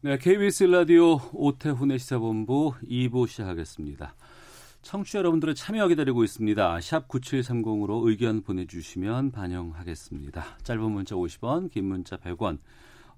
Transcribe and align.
네, 0.00 0.16
KBS 0.16 0.62
라디오 0.62 1.18
오태훈의 1.32 1.98
시사본부 1.98 2.74
2부 2.84 3.26
시작하겠습니다. 3.26 4.14
청취자 4.80 5.18
여러분들의 5.18 5.56
참여 5.56 5.88
기다리고 5.88 6.22
있습니다. 6.22 6.80
샵 6.80 7.08
9730으로 7.08 8.06
의견 8.06 8.42
보내주시면 8.42 9.32
반영하겠습니다. 9.32 10.58
짧은 10.62 10.92
문자 10.92 11.16
50원, 11.16 11.72
긴 11.72 11.86
문자 11.86 12.16
100원, 12.16 12.58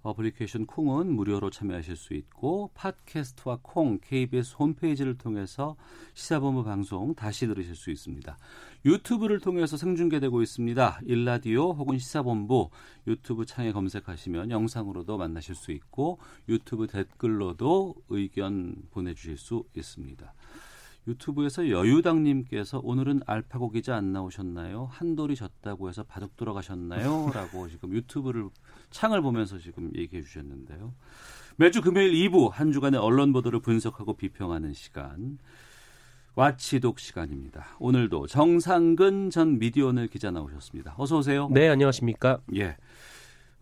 어플리케이션 0.01 0.65
콩은 0.65 1.12
무료로 1.12 1.51
참여하실 1.51 1.97
수 1.97 2.15
있고 2.15 2.71
팟캐스트와 2.73 3.59
콩, 3.60 3.99
KBS 4.01 4.57
홈페이지를 4.59 5.19
통해서 5.19 5.77
시사본부 6.15 6.65
방송 6.65 7.15
다시 7.15 7.47
들으실 7.47 7.77
수 7.77 7.91
있습니다. 7.91 8.38
유튜브를 8.84 9.41
통해서 9.41 9.77
생중계되고 9.77 10.41
있습니다. 10.43 11.01
일라디오 11.05 11.73
혹은 11.73 11.98
시사본부 11.98 12.71
유튜브 13.07 13.45
창에 13.45 13.73
검색하시면 13.73 14.51
영상으로도 14.51 15.19
만나실 15.19 15.55
수 15.55 15.73
있고 15.73 16.19
유튜브 16.48 16.87
댓글로도 16.87 17.95
의견 18.09 18.77
보내주실 18.91 19.37
수 19.37 19.65
있습니다. 19.77 20.33
유튜브에서 21.09 21.68
여유당님께서 21.68 22.80
오늘은 22.82 23.23
알파고 23.27 23.71
기자 23.71 23.96
안 23.96 24.13
나오셨나요? 24.13 24.88
한돌이 24.90 25.35
졌다고 25.35 25.88
해서 25.88 26.02
바둑 26.02 26.37
돌아가셨나요? 26.37 27.30
라고 27.35 27.68
지금 27.68 27.93
유튜브를 27.93 28.49
창을 28.90 29.23
보면서 29.23 29.59
지금 29.59 29.90
얘기해 29.95 30.23
주셨는데요. 30.23 30.95
매주 31.57 31.80
금요일 31.83 32.12
2부 32.12 32.51
한 32.51 32.73
주간의 32.73 33.01
언론 33.01 33.33
보도를 33.33 33.60
분석하고 33.60 34.15
비평하는 34.15 34.73
시간. 34.73 35.38
와치독 36.37 37.01
시간입니다. 37.01 37.67
오늘도 37.79 38.29
정상근 38.29 39.31
전 39.31 39.59
미디어오늘 39.59 40.07
기자 40.07 40.31
나오셨습니다. 40.31 40.95
어서 40.97 41.19
오세요. 41.19 41.49
네, 41.51 41.69
안녕하십니까? 41.69 42.41
예. 42.55 42.77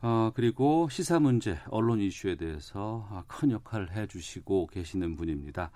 어, 0.00 0.30
그리고 0.34 0.88
시사 0.90 1.18
문제, 1.18 1.58
언론 1.70 2.00
이슈에 2.00 2.36
대해서 2.36 3.24
큰 3.26 3.50
역할을 3.50 3.96
해주시고 3.96 4.68
계시는 4.68 5.16
분입니다. 5.16 5.70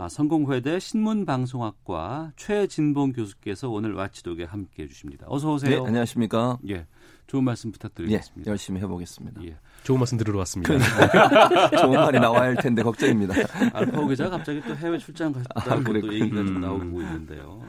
아, 0.00 0.08
성공회대 0.08 0.78
신문방송학과 0.78 2.30
최진봉 2.36 3.14
교수께서 3.14 3.68
오늘 3.68 3.94
와치독에 3.94 4.44
함께 4.44 4.84
해 4.84 4.86
주십니다. 4.86 5.26
어서 5.28 5.52
오세요. 5.52 5.82
네, 5.82 5.86
안녕하십니까? 5.88 6.56
예, 6.68 6.86
좋은 7.26 7.42
말씀 7.42 7.72
부탁드리겠습니다. 7.72 8.48
예, 8.48 8.50
열심히 8.52 8.80
해보겠습니다. 8.80 9.42
예. 9.42 9.56
좋은 9.82 9.98
말씀 9.98 10.16
들으러 10.16 10.38
왔습니다. 10.38 10.72
좋은 11.82 11.94
말이 11.94 12.20
나와야 12.20 12.42
할 12.42 12.54
텐데 12.54 12.84
걱정입니다. 12.84 13.34
알파고 13.74 14.06
기자가 14.06 14.36
갑자기 14.36 14.62
또 14.62 14.76
해외 14.76 14.98
출장 14.98 15.32
갔다고 15.32 15.80
아, 15.80 15.82
또. 15.82 16.14
얘기가 16.14 16.36
좀 16.36 16.46
음. 16.46 16.60
나오고 16.60 17.02
있는데요. 17.02 17.60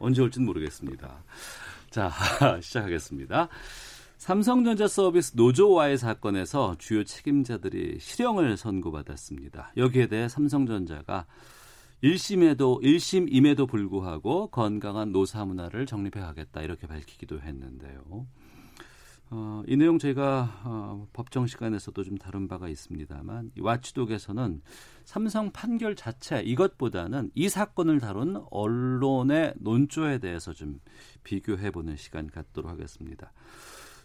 언제 0.00 0.22
올지는 0.22 0.46
모르겠습니다. 0.46 1.22
자, 1.90 2.10
시작하겠습니다. 2.60 3.48
삼성전자 4.18 4.88
서비스 4.88 5.34
노조와의 5.36 5.98
사건에서 5.98 6.74
주요 6.80 7.04
책임자들이 7.04 7.98
실형을 8.00 8.56
선고받았습니다. 8.56 9.72
여기에 9.76 10.08
대해 10.08 10.28
삼성전자가 10.28 11.26
1심에도 12.02 12.82
1심임에도 12.82 13.68
불구하고 13.68 14.48
건강한 14.48 15.12
노사 15.12 15.44
문화를 15.44 15.86
정립해 15.86 16.20
가겠다 16.20 16.62
이렇게 16.62 16.86
밝히기도 16.86 17.40
했는데요. 17.40 18.26
어, 19.32 19.62
이 19.68 19.76
내용 19.76 19.98
저희가 19.98 20.62
어, 20.64 21.06
법정 21.12 21.46
시간에서도 21.46 22.02
좀 22.02 22.18
다룬 22.18 22.48
바가 22.48 22.68
있습니다만 22.68 23.52
이 23.56 23.60
와치독에서는 23.60 24.60
삼성 25.04 25.52
판결 25.52 25.94
자체 25.94 26.40
이것보다는 26.40 27.30
이 27.34 27.48
사건을 27.48 28.00
다룬 28.00 28.42
언론의 28.50 29.54
논조에 29.60 30.18
대해서 30.18 30.52
좀 30.52 30.80
비교해 31.22 31.70
보는 31.70 31.96
시간 31.96 32.26
갖도록 32.26 32.72
하겠습니다. 32.72 33.32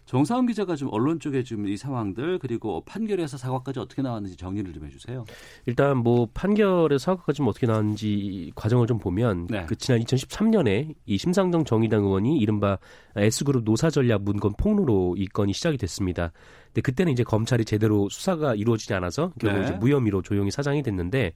정상훈 0.06 0.46
기자가 0.46 0.76
좀 0.76 0.90
언론 0.92 1.20
쪽에 1.20 1.44
지금 1.44 1.68
이 1.68 1.78
상황들 1.78 2.40
그리고 2.40 2.84
판결에서 2.86 3.38
사과까지 3.38 3.80
어떻게 3.80 4.02
나왔는지 4.02 4.38
정리를 4.38 4.72
좀 4.72 4.86
해주세요. 4.86 5.26
일단 5.66 5.98
뭐 5.98 6.28
판결의 6.34 7.00
사과가 7.00 7.34
좀 7.34 7.48
어떻게 7.48 7.66
나왔는지 7.66 8.52
과정을 8.56 8.86
좀 8.88 9.00
보면 9.00 9.48
네. 9.48 9.66
그 9.66 9.76
지난 9.76 10.00
2013년에 10.02 10.94
이 11.06 11.18
심상정 11.18 11.66
정의당 11.66 12.04
의원이 12.04 12.38
이른바 12.38 12.78
S그룹 13.16 13.64
노사전략 13.64 14.24
문건 14.24 14.54
폭로로 14.58 15.16
이 15.18 15.28
건이 15.28 15.54
시작이 15.54 15.78
됐습니다. 15.78 16.32
근데 16.68 16.82
그때는 16.82 17.12
이제 17.12 17.24
검찰이 17.24 17.66
제대로 17.66 18.08
수사가 18.10 18.54
이루어지지 18.54 18.94
않아서 18.94 19.32
결국 19.40 19.60
네. 19.60 19.66
이제 19.66 19.74
무혐의로 19.74 20.22
조용히 20.22 20.52
사장이 20.52 20.84
됐는데 20.84 21.34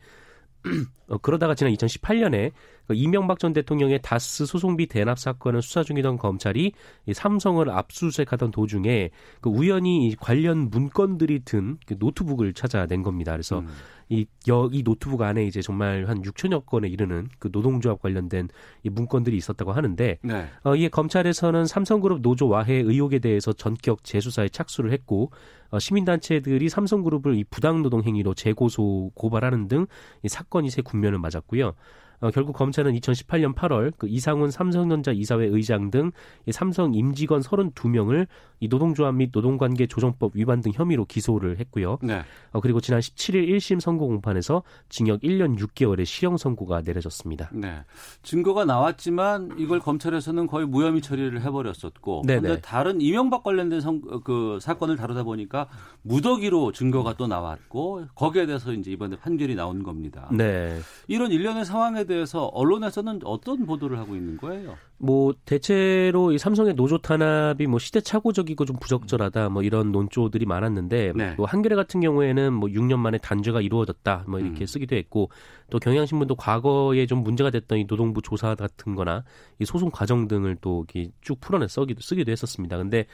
어, 1.07 1.17
그러다가 1.19 1.55
지난 1.55 1.73
2018년에 1.73 2.51
그 2.51 2.55
이명박 2.93 3.39
전 3.39 3.53
대통령의 3.53 3.99
다스 4.01 4.45
소송비 4.45 4.87
대납 4.87 5.19
사건을 5.19 5.61
수사 5.61 5.83
중이던 5.83 6.17
검찰이 6.17 6.71
이 7.05 7.13
삼성을 7.13 7.69
압수수색하던 7.69 8.51
도중에 8.51 9.09
그 9.41 9.49
우연히 9.49 10.07
이 10.07 10.15
관련 10.15 10.69
문건들이 10.69 11.39
든 11.45 11.77
그 11.85 11.95
노트북을 11.99 12.53
찾아낸 12.53 13.03
겁니다. 13.03 13.31
그래서 13.31 13.59
음. 13.59 13.67
이, 14.09 14.25
여, 14.47 14.69
이 14.71 14.81
노트북 14.83 15.21
안에 15.21 15.45
이제 15.45 15.61
정말 15.61 16.05
한 16.07 16.21
6천여 16.23 16.65
건에 16.65 16.87
이르는 16.87 17.29
그 17.37 17.49
노동조합 17.51 18.01
관련된 18.01 18.49
이 18.83 18.89
문건들이 18.89 19.37
있었다고 19.37 19.71
하는데 19.71 20.17
네. 20.21 20.47
어, 20.63 20.75
이에 20.75 20.87
검찰에서는 20.89 21.65
삼성그룹 21.65 22.21
노조 22.21 22.47
와해 22.47 22.73
의혹에 22.73 23.19
대해서 23.19 23.53
전격 23.53 24.03
재수사에 24.03 24.49
착수를 24.49 24.91
했고 24.93 25.31
어, 25.69 25.77
시민단체들이 25.77 26.69
삼성그룹을 26.69 27.35
이 27.35 27.43
부당노동 27.43 28.03
행위로 28.03 28.33
재고소 28.33 29.11
고발하는 29.13 29.67
등 29.67 29.85
이 30.23 30.29
사건이 30.29 30.69
새 30.69 30.81
국면을 30.81 31.19
맞았고요. 31.19 31.73
어, 32.21 32.31
결국 32.31 32.53
검찰은 32.53 32.93
2018년 32.93 33.55
8월 33.55 33.93
그 33.97 34.07
이상훈 34.07 34.51
삼성전자 34.51 35.11
이사회 35.11 35.45
의장 35.45 35.89
등이 35.89 36.11
삼성 36.51 36.93
임직원 36.93 37.41
32명을 37.41 38.27
이 38.59 38.67
노동조합 38.67 39.15
및 39.15 39.29
노동관계 39.31 39.87
조정법 39.87 40.31
위반 40.35 40.61
등 40.61 40.71
혐의로 40.73 41.05
기소를 41.05 41.59
했고요. 41.59 41.97
네. 42.01 42.23
어, 42.51 42.59
그리고 42.59 42.81
지난 42.81 42.99
17일 42.99 43.47
1심 43.49 43.79
선고 43.79 44.07
공판에서 44.07 44.63
징역 44.89 45.21
1년 45.21 45.57
6개월의 45.57 46.05
시형 46.05 46.37
선고가 46.37 46.81
내려졌습니다. 46.81 47.49
네. 47.53 47.83
증거가 48.21 48.65
나왔지만 48.65 49.55
이걸 49.57 49.79
검찰에서는 49.79 50.47
거의 50.47 50.65
무혐의 50.67 51.01
처리를 51.01 51.41
해버렸었고. 51.41 52.23
네네. 52.25 52.41
그런데 52.41 52.61
다른 52.61 52.99
이명박 52.99 53.43
관련된 53.43 53.79
성, 53.79 54.01
그 54.23 54.59
사건을 54.61 54.97
다루다 54.97 55.23
보니까 55.23 55.67
무더기로 56.01 56.73
증거가 56.73 57.13
또 57.13 57.27
나왔고 57.27 58.07
거기에 58.15 58.45
대해서 58.45 58.73
이제 58.73 58.91
이번에 58.91 59.15
판결이 59.17 59.55
나온 59.55 59.83
겁니다. 59.83 60.29
네. 60.33 60.79
이런 61.07 61.31
일련의 61.31 61.63
상황에 61.63 62.03
대해서 62.09 62.45
언론에서는 62.47 63.21
어떤 63.23 63.65
보도를 63.65 63.97
하고 63.97 64.15
있는 64.15 64.35
거예요? 64.35 64.75
뭐 64.97 65.33
대체로 65.45 66.33
이 66.33 66.37
삼성의 66.37 66.73
노조 66.73 66.97
탄압이 66.97 67.67
뭐 67.67 67.79
시대착오적이고 67.79 68.65
좀 68.65 68.75
부적절하다 68.77 69.49
뭐 69.49 69.63
이런 69.63 69.93
논조들이 69.93 70.45
많았는데 70.45 71.13
네. 71.15 71.33
뭐 71.37 71.45
한겨레 71.45 71.75
같은 71.75 72.01
경우에는 72.01 72.51
뭐 72.51 72.67
6년 72.67 72.97
만에 72.97 73.17
단죄가 73.17 73.61
이루어졌다 73.61 74.25
뭐 74.27 74.39
이렇게 74.39 74.63
음. 74.63 74.65
쓰기도 74.65 74.97
했고 74.97 75.29
또 75.69 75.79
경향신문도 75.79 76.35
과거에 76.35 77.05
좀 77.05 77.23
문제가 77.23 77.49
됐던 77.49 77.77
이 77.77 77.87
노동부 77.87 78.21
조사 78.21 78.55
같은거나 78.55 79.23
이 79.59 79.65
소송 79.65 79.89
과정 79.89 80.27
등을 80.27 80.57
또 80.59 80.85
이렇게 80.93 81.11
쭉 81.21 81.39
풀어내 81.39 81.69
쓰기도 81.69 82.01
쓰기도 82.01 82.31
했었습니다. 82.31 82.77
근데 82.77 83.05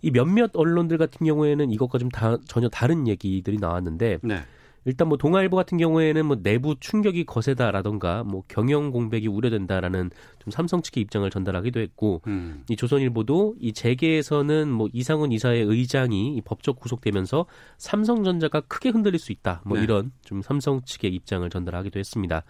이 0.00 0.10
몇몇 0.10 0.50
언론들 0.54 0.96
같은 0.96 1.26
경우에는 1.26 1.70
이것과 1.72 1.98
좀 1.98 2.08
다, 2.08 2.38
전혀 2.46 2.68
다른 2.70 3.06
얘기들이 3.06 3.58
나왔는데 3.58 4.20
네. 4.22 4.44
일단 4.84 5.08
뭐 5.08 5.16
동아일보 5.16 5.56
같은 5.56 5.78
경우에는 5.78 6.26
뭐 6.26 6.36
내부 6.42 6.76
충격이 6.78 7.24
거세다라던가 7.24 8.24
뭐 8.24 8.42
경영 8.48 8.90
공백이 8.90 9.28
우려된다라는 9.28 10.10
좀 10.38 10.50
삼성 10.50 10.82
측의 10.82 11.02
입장을 11.02 11.28
전달하기도 11.30 11.80
했고 11.80 12.22
음. 12.26 12.64
이 12.68 12.76
조선일보도 12.76 13.56
이 13.60 13.72
재계에서는 13.72 14.70
뭐 14.70 14.88
이상훈 14.92 15.32
이사의 15.32 15.62
의장이 15.62 16.36
이 16.36 16.40
법적 16.42 16.80
구속되면서 16.80 17.46
삼성전자가 17.78 18.60
크게 18.62 18.90
흔들릴 18.90 19.18
수 19.18 19.32
있다. 19.32 19.62
뭐 19.64 19.78
네. 19.78 19.84
이런 19.84 20.12
좀 20.22 20.42
삼성 20.42 20.82
측의 20.82 21.14
입장을 21.14 21.48
전달하기도 21.48 21.98
했습니다. 21.98 22.44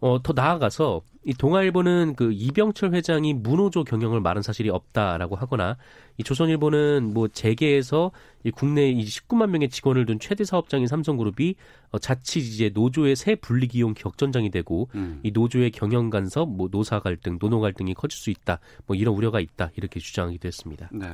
어, 0.00 0.22
더 0.22 0.32
나아가서 0.32 1.02
이 1.22 1.34
동아일보는 1.34 2.14
그 2.16 2.32
이병철 2.32 2.94
회장이 2.94 3.34
무노조 3.34 3.84
경영을 3.84 4.20
말한 4.20 4.42
사실이 4.42 4.70
없다라고 4.70 5.36
하거나 5.36 5.76
이 6.16 6.22
조선일보는 6.22 7.12
뭐 7.12 7.28
재계에서 7.28 8.10
이 8.44 8.50
국내 8.50 8.88
이 8.88 9.04
19만 9.04 9.50
명의 9.50 9.68
직원을 9.68 10.06
둔 10.06 10.18
최대 10.18 10.44
사업장인 10.44 10.86
삼성그룹이 10.86 11.56
어, 11.90 11.98
자칫 11.98 12.38
이제 12.38 12.70
노조의 12.72 13.16
세 13.16 13.34
불리기용 13.34 13.92
격전장이 13.94 14.50
되고 14.50 14.88
음. 14.94 15.20
이 15.22 15.30
노조의 15.30 15.72
경영 15.72 16.08
간섭, 16.08 16.48
뭐 16.48 16.68
노사 16.70 17.00
갈등, 17.00 17.38
노노 17.38 17.60
갈등이 17.60 17.92
커질 17.92 18.18
수 18.18 18.30
있다. 18.30 18.58
뭐 18.86 18.96
이런 18.96 19.14
우려가 19.14 19.40
있다. 19.40 19.70
이렇게 19.76 20.00
주장하기도 20.00 20.48
했습니다. 20.48 20.88
네. 20.92 21.06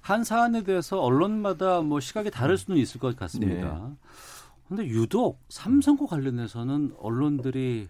한 0.00 0.24
사안에 0.24 0.64
대해서 0.64 1.00
언론마다 1.00 1.82
뭐 1.82 2.00
시각이 2.00 2.30
다를 2.30 2.58
수는 2.58 2.80
있을 2.80 2.98
것 2.98 3.14
같습니다. 3.16 3.92
근데 4.68 4.84
유독 4.86 5.40
삼성과 5.48 6.06
관련해서는 6.06 6.94
언론들이 6.98 7.86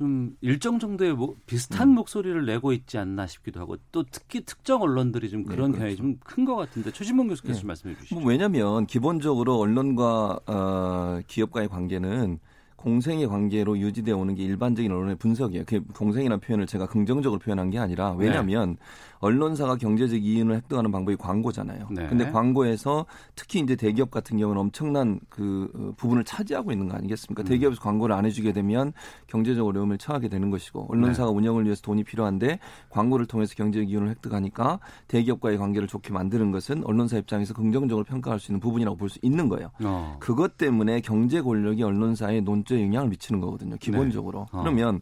좀 0.00 0.34
일정 0.40 0.78
정도의 0.78 1.12
뭐 1.12 1.36
비슷한 1.46 1.88
음. 1.88 1.94
목소리를 1.96 2.46
내고 2.46 2.72
있지 2.72 2.96
않나 2.96 3.26
싶기도 3.26 3.60
하고 3.60 3.76
또 3.92 4.02
특히 4.10 4.40
특정 4.40 4.80
언론들이 4.80 5.28
좀 5.28 5.44
네, 5.44 5.50
그런 5.54 5.72
그렇죠. 5.72 5.78
경향이 5.78 5.96
좀 5.96 6.18
큰 6.24 6.44
것 6.46 6.56
같은데 6.56 6.90
최진봉 6.90 7.28
교수께서 7.28 7.52
네. 7.54 7.60
좀 7.60 7.68
말씀해 7.68 7.94
주시죠. 7.96 8.14
뭐 8.14 8.24
왜냐하면 8.24 8.86
기본적으로 8.86 9.58
언론과 9.58 10.40
어, 10.46 11.20
기업과의 11.26 11.68
관계는 11.68 12.38
공생의 12.76 13.28
관계로 13.28 13.78
유지되어 13.78 14.16
오는 14.16 14.34
게 14.34 14.42
일반적인 14.42 14.90
언론의 14.90 15.16
분석이에요. 15.16 15.64
그 15.66 15.84
공생이라는 15.94 16.40
표현을 16.40 16.66
제가 16.66 16.86
긍정적으로 16.86 17.38
표현한 17.38 17.68
게 17.68 17.78
아니라 17.78 18.12
왜냐하면 18.12 18.78
언론사가 19.20 19.76
경제적 19.76 20.22
이윤을 20.24 20.56
획득하는 20.56 20.90
방법이 20.90 21.16
광고잖아요. 21.16 21.88
네. 21.90 22.06
근데 22.08 22.30
광고에서 22.30 23.06
특히 23.36 23.60
이제 23.60 23.76
대기업 23.76 24.10
같은 24.10 24.38
경우는 24.38 24.60
엄청난 24.60 25.20
그 25.28 25.70
어, 25.74 25.92
부분을 25.96 26.24
차지하고 26.24 26.72
있는 26.72 26.88
거 26.88 26.96
아니겠습니까? 26.96 27.42
음. 27.42 27.44
대기업에서 27.44 27.80
광고를 27.82 28.14
안 28.14 28.24
해주게 28.24 28.52
되면 28.52 28.92
경제적 29.26 29.66
어려움을 29.66 29.98
처하게 29.98 30.28
되는 30.28 30.50
것이고 30.50 30.86
언론사가 30.90 31.30
네. 31.30 31.36
운영을 31.36 31.64
위해서 31.64 31.82
돈이 31.82 32.04
필요한데 32.04 32.58
광고를 32.88 33.26
통해서 33.26 33.54
경제적 33.54 33.88
이윤을 33.90 34.08
획득하니까 34.08 34.80
대기업과의 35.08 35.58
관계를 35.58 35.86
좋게 35.86 36.12
만드는 36.12 36.50
것은 36.50 36.84
언론사 36.84 37.18
입장에서 37.18 37.52
긍정적으로 37.54 38.04
평가할 38.04 38.40
수 38.40 38.50
있는 38.50 38.60
부분이라고 38.60 38.96
볼 38.96 39.10
수 39.10 39.18
있는 39.22 39.48
거예요. 39.48 39.72
어. 39.82 40.16
그것 40.20 40.56
때문에 40.56 41.00
경제 41.00 41.40
권력이 41.42 41.82
언론사에 41.82 42.40
논조에 42.42 42.80
영향을 42.84 43.08
미치는 43.08 43.40
거거든요. 43.40 43.76
기본적으로. 43.76 44.46
어. 44.52 44.60
그러면 44.60 45.00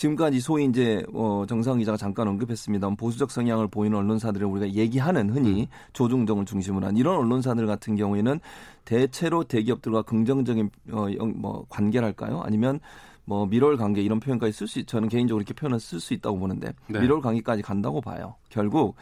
지금까지 0.00 0.40
소위 0.40 0.64
이제 0.64 1.04
어 1.12 1.44
정상 1.46 1.78
기자가 1.78 1.98
잠깐 1.98 2.26
언급했습니다. 2.26 2.88
보수적 2.96 3.30
성향을 3.30 3.68
보이는 3.68 3.98
언론사들을 3.98 4.46
우리가 4.46 4.72
얘기하는 4.72 5.28
흔히 5.28 5.68
조중동을 5.92 6.46
중심으로 6.46 6.86
한 6.86 6.96
이런 6.96 7.16
언론사들 7.18 7.66
같은 7.66 7.96
경우에는 7.96 8.40
대체로 8.86 9.44
대기업들과 9.44 10.02
긍정적인 10.02 10.70
어 10.92 11.08
뭐 11.36 11.66
관계랄까요? 11.68 12.40
아니면 12.40 12.80
뭐 13.26 13.44
밀월 13.44 13.76
관계 13.76 14.00
이런 14.00 14.20
표현까지 14.20 14.52
쓸수 14.52 14.78
있, 14.78 14.86
저는 14.86 15.10
개인적으로 15.10 15.42
이렇게 15.42 15.52
표현을 15.52 15.78
쓸 15.78 16.00
수 16.00 16.14
있다고 16.14 16.38
보는데 16.38 16.72
네. 16.88 17.00
밀월 17.00 17.20
관계까지 17.20 17.60
간다고 17.60 18.00
봐요. 18.00 18.36
결국 18.48 18.96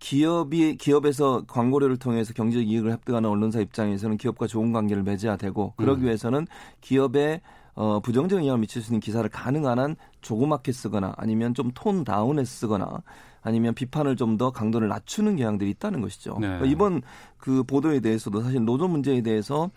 기업이 0.00 0.76
기업에서 0.78 1.44
광고료를 1.46 1.96
통해서 1.98 2.32
경제적 2.32 2.66
이익을 2.66 2.90
획득하는 2.90 3.28
언론사 3.30 3.60
입장에서는 3.60 4.16
기업과 4.16 4.48
좋은 4.48 4.72
관계를 4.72 5.04
맺어야 5.04 5.36
되고 5.36 5.74
그러기 5.76 6.02
음. 6.02 6.06
위해서는 6.06 6.48
기업에 6.80 7.40
어, 7.80 7.98
부정적인 8.00 8.44
영향을 8.44 8.60
미칠 8.60 8.82
수 8.82 8.90
있는 8.90 9.00
기사를 9.00 9.26
가능한 9.30 9.78
한 9.78 9.96
조그맣게 10.20 10.70
쓰거나 10.70 11.14
아니면 11.16 11.54
좀 11.54 11.72
톤 11.72 12.04
다운해 12.04 12.44
쓰거나 12.44 13.02
아니면 13.40 13.72
비판을 13.74 14.16
좀 14.16 14.36
더 14.36 14.50
강도를 14.50 14.88
낮추는 14.88 15.36
경향들이 15.36 15.70
있다는 15.70 16.02
것이죠. 16.02 16.32
네. 16.34 16.46
그러니까 16.46 16.66
이번 16.66 17.00
그 17.38 17.62
보도에 17.62 18.00
대해서도 18.00 18.42
사실 18.42 18.62
노조 18.66 18.86
문제에 18.86 19.22
대해서 19.22 19.70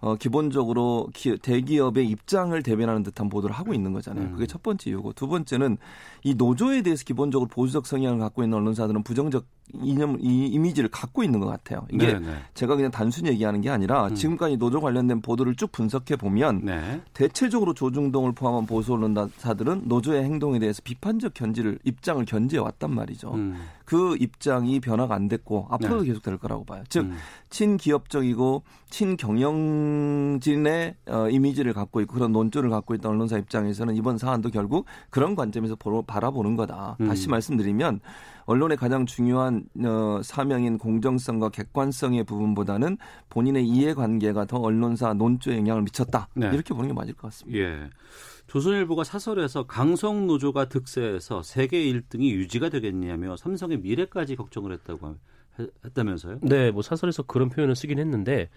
어, 0.00 0.16
기본적으로 0.16 1.08
기, 1.14 1.38
대기업의 1.38 2.06
입장을 2.10 2.62
대변하는 2.62 3.02
듯한 3.02 3.30
보도를 3.30 3.56
하고 3.56 3.72
있는 3.72 3.94
거잖아요. 3.94 4.26
음. 4.26 4.32
그게 4.32 4.46
첫 4.46 4.62
번째 4.62 4.90
이유고 4.90 5.14
두 5.14 5.26
번째는 5.26 5.78
이 6.24 6.34
노조에 6.34 6.82
대해서 6.82 7.04
기본적으로 7.04 7.48
보수적 7.48 7.86
성향을 7.86 8.18
갖고 8.18 8.42
있는 8.44 8.58
언론사들은 8.58 9.02
부정적 9.02 9.46
이념, 9.74 10.18
이 10.20 10.46
이미지를 10.46 10.88
갖고 10.90 11.22
있는 11.24 11.40
것 11.40 11.46
같아요. 11.46 11.86
이게 11.90 12.14
네, 12.14 12.18
네. 12.18 12.36
제가 12.54 12.76
그냥 12.76 12.90
단순히 12.90 13.30
얘기하는 13.30 13.60
게 13.60 13.70
아니라 13.70 14.06
음. 14.06 14.14
지금까지 14.14 14.56
노조 14.56 14.80
관련된 14.80 15.20
보도를 15.20 15.54
쭉 15.56 15.70
분석해 15.72 16.16
보면 16.16 16.60
네. 16.64 17.00
대체적으로 17.12 17.74
조중동을 17.74 18.32
포함한 18.32 18.66
보수 18.66 18.94
언론사들은 18.94 19.82
노조의 19.86 20.24
행동에 20.24 20.58
대해서 20.58 20.80
비판적 20.84 21.34
견지를 21.34 21.78
입장을 21.84 22.24
견지해 22.24 22.60
왔단 22.60 22.94
말이죠. 22.94 23.34
음. 23.34 23.56
그 23.84 24.16
입장이 24.18 24.80
변화가 24.80 25.14
안 25.14 25.28
됐고 25.28 25.68
앞으로도 25.70 26.02
네. 26.02 26.08
계속 26.08 26.22
될 26.22 26.36
거라고 26.38 26.64
봐요. 26.64 26.82
즉 26.88 27.04
음. 27.04 27.16
친기업적이고 27.50 28.62
친경영진의 28.90 30.26
어, 31.06 31.28
이미지를 31.30 31.72
갖고 31.72 32.00
있고 32.00 32.14
그런 32.14 32.32
논조를 32.32 32.68
갖고 32.70 32.94
있던 32.94 33.12
언론사 33.12 33.38
입장에서는 33.38 33.94
이번 33.94 34.18
사안도 34.18 34.50
결국 34.50 34.86
그런 35.10 35.36
관점에서 35.36 35.76
보러, 35.76 36.02
바라보는 36.02 36.56
거다. 36.56 36.96
음. 37.00 37.06
다시 37.06 37.28
말씀드리면 37.28 38.00
언론의 38.46 38.76
가장 38.76 39.06
중요한 39.06 39.64
어, 39.84 40.20
사명인 40.22 40.78
공정성과 40.78 41.50
객관성의 41.50 42.24
부분보다는 42.24 42.96
본인의 43.28 43.66
이해관계가 43.66 44.46
더 44.46 44.58
언론사 44.58 45.14
논조에 45.14 45.56
영향을 45.58 45.82
미쳤다. 45.82 46.28
네. 46.34 46.50
이렇게 46.52 46.72
보는 46.72 46.88
게 46.88 46.94
맞을 46.94 47.14
것 47.14 47.22
같습니다. 47.28 47.58
예. 47.58 47.90
조선일보가 48.46 49.02
사설에서 49.02 49.64
강성 49.66 50.28
노조가 50.28 50.68
득세해서 50.68 51.42
세계 51.42 51.78
1등이 51.84 52.30
유지가 52.30 52.68
되겠냐며 52.68 53.36
삼성의 53.36 53.78
미래까지 53.80 54.36
걱정을 54.36 54.72
했다고 54.72 55.06
하- 55.56 55.66
했다면서요? 55.84 56.38
네, 56.42 56.70
뭐 56.70 56.82
사설에서 56.82 57.24
그런 57.24 57.48
표현을 57.48 57.74
쓰긴 57.74 57.98
했는데 57.98 58.48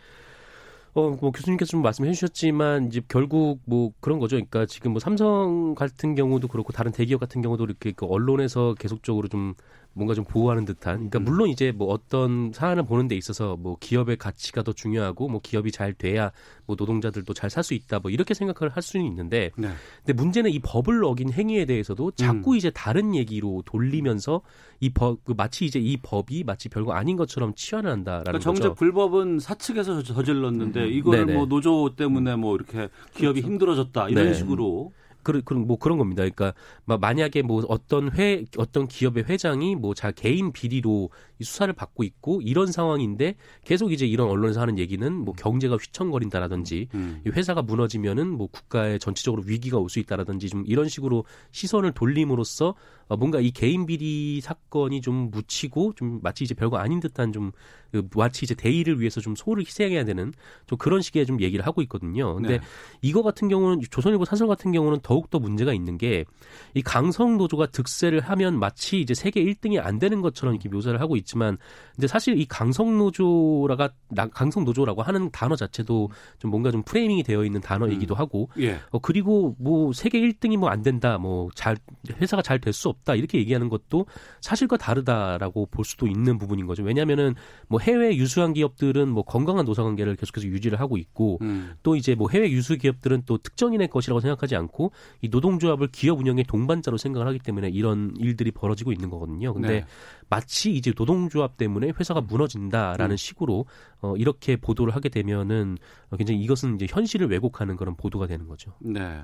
어, 0.94 1.10
뭐 1.22 1.32
교수님께서 1.32 1.70
좀 1.72 1.82
말씀해 1.84 2.12
주셨지만 2.14 2.88
이제 2.88 3.02
결국 3.08 3.62
뭐 3.66 3.92
그런 4.00 4.20
거죠. 4.20 4.36
그러니까 4.36 4.66
지금 4.66 4.92
뭐 4.92 5.00
삼성 5.00 5.76
같은 5.76 6.16
경우도 6.16 6.48
그렇고 6.48 6.74
다른 6.74 6.92
대기업 6.92 7.20
같은 7.20 7.42
경우도 7.42 7.64
이렇게 7.66 7.92
그 7.92 8.06
언론에서 8.08 8.76
계속적으로 8.78 9.28
좀 9.28 9.54
뭔가 9.94 10.14
좀 10.14 10.24
보호하는 10.24 10.66
듯한. 10.66 11.10
그러니까 11.10 11.20
음. 11.20 11.24
물론 11.26 11.50
이제 11.50 11.72
뭐 11.76 11.88
어떤 11.92 12.52
사안을 12.54 12.84
보는 12.84 13.08
데 13.08 13.16
있어서 13.16 13.58
뭐 13.58 13.76
기업의 13.80 14.18
가치가 14.18 14.62
더 14.64 14.72
중요하고 14.72 15.28
뭐 15.28 15.42
기업이 15.42 15.72
잘 15.72 15.94
돼야 15.94 16.32
뭐 16.66 16.76
노동자들도 16.80 17.34
잘 17.34 17.50
살 17.50 17.64
수 17.64 17.74
있다 17.74 18.00
뭐 18.00 18.12
이렇게 18.12 18.34
생각을 18.34 18.70
할 18.74 18.82
수는 18.84 19.06
있는데 19.08 19.52
네. 19.58 19.70
근데 20.06 20.14
문제는 20.14 20.52
이 20.52 20.60
법을 20.60 21.04
어긴 21.04 21.34
행위에 21.34 21.66
대해서도 21.66 22.12
자꾸 22.12 22.56
이제 22.56 22.70
다른 22.70 23.16
얘기로 23.16 23.64
돌리면서 23.66 24.42
이 24.80 24.90
법, 24.92 25.24
그 25.26 25.34
마치 25.36 25.66
이제 25.66 25.80
이 25.80 25.98
법이 25.98 26.44
마치 26.46 26.70
별거 26.70 26.94
아닌 26.94 27.18
것처럼 27.18 27.54
치환을 27.56 27.90
한다라는 27.92 28.24
그러니까 28.26 28.50
거죠. 28.52 28.62
정작 28.62 28.76
불법은 28.76 29.40
사측에서 29.40 30.04
저- 30.04 30.14
저질렀는데 30.14 30.88
이거를 30.88 31.26
네네. 31.26 31.38
뭐 31.38 31.46
노조 31.48 31.96
때문에 31.96 32.36
뭐 32.36 32.56
이렇게 32.56 32.88
기업이 33.16 33.42
힘들어졌다 33.42 34.08
이런 34.10 34.26
네. 34.28 34.34
식으로 34.34 34.94
그런 35.32 35.44
그런 35.46 35.68
뭐 35.68 35.78
그런 35.78 35.98
겁니다. 35.98 36.22
그러니까 36.24 36.54
막 36.86 37.00
만약에 37.00 37.42
뭐 37.42 37.64
어떤 37.68 38.12
회 38.18 38.46
어떤 38.58 38.88
기업의 38.88 39.26
회장이 39.26 39.76
뭐 39.76 39.94
자 39.94 40.12
개인 40.12 40.52
비리로 40.52 41.10
이 41.40 41.44
수사를 41.44 41.72
받고 41.74 42.04
있고 42.04 42.42
이런 42.42 42.72
상황인데 42.72 43.36
계속 43.66 43.92
이제 43.92 44.06
이런 44.06 44.30
언론에서 44.30 44.62
하는 44.62 44.78
얘기는 44.78 45.14
뭐 45.14 45.34
경제가 45.34 45.76
휘청거린다라든지 45.76 46.90
음. 46.94 47.22
이 47.26 47.30
회사가 47.30 47.62
무너지면은 47.62 48.28
뭐 48.30 48.48
국가에 48.48 48.98
전체적으로 48.98 49.44
위기가 49.46 49.78
올 49.78 49.90
수 49.90 49.98
있다라든지 50.00 50.50
좀 50.50 50.64
이런 50.68 50.88
식으로 50.88 51.26
시선을 51.52 51.94
돌림으로써 51.94 52.76
어, 53.08 53.18
뭔가 53.18 53.40
이 53.40 53.50
개인 53.50 53.88
비리 53.88 54.40
사건이 54.40 55.02
좀 55.02 55.32
묻히고 55.32 55.94
좀 55.96 56.20
마치 56.22 56.44
이제 56.44 56.54
별거 56.54 56.78
아닌 56.78 57.00
듯한 57.00 57.34
좀 57.34 57.52
그, 57.92 58.08
마치 58.16 58.46
이제 58.46 58.54
대의를 58.54 59.00
위해서 59.00 59.20
좀 59.20 59.36
소를 59.36 59.64
희생해야 59.66 60.06
되는 60.06 60.32
좀 60.68 60.78
그런 60.78 61.02
식의 61.02 61.26
좀 61.26 61.42
얘기를 61.42 61.66
하고 61.66 61.82
있거든요. 61.82 62.36
근데 62.36 62.60
네. 62.60 62.66
이거 63.02 63.24
같은 63.24 63.48
경우는 63.48 63.82
조선일보 63.90 64.26
사설 64.26 64.48
같은 64.48 64.72
경우는 64.72 65.00
더욱 65.02 65.32
더 65.32 65.40
문제가 65.40 65.74
있는 65.74 65.98
게 65.98 66.26
이 66.74 66.82
강성 66.82 67.38
노조가 67.38 67.68
득세를 67.68 68.22
하면 68.22 68.60
마치 68.60 69.00
이제 69.02 69.14
세계 69.14 69.44
1등이 69.44 69.84
안 69.84 70.00
되는 70.00 70.22
것처럼 70.22 70.56
이렇게 70.56 70.70
묘사를 70.70 71.00
하고 71.00 71.16
있 71.16 71.26
지만 71.30 71.58
근데 71.96 72.08
사실 72.08 72.38
이 72.40 72.46
강성 72.46 72.98
노조라가 72.98 73.90
나- 74.10 74.28
강성 74.28 74.64
노조라고 74.66 75.02
하는 75.04 75.30
단어 75.32 75.56
자체도 75.56 76.10
좀 76.40 76.52
뭔가 76.52 76.72
좀 76.72 76.82
프레이밍이 76.84 77.24
되어 77.24 77.46
있는 77.46 77.62
단어이기도 77.62 78.16
하고 78.16 78.50
예. 78.60 78.80
어 78.92 79.00
그리고 79.00 79.56
뭐 79.60 79.94
세계 79.94 80.20
1등이 80.20 80.58
뭐 80.58 80.70
안 80.70 80.82
된다 80.82 81.18
뭐 81.18 81.50
잘 81.56 81.78
회사가 82.22 82.42
잘 82.42 82.60
될 82.60 82.74
수 82.74 82.90
없다 82.90 83.16
이렇게 83.16 83.38
얘기하는 83.40 83.70
것도 83.70 84.06
사실과 84.42 84.78
다르다라고 84.78 85.68
볼 85.68 85.86
수도 85.86 86.08
있는 86.08 86.38
부분인 86.38 86.66
거죠. 86.68 86.84
왜냐하면은 86.84 87.36
뭐 87.68 87.80
해외 87.80 88.16
유수한 88.16 88.54
기업들은 88.54 89.10
뭐 89.10 89.24
건강한 89.24 89.66
노사 89.66 89.84
관계를 89.84 90.16
계속해서 90.16 90.48
유지를 90.48 90.80
하고 90.80 90.98
있고 90.98 91.38
음. 91.42 91.74
또 91.84 91.96
이제 91.96 92.16
뭐 92.16 92.30
해외 92.30 92.50
유수 92.52 92.78
기업들은 92.78 93.24
또 93.26 93.38
특정인의 93.38 93.88
것이라고 93.90 94.20
생각하지 94.20 94.56
않고 94.56 94.92
이 95.22 95.30
노동조합을 95.30 95.90
기업 95.92 96.20
운영의 96.20 96.46
동반자로 96.46 96.98
생각을 96.98 97.28
하기 97.28 97.40
때문에 97.40 97.70
이런 97.70 98.14
일들이 98.18 98.52
벌어지고 98.52 98.92
있는 98.92 99.10
거거든요. 99.10 99.54
근데 99.54 99.68
네. 99.82 99.86
마치 100.30 100.72
이제 100.74 100.94
노동 100.94 101.19
조합 101.28 101.58
때문에 101.58 101.92
회사가 102.00 102.22
무너진다라는 102.22 103.16
음. 103.16 103.18
식으로 103.18 103.66
어 104.02 104.16
이렇게 104.16 104.56
보도를 104.56 104.96
하게 104.96 105.10
되면은 105.10 105.78
어, 106.12 106.16
굉장히 106.16 106.42
이것은 106.42 106.76
이제 106.76 106.88
현실을 106.90 107.30
왜곡하는 107.30 107.76
그런 107.76 107.96
보도가 107.96 108.28
되는 108.28 108.48
거죠. 108.48 108.74
네. 108.80 109.22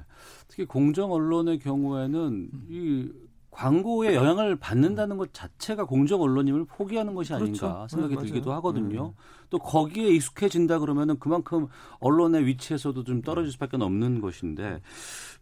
특히 0.48 0.66
공정 0.66 1.14
언론의 1.14 1.60
경우에는 1.60 2.50
이 2.70 3.12
광고에 3.56 4.16
영향을 4.16 4.58
받는다는 4.58 5.16
것 5.16 5.34
자체가 5.34 5.86
공정 5.86 6.22
언론임을 6.22 6.66
포기하는 6.66 7.16
것이 7.16 7.34
아닌가 7.34 7.76
그렇죠. 7.76 7.88
생각이 7.90 8.16
네, 8.18 8.22
들기도. 8.24 8.52
하거든요. 8.56 9.14
또 9.50 9.60
거기에 9.60 10.10
익숙해진다 10.10 10.80
그러면은 10.80 11.18
그만큼 11.20 11.68
언론의 12.00 12.46
위치에서도 12.46 13.02
좀 13.06 13.22
떨어질 13.22 13.54
수밖에 13.54 13.78
없는 13.78 14.20
것인데 14.20 14.82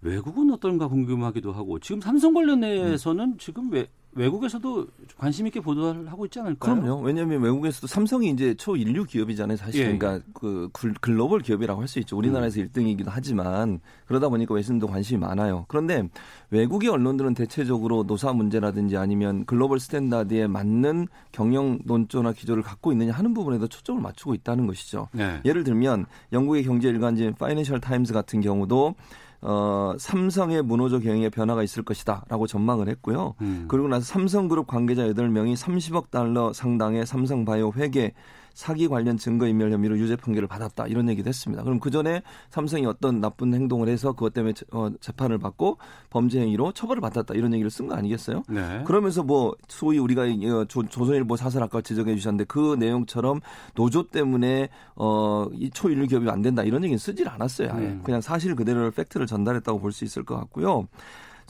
외국은 0.02 0.52
어떤가 0.52 0.88
궁금하기도 0.88 1.54
하고 1.54 1.80
지금 1.80 2.02
삼성 2.02 2.36
관련해서는 2.36 3.40
지금 3.40 3.72
왜 3.72 3.88
외국에서도 4.16 4.88
관심 5.18 5.48
있게 5.48 5.60
보도를 5.60 6.12
하고 6.12 6.26
있지 6.26 6.40
않을까요? 6.40 6.76
그럼요. 6.82 7.02
왜냐하면 7.02 7.42
외국에서도 7.42 7.88
삼성이 7.88 8.30
이제 8.30 8.54
초인류 8.54 9.06
기업이잖아요. 9.06 9.58
사실 9.58 9.82
예. 9.82 9.98
그러니까 9.98 10.20
그 10.34 10.70
글- 10.74 10.94
글로벌 11.02 11.42
기업이라고 11.42 11.82
할 11.82 11.88
수 11.88 12.00
있죠. 12.00 12.18
우리나라에서 12.18 12.62
음. 12.62 12.68
1등이기도 12.68 13.06
하지만 13.08 13.80
그러다 14.06 14.30
보니까 14.30 14.54
외신도 14.54 14.88
관심이 14.88 15.20
많아요. 15.20 15.66
그런데 15.68 16.08
외국의 16.50 16.90
언론들은 16.90 17.34
대체적으로 17.34 18.04
노사 18.04 18.34
문제라든지 18.34 18.98
아니면 18.98 19.46
글로벌 19.46 19.80
스탠다드에 19.80 20.48
맞는 20.48 21.08
경영 21.32 21.80
논조나 21.84 22.34
기조를 22.34 22.64
갖고 22.64 22.92
있느냐 22.92 23.12
하는 23.14 23.34
부분에도 23.34 23.68
초점을 23.68 24.02
맞추고 24.02 24.34
있다는 24.36 24.68
것이죠. 24.68 25.10
네. 25.14 25.42
예를 25.46 25.64
들면 25.64 26.06
영국의 26.32 26.64
경제 26.64 26.90
일간지인 26.90 27.34
파이낸셜 27.36 27.80
타임스 27.82 28.14
같은 28.14 28.42
경우도 28.42 28.96
어, 29.46 29.94
삼성의 30.00 30.64
무노조 30.64 31.02
경영에 31.02 31.30
변화가 31.30 31.64
있을 31.64 31.84
것이다라고 31.84 32.48
전망을 32.48 32.88
했고요. 32.88 33.36
음. 33.42 33.66
그리고 33.68 33.90
나서 33.90 34.06
삼성그룹 34.06 34.68
관계자 34.68 35.04
8명이 35.04 35.56
30억 35.56 36.10
달러 36.10 36.54
상당의 36.54 37.06
삼성바이오 37.06 37.74
회계 37.76 38.14
사기 38.54 38.88
관련 38.88 39.18
증거인멸 39.18 39.72
혐의로 39.72 39.98
유죄 39.98 40.16
판결을 40.16 40.48
받았다 40.48 40.86
이런 40.88 41.10
얘기도 41.10 41.28
했습니다. 41.28 41.64
그럼 41.64 41.80
그 41.80 41.90
전에 41.90 42.22
삼성이 42.50 42.86
어떤 42.86 43.20
나쁜 43.20 43.54
행동을 43.54 43.88
해서 43.90 44.14
그것 44.14 44.34
때문에 44.34 44.54
재- 44.54 44.66
어, 44.72 44.90
재판을 45.02 45.40
받고 45.40 45.78
범죄 46.12 46.40
행위로 46.40 46.72
처벌을 46.74 47.02
받았다 47.02 47.34
이런 47.34 47.54
얘기를 47.54 47.70
쓴 47.72 47.88
거 47.88 47.96
아니겠어요? 47.96 48.44
네. 48.50 48.84
그러면서 48.86 49.24
뭐 49.24 49.56
소위 49.68 49.98
우리가 49.98 50.26
이, 50.26 50.46
어, 50.50 50.66
조, 50.66 50.84
조선일보 50.84 51.36
사설 51.36 51.64
아까 51.64 51.82
지적해 51.82 52.16
주셨는데 52.16 52.44
그 52.46 52.76
내용처럼 52.80 53.40
노조 53.76 54.08
때문에 54.08 54.70
어이 54.96 55.72
초일류 55.72 56.08
기업이 56.08 56.30
안 56.30 56.42
된다 56.42 56.64
이런 56.64 56.84
얘기는 56.84 56.98
쓰질 56.98 57.28
않았어요. 57.30 57.70
아예 57.74 57.86
음. 57.88 58.02
그냥 58.04 58.22
사실 58.22 58.56
그대로 58.56 58.92
팩트를 58.92 59.26
전달했다고 59.28 59.80
볼 59.80 59.92
수 59.92 60.06
있을 60.06 60.24
것 60.24 60.36
같고요. 60.38 60.88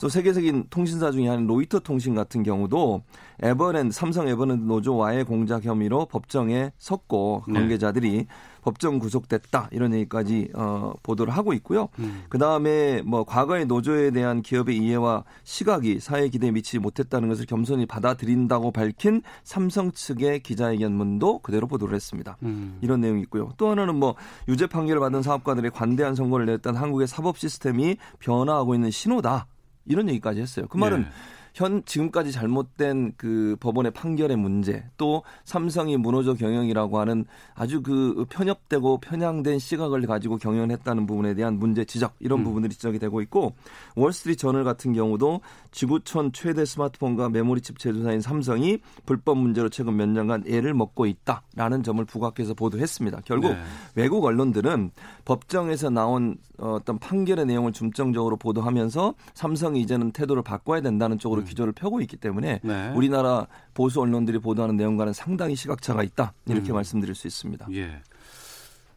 또 0.00 0.08
세계적인 0.08 0.66
통신사 0.70 1.10
중에 1.10 1.28
한 1.28 1.46
로이터 1.46 1.80
통신 1.80 2.14
같은 2.14 2.42
경우도 2.42 3.02
에버랜드 3.42 3.92
삼성 3.92 4.28
에버랜드 4.28 4.64
노조와의 4.64 5.24
공작 5.24 5.64
혐의로 5.64 6.06
법정에 6.06 6.72
섰고 6.78 7.44
네. 7.48 7.54
관계자들이 7.54 8.26
법정 8.62 8.98
구속됐다 8.98 9.68
이런 9.72 9.92
얘기까지 9.92 10.48
어, 10.54 10.94
보도를 11.02 11.34
하고 11.34 11.52
있고요. 11.52 11.88
음. 11.98 12.24
그 12.30 12.38
다음에 12.38 13.02
뭐 13.02 13.24
과거의 13.24 13.66
노조에 13.66 14.10
대한 14.10 14.40
기업의 14.40 14.78
이해와 14.78 15.24
시각이 15.44 16.00
사회 16.00 16.28
기대에 16.28 16.50
미치지 16.50 16.78
못했다는 16.78 17.28
것을 17.28 17.44
겸손히 17.44 17.84
받아들인다고 17.84 18.70
밝힌 18.70 19.22
삼성 19.42 19.92
측의 19.92 20.40
기자회견문도 20.40 21.40
그대로 21.40 21.66
보도를 21.66 21.94
했습니다. 21.94 22.38
음. 22.42 22.78
이런 22.80 23.00
내용이 23.00 23.20
있고요. 23.22 23.52
또 23.58 23.68
하나는 23.68 23.96
뭐 23.96 24.14
유죄 24.48 24.66
판결을 24.66 24.98
받은 25.00 25.22
사업가들의 25.22 25.70
관대한 25.70 26.14
선고를 26.14 26.46
냈던 26.46 26.76
한국의 26.76 27.06
사법 27.06 27.38
시스템이 27.38 27.98
변화하고 28.18 28.74
있는 28.74 28.90
신호다. 28.90 29.46
이런 29.86 30.08
얘기까지 30.08 30.40
했어요. 30.40 30.66
그 30.68 30.76
말은 30.76 31.02
예. 31.02 31.06
현 31.54 31.84
지금까지 31.84 32.32
잘못된 32.32 33.12
그 33.16 33.56
법원의 33.60 33.92
판결의 33.92 34.36
문제 34.36 34.84
또 34.96 35.22
삼성이 35.44 35.96
문호조 35.96 36.34
경영이라고 36.34 36.98
하는 36.98 37.24
아주 37.54 37.80
그 37.80 38.26
편협되고 38.28 38.98
편향된 38.98 39.60
시각을 39.60 40.02
가지고 40.02 40.36
경영을 40.36 40.72
했다는 40.72 41.06
부분에 41.06 41.34
대한 41.34 41.60
문제 41.60 41.84
지적 41.84 42.16
이런 42.18 42.40
음. 42.40 42.44
부분들이 42.44 42.74
지적이 42.74 42.98
되고 42.98 43.20
있고 43.22 43.54
월스트리트 43.94 44.40
저널 44.40 44.64
같은 44.64 44.92
경우도 44.92 45.40
지구촌 45.70 46.32
최대 46.32 46.64
스마트폰과 46.64 47.28
메모리칩 47.28 47.78
제조사인 47.78 48.20
삼성이 48.20 48.78
불법 49.06 49.38
문제로 49.38 49.68
최근 49.68 49.96
몇 49.96 50.08
년간 50.08 50.44
애를 50.48 50.74
먹고 50.74 51.06
있다라는 51.06 51.84
점을 51.84 52.04
부각해서 52.04 52.54
보도했습니다. 52.54 53.20
결국 53.24 53.52
네. 53.52 53.62
외국 53.94 54.24
언론들은 54.24 54.90
법정에서 55.24 55.90
나온 55.90 56.36
어, 56.58 56.74
어떤 56.74 56.98
판결의 56.98 57.46
내용을 57.46 57.72
중점적으로 57.72 58.36
보도하면서 58.36 59.14
삼성이 59.34 59.80
이제는 59.82 60.10
태도를 60.10 60.42
바꿔야 60.42 60.80
된다는 60.80 61.18
쪽으로 61.18 61.43
기조를 61.44 61.72
펴고 61.72 62.00
있기 62.00 62.16
때문에 62.16 62.60
음. 62.64 62.68
네. 62.68 62.92
우리나라 62.94 63.46
보수 63.72 64.00
언론들이 64.00 64.38
보도하는 64.38 64.76
내용과는 64.76 65.12
상당히 65.12 65.56
시각차가 65.56 66.02
있다 66.02 66.32
이렇게 66.46 66.72
음. 66.72 66.74
말씀드릴 66.74 67.14
수 67.14 67.26
있습니다. 67.26 67.66
예. 67.72 68.02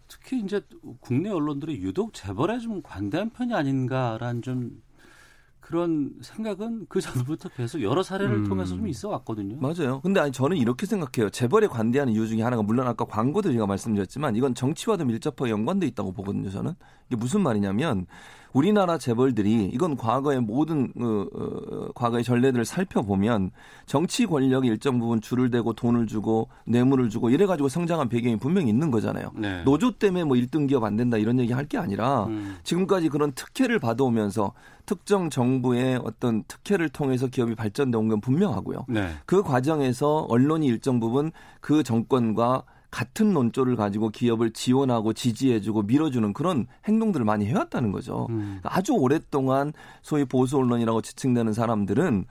특히 0.08 0.40
이제 0.40 0.62
국내 1.00 1.30
언론들이 1.30 1.82
유독 1.82 2.14
재벌에 2.14 2.60
좀 2.60 2.82
관대한 2.82 3.30
편이 3.30 3.54
아닌가라는 3.54 4.42
좀 4.42 4.82
그런 5.68 6.14
생각은 6.22 6.86
그 6.88 7.02
전부터 7.02 7.50
계속 7.50 7.82
여러 7.82 8.02
사례를 8.02 8.38
음. 8.38 8.48
통해서 8.48 8.74
좀 8.78 8.88
있어 8.88 9.10
왔거든요. 9.10 9.58
맞아요. 9.60 10.00
근데 10.00 10.22
아니 10.22 10.32
저는 10.32 10.56
이렇게 10.56 10.86
생각해요. 10.86 11.30
재벌에 11.30 11.68
관대하는 11.68 12.14
이유 12.14 12.26
중에 12.26 12.42
하나가 12.42 12.64
물론 12.64 12.88
아까 12.88 13.04
광고도 13.04 13.52
제가 13.52 13.68
말씀드렸지만 13.68 14.38
이건 14.38 14.56
정치와도 14.56 15.04
밀접하게 15.04 15.52
연관돼 15.52 15.86
있다고 15.88 16.14
보거든요. 16.14 16.50
저는 16.50 16.74
이게 17.08 17.18
무슨 17.18 17.42
말이냐면 17.42 18.06
우리나라 18.58 18.98
재벌들이 18.98 19.70
이건 19.72 19.96
과거의 19.96 20.42
모든 20.42 20.92
어, 21.00 21.26
어, 21.32 21.92
과거의 21.94 22.24
전례들을 22.24 22.66
살펴보면 22.66 23.52
정치 23.86 24.26
권력이 24.26 24.68
일정 24.68 24.98
부분 25.00 25.22
줄을 25.22 25.52
대고 25.52 25.74
돈을 25.74 26.08
주고 26.08 26.50
뇌물을 26.66 27.10
주고 27.12 27.30
이래 27.30 27.46
가지고 27.46 27.70
성장한 27.70 28.10
배경이 28.10 28.38
분명히 28.38 28.70
있는 28.70 28.90
거잖아요. 28.90 29.30
네. 29.36 29.64
노조 29.64 29.92
때문에 29.92 30.24
뭐 30.24 30.36
1등 30.36 30.68
기업 30.68 30.84
안 30.86 30.96
된다 30.96 31.18
이런 31.18 31.40
얘기 31.40 31.54
할 31.54 31.68
게 31.68 31.78
아니라 31.78 32.28
음. 32.28 32.56
지금까지 32.64 33.10
그런 33.10 33.34
특혜를 33.34 33.78
받아오면서 33.80 34.54
특정 34.86 35.30
정부의 35.30 36.00
어떤 36.02 36.44
특혜를 36.48 36.88
통해서 36.88 37.28
기업이 37.28 37.56
발전돼 37.56 37.98
온건 37.98 38.22
분명하고요. 38.22 38.86
네. 38.88 39.10
그 39.26 39.44
과정에서 39.44 40.26
언론이 40.30 40.66
일정 40.66 41.02
부분 41.02 41.34
그 41.60 41.84
정권과 41.84 42.64
같은 42.90 43.34
논조를 43.34 43.76
가지고 43.76 44.10
기업을 44.10 44.52
지원하고 44.52 45.14
지지해주고 45.14 45.84
밀어주는 45.84 46.34
그런 46.34 46.68
행동들을 46.86 47.26
많이 47.26 47.46
해왔다는 47.46 47.92
거죠. 47.92 48.28
음. 48.30 48.60
아주 48.64 48.94
오랫동안 48.94 49.74
소위 50.02 50.26
보수 50.26 50.58
언론이라고 50.58 51.02
지칭되는 51.02 51.54
사람들은 51.54 52.26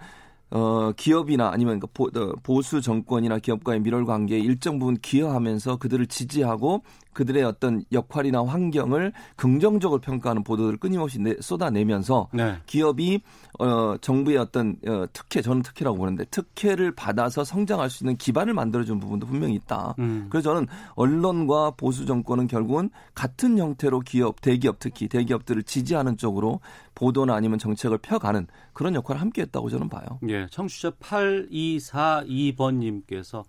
어, 0.51 0.93
기업이나 0.97 1.51
아니면 1.51 1.81
그 1.81 1.87
보, 1.89 2.05
어, 2.05 2.33
보수 2.43 2.81
정권이나 2.81 3.39
기업과의 3.39 3.81
밀월 3.81 4.05
관계에 4.05 4.39
일정 4.39 4.79
부분 4.79 4.97
기여하면서 4.97 5.77
그들을 5.79 6.07
지지하고 6.07 6.83
그들의 7.17 7.43
어떤 7.45 7.83
역할이나 7.93 8.45
환경을 8.45 9.13
긍정적으로 9.37 10.01
평가하는 10.03 10.45
보도들을 10.45 10.77
끊임없이 10.79 11.19
내, 11.19 11.35
쏟아내면서 11.41 12.29
네. 12.33 12.57
기업이 12.67 13.23
어 13.59 13.97
정부의 14.01 14.37
어떤 14.37 14.77
어, 14.87 15.07
특혜 15.15 15.41
저는 15.41 15.63
특혜라고 15.63 15.97
보는데 15.97 16.27
특혜를 16.27 16.93
받아서 16.93 17.43
성장할 17.43 17.89
수 17.89 18.05
있는 18.05 18.19
기반을 18.19 18.53
만들어준 18.53 19.01
부분도 19.01 19.27
분명히 19.27 19.55
있다. 19.55 19.95
음. 19.99 20.27
그래서 20.29 20.51
저는 20.51 20.67
언론과 20.95 21.73
보수 21.79 22.05
정권은 22.05 22.49
결국은 22.49 22.91
같은 23.15 23.57
형태로 23.57 24.01
기업 24.01 24.43
대기업 24.43 24.77
특히 24.79 25.09
대기업들을 25.09 25.63
지지하는 25.63 26.19
쪽으로 26.19 26.61
보도나 26.97 27.37
아니면 27.37 27.61
정책을 27.61 27.99
펴가는 27.99 28.49
그런 28.73 28.97
역할을 28.97 29.21
함께 29.21 29.43
했다고 29.43 29.71
저는 29.71 29.89
봐요. 29.89 30.19
예, 30.29 30.49
청취자 30.51 30.91
8242번님께서 30.91 33.45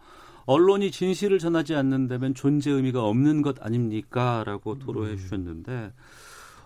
언론이 0.45 0.91
진실을 0.91 1.39
전하지 1.39 1.73
않는다면 1.73 2.35
존재 2.35 2.69
의미가 2.69 3.03
없는 3.03 3.41
것 3.41 3.65
아닙니까? 3.65 4.43
라고 4.45 4.77
토로해 4.77 5.13
음. 5.13 5.17
주셨는데 5.17 5.91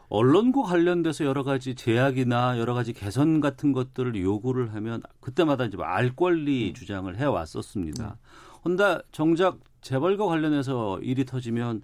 언론과 0.10 0.64
관련돼서 0.64 1.24
여러 1.24 1.44
가지 1.44 1.74
제약이나 1.74 2.60
여러 2.60 2.74
가지 2.74 2.92
개선 2.92 3.40
같은 3.40 3.72
것들을 3.72 4.22
요구를 4.22 4.76
하면 4.76 5.02
그때마다 5.22 5.64
이제 5.66 5.78
알 5.82 6.14
권리 6.16 6.70
음. 6.70 6.74
주장을 6.74 7.18
해 7.18 7.24
왔었습니다. 7.24 8.18
혼다 8.66 9.00
정작 9.12 9.60
재벌과 9.82 10.26
관련해서 10.26 11.00
일이 11.02 11.26
터지면 11.26 11.82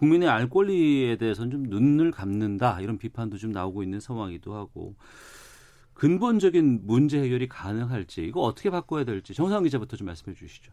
국민의 0.00 0.30
알 0.30 0.48
권리에 0.48 1.16
대해서는 1.16 1.50
좀 1.50 1.62
눈을 1.64 2.10
감는다 2.10 2.80
이런 2.80 2.96
비판도 2.96 3.36
좀 3.36 3.52
나오고 3.52 3.82
있는 3.82 4.00
상황이기도 4.00 4.54
하고 4.54 4.94
근본적인 5.92 6.86
문제 6.86 7.20
해결이 7.20 7.48
가능할지 7.48 8.22
이거 8.22 8.40
어떻게 8.40 8.70
바꿔야 8.70 9.04
될지 9.04 9.34
정상 9.34 9.62
기자부터 9.62 9.98
좀 9.98 10.06
말씀해 10.06 10.34
주시죠. 10.34 10.72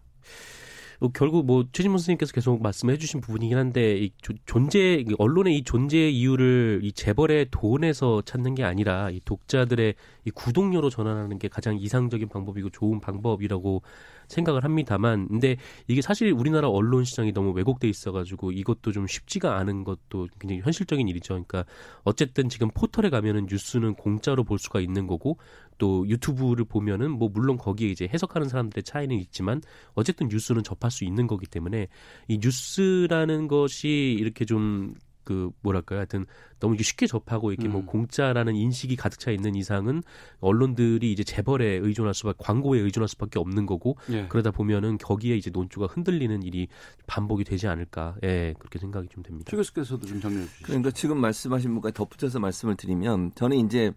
어, 1.00 1.10
결국 1.10 1.46
뭐 1.46 1.63
최진문 1.72 2.00
선생님께서 2.00 2.32
계속 2.34 2.62
말씀해 2.62 2.98
주신 2.98 3.22
부분이긴 3.22 3.56
한데 3.56 3.98
이 3.98 4.12
조- 4.22 4.34
존재 4.48 4.96
이 5.08 5.13
언론의 5.20 5.56
이 5.56 5.63
존재 5.63 6.10
이유를 6.10 6.80
이 6.84 6.92
재벌의 6.92 7.48
돈에서 7.51 8.24
찾는 8.24 8.56
게 8.56 8.63
아니라 8.63 9.12
이 9.12 9.20
독자들의 9.24 9.94
이 10.25 10.32
구독료로 10.32 10.89
전환하는 10.89 11.38
게 11.38 11.50
가장 11.50 11.77
이상적인 11.77 12.30
방법이고 12.30 12.72
좋은 12.72 13.00
방법이라고 13.00 13.84
생각을 14.27 14.63
합니다만 14.63 15.27
근데 15.27 15.56
이게 15.88 16.01
사실 16.01 16.32
우리나라 16.32 16.68
언론 16.68 17.04
시장이 17.06 17.32
너무 17.32 17.51
왜곡돼 17.51 17.88
있어 17.88 18.12
가지고 18.12 18.51
이것도 18.51 18.92
좀 18.92 19.08
쉽지가 19.08 19.56
않은 19.58 19.84
것도 19.84 20.27
굉장히 20.39 20.62
현실적인 20.62 21.08
일이죠. 21.08 21.36
그러니까 21.36 21.63
어쨌든 22.04 22.50
지금 22.50 22.70
포털에 22.74 23.10
가면은 23.10 23.46
뉴스는 23.50 23.94
공짜로 23.94 24.44
볼 24.44 24.58
수가 24.60 24.82
있는 24.82 25.08
거고 25.08 25.38
또 25.78 26.08
유튜브를 26.08 26.66
보면은 26.66 27.12
뭐 27.12 27.30
물론 27.30 27.58
거기에 27.58 27.90
이제 27.90 28.08
해석하는 28.12 28.50
사람들의 28.50 28.84
차이는 28.84 29.16
있지만 29.18 29.62
어쨌든 29.94 30.28
뉴스는 30.28 30.64
접할 30.64 30.92
수 30.92 31.04
있는 31.04 31.28
거기 31.28 31.46
때문에 31.46 31.88
이 32.28 32.40
뉴스라는 32.42 33.48
것이 33.48 34.16
이렇게 34.20 34.46
좀그 34.46 35.52
뭐랄까요 35.62 36.00
하여튼 36.00 36.26
너무 36.60 36.82
쉽게 36.82 37.06
접하고 37.06 37.52
이렇게 37.52 37.68
뭐 37.68 37.82
음. 37.82 37.86
공짜라는 37.86 38.56
인식이 38.56 38.96
가득 38.96 39.20
차 39.20 39.30
있는 39.30 39.56
이상은 39.56 40.02
언론들이 40.40 41.12
이제 41.12 41.24
재벌에 41.24 41.66
의존할 41.76 42.14
수밖에 42.14 42.38
광고에 42.40 42.80
의존할 42.80 43.08
수밖에 43.08 43.38
없는 43.38 43.66
거고 43.66 43.98
예. 44.12 44.28
그러다 44.28 44.52
보면은 44.52 44.98
거기에 44.98 45.36
이제 45.36 45.52
논조가 45.52 45.88
흔들리는 45.88 46.42
일이 46.44 46.68
반복이 47.06 47.44
되지 47.44 47.68
않을까 47.68 48.16
예 48.24 48.54
그렇게 48.58 48.80
생각이 48.80 49.08
좀 49.10 49.22
됩니다. 49.22 49.52
최 49.52 49.58
교수께서도 49.58 50.08
좀 50.08 50.20
정리해 50.22 50.46
주시죠. 50.46 50.66
그러니까 50.66 50.92
지금 50.92 51.20
말씀하신 51.20 51.72
분까지 51.74 51.94
덧붙여서 51.94 52.40
말씀을 52.40 52.76
드리면 52.76 53.34
저는 53.36 53.58
이제 53.58 53.92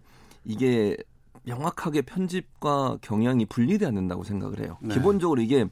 이게 0.45 0.97
명확하게 1.43 2.03
편집과 2.03 2.99
경향이 3.01 3.45
분리돼야 3.45 3.91
된다고 3.91 4.23
생각을 4.23 4.59
해요. 4.59 4.77
네. 4.81 4.93
기본적으로 4.93 5.41
이게 5.41 5.65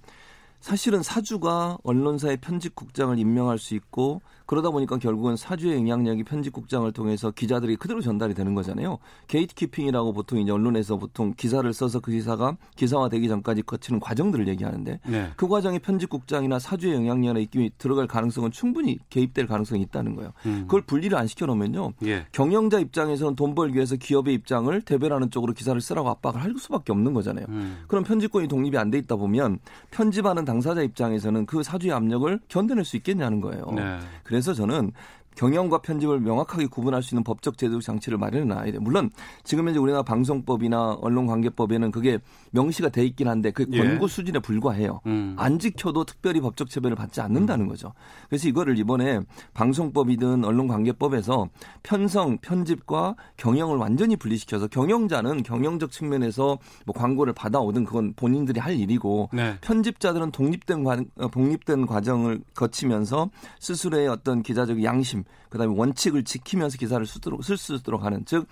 사실은 0.59 1.01
사주가 1.03 1.77
언론사의 1.83 2.37
편집국장을 2.37 3.17
임명할 3.17 3.59
수 3.59 3.75
있고 3.75 4.21
그러다 4.49 4.71
보니까 4.71 4.97
결국은 4.97 5.35
사주의 5.35 5.75
영향력이 5.75 6.23
편집국장을 6.23 6.91
통해서 6.91 7.29
기자들이 7.29 7.75
그대로 7.75 8.01
전달이 8.01 8.33
되는 8.33 8.55
거잖아요. 8.55 8.97
게이트키핑이라고 9.27 10.11
보통 10.11 10.39
이제 10.39 10.51
언론에서 10.51 10.97
보통 10.97 11.35
기사를 11.37 11.71
써서 11.71 11.99
그 11.99 12.11
기사가 12.11 12.57
기사화되기 12.75 13.27
전까지 13.27 13.61
거치는 13.61 13.99
과정들을 13.99 14.47
얘기하는데 14.47 14.99
네. 15.05 15.29
그 15.35 15.47
과정에 15.47 15.77
편집국장이나 15.77 16.57
사주의 16.57 16.99
입김이 16.99 17.73
들어갈 17.77 18.07
가능성은 18.07 18.49
충분히 18.49 18.97
개입될 19.11 19.45
가능성이 19.45 19.83
있다는 19.83 20.15
거예요. 20.15 20.31
음. 20.47 20.61
그걸 20.61 20.81
분리를 20.81 21.15
안 21.15 21.27
시켜놓으면요. 21.27 21.93
예. 22.05 22.25
경영자 22.31 22.79
입장에서는 22.79 23.35
돈 23.35 23.53
벌기 23.53 23.75
위해서 23.75 23.97
기업의 23.97 24.33
입장을 24.33 24.81
대변하는 24.81 25.29
쪽으로 25.29 25.53
기사를 25.53 25.79
쓰라고 25.79 26.09
압박을 26.09 26.41
할 26.41 26.55
수밖에 26.57 26.91
없는 26.91 27.13
거잖아요. 27.13 27.45
음. 27.49 27.83
그럼 27.87 28.03
편집권이 28.03 28.47
독립이 28.47 28.75
안 28.79 28.89
돼 28.89 28.97
있다 28.97 29.15
보면 29.15 29.59
편집하는 29.91 30.43
당사자 30.43 30.81
입장에서는 30.81 31.45
그 31.45 31.61
사주의 31.61 31.93
압력을 31.93 32.39
견뎌낼 32.47 32.83
수 32.83 32.97
있겠냐는 32.97 33.41
거예요. 33.41 33.65
네. 33.75 33.99
그래서 34.23 34.38
저는 34.53 34.91
경영과 35.39 35.77
편집을 35.77 36.19
명확하게 36.19 36.65
구분할 36.67 37.01
수 37.01 37.15
있는 37.15 37.23
법적 37.23 37.57
제도 37.57 37.79
장치를 37.79 38.17
마련해 38.17 38.43
놔야 38.43 38.71
돼요. 38.71 38.81
물론 38.81 39.09
지금 39.45 39.65
현재 39.65 39.79
우리나라 39.79 40.03
방송법이나 40.03 40.97
언론관계법에는 40.99 41.91
그게 41.91 42.19
명시가 42.51 42.89
돼 42.89 43.05
있긴 43.05 43.29
한데 43.29 43.51
그 43.51 43.65
예. 43.71 43.77
권고 43.77 44.09
수준에 44.09 44.39
불과해요. 44.39 44.99
음. 45.05 45.37
안 45.39 45.57
지켜도 45.57 46.03
특별히 46.03 46.41
법적 46.41 46.69
처벌을 46.69 46.97
받지 46.97 47.21
않는다는 47.21 47.69
거죠. 47.69 47.93
그래서 48.27 48.49
이거를 48.49 48.77
이번에 48.77 49.21
방송법이든 49.53 50.43
언론관계법에서 50.43 51.47
편성, 51.83 52.39
편집과 52.39 53.15
경영을 53.37 53.77
완전히 53.77 54.17
분리시켜서 54.17 54.67
경영자는 54.67 55.43
경영적 55.43 55.91
측면에서 55.91 56.57
뭐 56.85 56.93
광고를 56.93 57.31
받아오든 57.31 57.85
그건 57.85 58.13
본인들이 58.13 58.59
할 58.59 58.77
일이고 58.77 59.29
네. 59.31 59.57
편집자들은 59.61 60.31
독립된 60.31 60.83
관, 60.83 61.05
어, 61.15 61.29
독립된 61.31 61.85
과정을 61.85 62.41
거치면서 62.55 63.29
스스로의 63.61 64.09
어떤 64.09 64.43
기자적 64.43 64.83
양심, 64.83 65.23
그다음에 65.49 65.75
원칙을 65.75 66.23
지키면서 66.23 66.77
기사를 66.77 67.03
쓰도록 67.05 67.43
쓸 67.43 67.57
수 67.57 67.75
있도록 67.75 68.03
하는 68.03 68.25
즉 68.25 68.47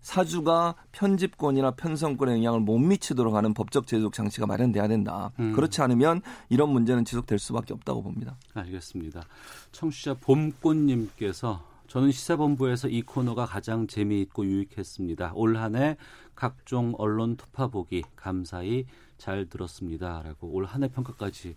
사주가 0.00 0.74
편집권이나 0.90 1.72
편성권에 1.72 2.32
영향을 2.32 2.60
못 2.60 2.76
미치도록 2.78 3.34
하는 3.34 3.54
법적 3.54 3.86
제도적 3.86 4.12
장치가 4.12 4.46
마련돼야 4.46 4.88
된다. 4.88 5.30
음. 5.38 5.52
그렇지 5.52 5.80
않으면 5.80 6.22
이런 6.48 6.70
문제는 6.70 7.04
지속될 7.04 7.38
수밖에 7.38 7.72
없다고 7.72 8.02
봅니다. 8.02 8.36
알겠습니다. 8.54 9.22
청취자 9.70 10.14
봄꽃님께서 10.14 11.64
저는 11.86 12.10
시사본부에서 12.10 12.88
이 12.88 13.02
코너가 13.02 13.46
가장 13.46 13.86
재미있고 13.86 14.44
유익했습니다. 14.44 15.32
올 15.34 15.56
한 15.56 15.76
해 15.76 15.96
각종 16.34 16.94
언론 16.98 17.36
투파 17.36 17.68
보기 17.68 18.02
감사히 18.16 18.86
잘 19.18 19.46
들었습니다 19.46 20.22
라고 20.22 20.48
올 20.48 20.64
한 20.66 20.82
해 20.82 20.88
평가까지 20.88 21.54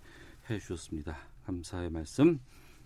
해주셨습니다. 0.49 1.17
감사의 1.47 1.89
말씀 1.89 2.39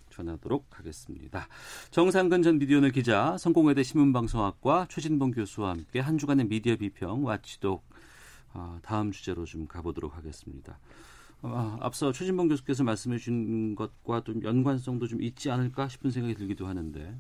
전하도록 0.09 0.67
하겠습니다. 0.71 1.47
정상근 1.91 2.41
전 2.41 2.59
미디어널 2.59 2.91
기자, 2.91 3.37
성공회대 3.37 3.83
신문방송학과 3.83 4.87
최진봉 4.89 5.31
교수와 5.31 5.71
함께 5.71 5.99
한 5.99 6.17
주간의 6.17 6.47
미디어 6.47 6.75
비평 6.75 7.23
와치독 7.23 7.83
아, 8.53 8.79
다음 8.81 9.11
주제로 9.11 9.45
좀 9.45 9.67
가보도록 9.67 10.17
하겠습니다. 10.17 10.79
아, 11.41 11.77
앞서 11.79 12.11
최진봉 12.11 12.49
교수께서 12.49 12.83
말씀해 12.83 13.17
주신 13.17 13.75
것과 13.75 14.23
좀 14.23 14.43
연관성도 14.43 15.07
좀 15.07 15.21
있지 15.21 15.49
않을까 15.51 15.87
싶은 15.87 16.11
생각이 16.11 16.35
들기도 16.35 16.67
하는데 16.67 17.17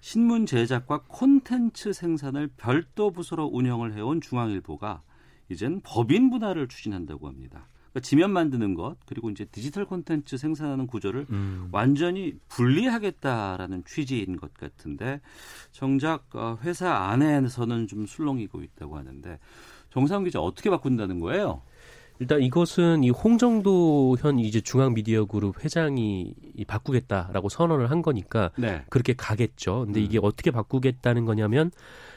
신문 0.00 0.46
제작과 0.46 1.02
콘텐츠 1.08 1.92
생산을 1.92 2.48
별도 2.56 3.10
부서로 3.10 3.46
운영을 3.46 3.94
해온 3.94 4.20
중앙일보가 4.20 5.02
이젠 5.48 5.80
법인 5.82 6.30
분할을 6.30 6.68
추진한다고 6.68 7.26
합니다. 7.28 7.68
그러니까 7.96 8.00
지면 8.00 8.30
만드는 8.30 8.74
것 8.74 8.96
그리고 9.06 9.30
이제 9.30 9.46
디지털 9.46 9.86
콘텐츠 9.86 10.36
생산하는 10.36 10.86
구조를 10.86 11.26
음. 11.30 11.68
완전히 11.72 12.34
분리하겠다라는 12.48 13.84
취지인 13.86 14.36
것 14.36 14.52
같은데 14.52 15.20
정작 15.72 16.26
어, 16.34 16.58
회사 16.62 16.92
안에서는 16.92 17.86
좀 17.86 18.06
술렁이고 18.06 18.62
있다고 18.62 18.98
하는데 18.98 19.38
정상 19.90 20.24
기자 20.24 20.40
어떻게 20.40 20.68
바꾼다는 20.68 21.20
거예요? 21.20 21.62
일단 22.18 22.42
이것은 22.42 23.04
이 23.04 23.10
홍정도 23.10 24.16
현 24.18 24.38
이제 24.38 24.60
중앙미디어그룹 24.60 25.64
회장이 25.64 26.34
이 26.54 26.64
바꾸겠다라고 26.64 27.48
선언을 27.48 27.90
한 27.90 28.02
거니까 28.02 28.50
네. 28.56 28.82
그렇게 28.88 29.14
가겠죠. 29.14 29.84
근데 29.86 30.00
음. 30.00 30.04
이게 30.04 30.18
어떻게 30.20 30.50
바꾸겠다는 30.50 31.24
거냐면 31.24 31.70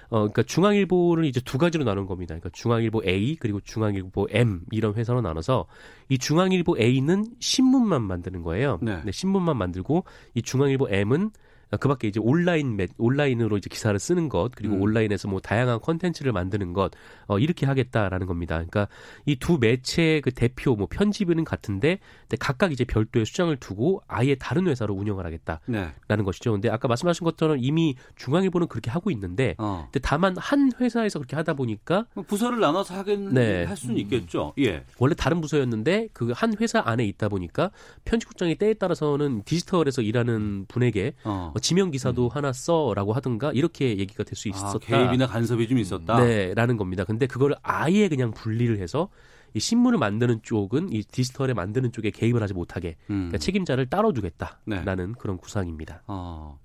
어 0.10 0.20
그러니까 0.20 0.44
중앙일보를 0.44 1.26
이제 1.26 1.40
두 1.40 1.58
가지로 1.58 1.84
나눈 1.84 2.06
겁니다. 2.06 2.34
그러니까 2.34 2.50
중앙일보 2.52 3.04
A 3.06 3.36
그리고 3.36 3.60
중앙일보 3.62 4.28
M 4.32 4.62
이런 4.72 4.96
회사로 4.96 5.22
나눠서 5.22 5.68
이 6.10 6.18
중앙일보 6.18 6.78
A는 6.80 7.26
신문만 7.40 8.02
만드는 8.02 8.42
거예요. 8.42 8.80
네. 8.82 9.02
신문만 9.12 9.58
만들고 9.58 10.06
이 10.34 10.42
중앙일보 10.42 10.90
M은 10.90 11.32
그밖에 11.78 12.08
이제 12.08 12.20
온라인 12.20 12.76
매, 12.76 12.88
온라인으로 12.98 13.58
이제 13.58 13.68
기사를 13.70 13.98
쓰는 14.00 14.30
것 14.30 14.52
그리고 14.56 14.76
음. 14.76 14.82
온라인에서 14.82 15.28
뭐 15.28 15.40
다양한 15.40 15.80
컨텐츠를 15.82 16.32
만드는 16.32 16.74
것 16.74 16.92
어, 17.28 17.38
이렇게 17.40 17.66
하겠다라는 17.66 18.26
겁니다. 18.26 18.56
그러니까 18.56 18.88
이 19.26 19.36
두 19.40 19.58
매체의 19.60 20.22
그 20.22 20.32
대표 20.32 20.76
뭐 20.76 20.88
편집은 20.90 21.44
같은데 21.44 22.00
근데 22.22 22.38
각각 22.40 22.72
이제 22.72 22.84
별도의 22.84 23.26
수장을 23.26 23.56
두고 23.58 24.02
아예 24.08 24.36
다른 24.36 24.68
회사로 24.68 24.94
운영을 24.94 25.26
하겠다라는 25.26 25.94
네. 26.08 26.24
것이죠. 26.24 26.52
근데 26.52 26.70
아까 26.70 26.88
말씀하신 26.88 27.24
것처럼 27.24 27.58
이미 27.60 27.96
중앙일보는 28.16 28.68
그렇게 28.68 28.90
하고 28.90 29.12
있는데 29.12 29.56
어. 29.58 29.88
근데 29.92 30.00
다만 30.00 30.36
한 30.38 30.72
회사에서 30.80 31.20
그렇게 31.20 31.36
하다 31.36 31.54
보니까 31.54 32.06
뭐 32.16 32.24
부서를 32.28 32.60
나눠서 32.60 32.96
하긴 32.96 33.34
네. 33.34 33.64
할 33.66 33.78
수는 33.78 33.98
있겠죠. 33.98 34.54
예. 34.60 34.84
원래 34.98 35.14
다른 35.16 35.40
부서였는데 35.42 36.10
그 36.14 36.30
한 36.40 36.56
회사 36.62 36.82
안에 36.86 37.06
있다 37.06 37.28
보니까 37.28 37.72
편집국장이 38.06 38.56
때에 38.56 38.74
따라서는 38.76 39.44
디지털에서 39.44 40.02
일하는 40.02 40.66
분에게 40.68 41.14
어. 41.26 41.52
어, 41.60 41.62
지명 41.62 41.92
기사도 41.92 42.30
하나 42.30 42.52
써라고 42.54 43.14
하든가 43.14 43.52
이렇게 43.52 43.98
얘기가 43.98 44.24
될수 44.24 44.50
아, 44.50 44.56
있었다. 44.56 44.80
개입이나 44.80 45.28
간섭이 45.28 45.68
좀 45.68 45.78
있었다. 45.78 46.20
네라는 46.20 46.78
겁니다. 46.78 47.04
근데 47.04 47.28
그거를 47.28 47.56
아예 47.62 48.08
그냥 48.08 48.32
분리를 48.32 48.80
해서 48.80 49.10
이 49.54 49.60
신문을 49.60 50.00
만드는 50.00 50.42
쪽은 50.42 50.94
이 50.94 51.04
디지털에 51.04 51.54
만드는 51.54 51.92
쪽에 51.92 52.12
개입을 52.12 52.42
하지 52.42 52.54
못하게 52.54 52.96
음. 53.10 53.28
그러니까 53.28 53.38
책임자를 53.40 53.88
따로 53.88 54.14
네. 54.14 54.22
두겠다라는 54.22 55.14
그런 55.14 55.38
구상입니다. 55.38 56.04
어. 56.08 56.60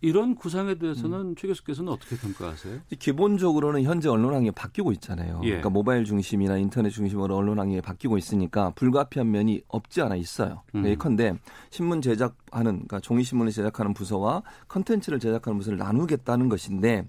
이런 0.00 0.34
구상에 0.34 0.76
대해서는 0.76 1.18
음. 1.18 1.34
최 1.36 1.48
교수께서는 1.48 1.92
어떻게 1.92 2.16
평가하세요? 2.16 2.80
기본적으로는 2.98 3.82
현재 3.82 4.08
언론 4.08 4.32
환경이 4.34 4.52
바뀌고 4.52 4.92
있잖아요. 4.92 5.40
예. 5.42 5.48
그러니까 5.48 5.70
모바일 5.70 6.04
중심이나 6.04 6.56
인터넷 6.56 6.90
중심으로 6.90 7.36
언론 7.36 7.58
환경이 7.58 7.80
바뀌고 7.80 8.16
있으니까 8.16 8.70
불가피한 8.76 9.30
면이 9.30 9.62
없지 9.68 10.00
않아 10.02 10.14
있어요. 10.16 10.62
음. 10.74 10.86
예컨대 10.86 11.34
신문 11.70 12.00
제작하는 12.00 12.72
그러니까 12.72 13.00
종이 13.00 13.24
신문을 13.24 13.52
제작하는 13.52 13.92
부서와 13.92 14.42
컨텐츠를 14.68 15.18
제작하는 15.18 15.58
부서를 15.58 15.78
나누겠다는 15.78 16.48
것인데 16.48 17.04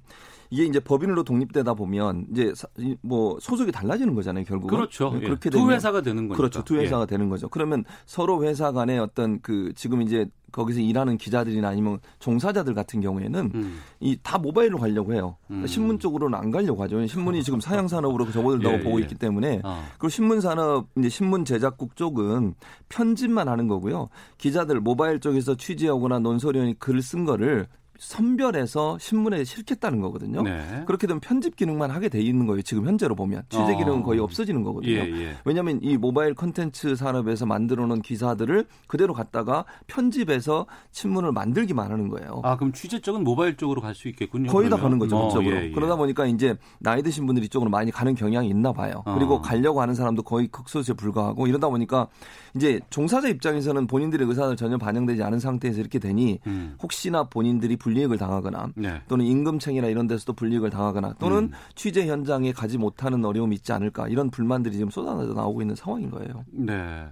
이게 0.51 0.65
이제 0.65 0.79
법인으로 0.79 1.23
독립되다 1.23 1.75
보면 1.75 2.25
이제 2.31 2.53
뭐 3.01 3.37
소속이 3.39 3.71
달라지는 3.71 4.15
거잖아요. 4.15 4.45
결국은 4.45 4.75
그렇죠. 4.75 5.11
예. 5.15 5.19
그렇게 5.19 5.49
두 5.49 5.59
되면 5.59 5.73
회사가 5.73 6.01
되는 6.01 6.27
거니까. 6.27 6.37
그렇죠. 6.37 6.63
두 6.63 6.77
회사가 6.77 7.05
되는 7.05 7.29
거죠. 7.29 7.49
그러면 7.49 7.83
서로 8.05 8.43
회사 8.43 8.71
간의 8.71 8.99
어떤 8.99 9.41
그 9.41 9.71
지금 9.75 10.01
이제 10.01 10.27
거기서 10.51 10.79
일하는 10.79 11.19
기자들이나 11.19 11.67
아니면 11.67 11.99
종사자들 12.17 12.73
같은 12.73 12.99
경우에는 13.01 13.51
예. 13.53 13.57
음. 13.59 13.79
이다 13.99 14.39
모바일로 14.39 14.79
가려고 14.79 15.13
해요. 15.13 15.37
음. 15.51 15.67
신문 15.67 15.99
쪽으로는 15.99 16.37
안 16.37 16.49
가려고 16.49 16.81
하죠. 16.83 17.05
신문이 17.05 17.43
지금 17.43 17.59
사양 17.59 17.87
산업으로 17.87 18.31
접어들다고 18.31 18.77
예, 18.77 18.81
보고 18.81 18.99
예. 18.99 19.03
있기 19.03 19.15
때문에 19.15 19.61
어. 19.63 19.83
그리고 19.99 20.09
신문 20.09 20.41
산업 20.41 20.87
이제 20.97 21.09
신문 21.09 21.45
제작국 21.45 21.95
쪽은 21.95 22.55
편집만 22.89 23.47
하는 23.47 23.67
거고요. 23.67 24.09
기자들 24.39 24.79
모바일 24.79 25.19
쪽에서 25.19 25.55
취재하거나 25.55 26.17
논설위원이 26.19 26.79
글을 26.79 27.03
쓴 27.03 27.25
거를 27.25 27.67
선별해서 27.99 28.97
신문에 28.97 29.43
실겠다는 29.43 29.99
거거든요. 30.01 30.41
네. 30.41 30.83
그렇게 30.87 31.05
되면 31.05 31.19
편집 31.19 31.55
기능만 31.55 31.91
하게 31.91 32.09
돼 32.09 32.19
있는 32.21 32.47
거예요. 32.47 32.61
지금 32.61 32.87
현재로 32.87 33.13
보면 33.15 33.43
취재 33.49 33.73
어. 33.73 33.77
기능은 33.77 34.03
거의 34.03 34.19
없어지는 34.19 34.63
거거든요. 34.63 34.91
예, 34.93 34.99
예. 35.11 35.35
왜냐하면 35.45 35.79
이 35.83 35.97
모바일 35.97 36.33
컨텐츠 36.33 36.95
산업에서 36.95 37.45
만들어 37.45 37.85
놓은 37.85 38.01
기사들을 38.01 38.65
그대로 38.87 39.13
갖다가 39.13 39.65
편집해서 39.87 40.65
신문을 40.91 41.31
만들기만 41.33 41.91
하는 41.91 42.07
거예요. 42.07 42.41
아, 42.43 42.55
그럼 42.57 42.71
취재 42.73 42.99
쪽은 42.99 43.23
모바일 43.23 43.55
쪽으로 43.57 43.81
갈 43.81 43.93
수 43.99 44.07
있겠군요. 44.07 44.49
거의 44.49 44.69
다 44.69 44.77
그러면. 44.77 44.83
가는 44.83 44.99
거죠, 44.99 45.17
어, 45.17 45.27
그쪽으로. 45.27 45.55
예, 45.57 45.65
예. 45.65 45.71
그러다 45.71 45.97
보니까 45.97 46.25
이제 46.25 46.55
나이 46.79 47.03
드신 47.03 47.25
분들이 47.25 47.47
이쪽으로 47.47 47.69
많이 47.69 47.91
가는 47.91 48.15
경향이 48.15 48.47
있나 48.47 48.71
봐요. 48.71 49.03
어. 49.05 49.13
그리고 49.15 49.41
가려고 49.41 49.81
하는 49.81 49.93
사람도 49.93 50.23
거의 50.23 50.47
극소수에 50.47 50.95
불과하고 50.95 51.47
이러다 51.47 51.67
보니까 51.67 52.07
이제 52.55 52.79
종사자 52.89 53.27
입장에서는 53.27 53.87
본인들의 53.87 54.25
의사를 54.25 54.55
전혀 54.55 54.77
반영되지 54.77 55.21
않은 55.21 55.39
상태에서 55.39 55.81
이렇게 55.81 55.99
되니 55.99 56.39
음. 56.47 56.77
혹시나 56.81 57.25
본인들이 57.25 57.75
불 57.75 57.88
이익을 57.95 58.17
당하거나 58.17 58.71
네. 58.75 59.01
또는 59.07 59.25
임금청이나 59.25 59.87
이런 59.87 60.07
데서도 60.07 60.33
불이익을 60.33 60.69
당하거나 60.69 61.15
또는 61.19 61.37
음. 61.37 61.51
취재 61.75 62.07
현장에 62.07 62.51
가지 62.51 62.77
못하는 62.77 63.23
어려움이 63.23 63.55
있지 63.55 63.71
않을까 63.71 64.07
이런 64.07 64.29
불만들이 64.29 64.75
지금 64.75 64.89
쏟아져 64.89 65.33
나오고 65.33 65.61
있는 65.61 65.75
상황인 65.75 66.09
거예요. 66.09 66.45
네. 66.51 67.07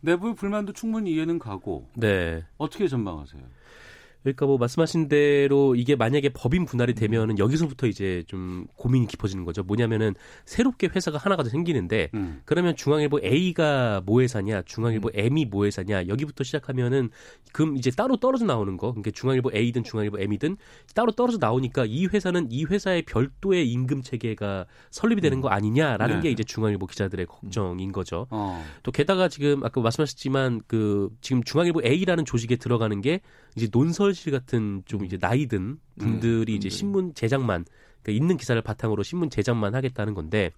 내부의 0.00 0.34
불만도 0.34 0.72
충분히 0.72 1.12
이해는 1.12 1.38
가고 1.38 1.88
네. 1.94 2.44
어떻게 2.58 2.88
전망하세요? 2.88 3.42
그러니까 4.24 4.46
뭐 4.46 4.56
말씀하신 4.56 5.08
대로 5.08 5.74
이게 5.74 5.96
만약에 5.96 6.30
법인 6.30 6.64
분할이 6.64 6.94
되면은 6.94 7.38
여기서부터 7.38 7.86
이제 7.86 8.24
좀 8.26 8.66
고민이 8.76 9.06
깊어지는 9.06 9.44
거죠. 9.44 9.62
뭐냐면은 9.62 10.14
새롭게 10.46 10.88
회사가 10.88 11.18
하나가 11.18 11.42
더 11.42 11.50
생기는데 11.50 12.08
음. 12.14 12.40
그러면 12.46 12.74
중앙일보 12.74 13.20
A가 13.22 14.02
모 14.06 14.22
회사냐, 14.22 14.62
중앙일보 14.62 15.10
M이 15.14 15.44
모 15.44 15.66
회사냐 15.66 16.08
여기부터 16.08 16.42
시작하면은 16.42 17.10
그럼 17.52 17.76
이제 17.76 17.90
따로 17.90 18.16
떨어져 18.16 18.46
나오는 18.46 18.78
거. 18.78 18.92
그러니까 18.92 19.10
중앙일보 19.10 19.50
A든 19.54 19.84
중앙일보 19.84 20.18
M이든 20.18 20.56
따로 20.94 21.12
떨어져 21.12 21.36
나오니까 21.38 21.84
이 21.86 22.06
회사는 22.06 22.48
이 22.50 22.64
회사의 22.64 23.02
별도의 23.02 23.70
임금 23.70 24.02
체계가 24.02 24.64
설립이 24.90 25.20
되는 25.20 25.42
거 25.42 25.48
아니냐라는 25.48 26.16
네. 26.16 26.22
게 26.22 26.30
이제 26.30 26.42
중앙일보 26.42 26.86
기자들의 26.86 27.26
걱정인 27.26 27.92
거죠. 27.92 28.26
어. 28.30 28.64
또 28.82 28.90
게다가 28.90 29.28
지금 29.28 29.62
아까 29.64 29.82
말씀하셨지만 29.82 30.62
그 30.66 31.10
지금 31.20 31.42
중앙일보 31.42 31.82
A라는 31.84 32.24
조직에 32.24 32.56
들어가는 32.56 32.98
게 33.02 33.20
이제 33.56 33.68
논설실 33.72 34.32
같은 34.32 34.82
좀 34.86 35.04
이제 35.04 35.16
나이 35.16 35.46
든 35.46 35.78
분들이 35.98 36.54
이제 36.54 36.68
신문 36.68 37.14
제작만 37.14 37.64
그러니까 38.02 38.22
있는 38.22 38.36
기사를 38.36 38.60
바탕으로 38.60 39.02
신문 39.02 39.30
제작만 39.30 39.74
하겠다는 39.74 40.14
건데 40.14 40.50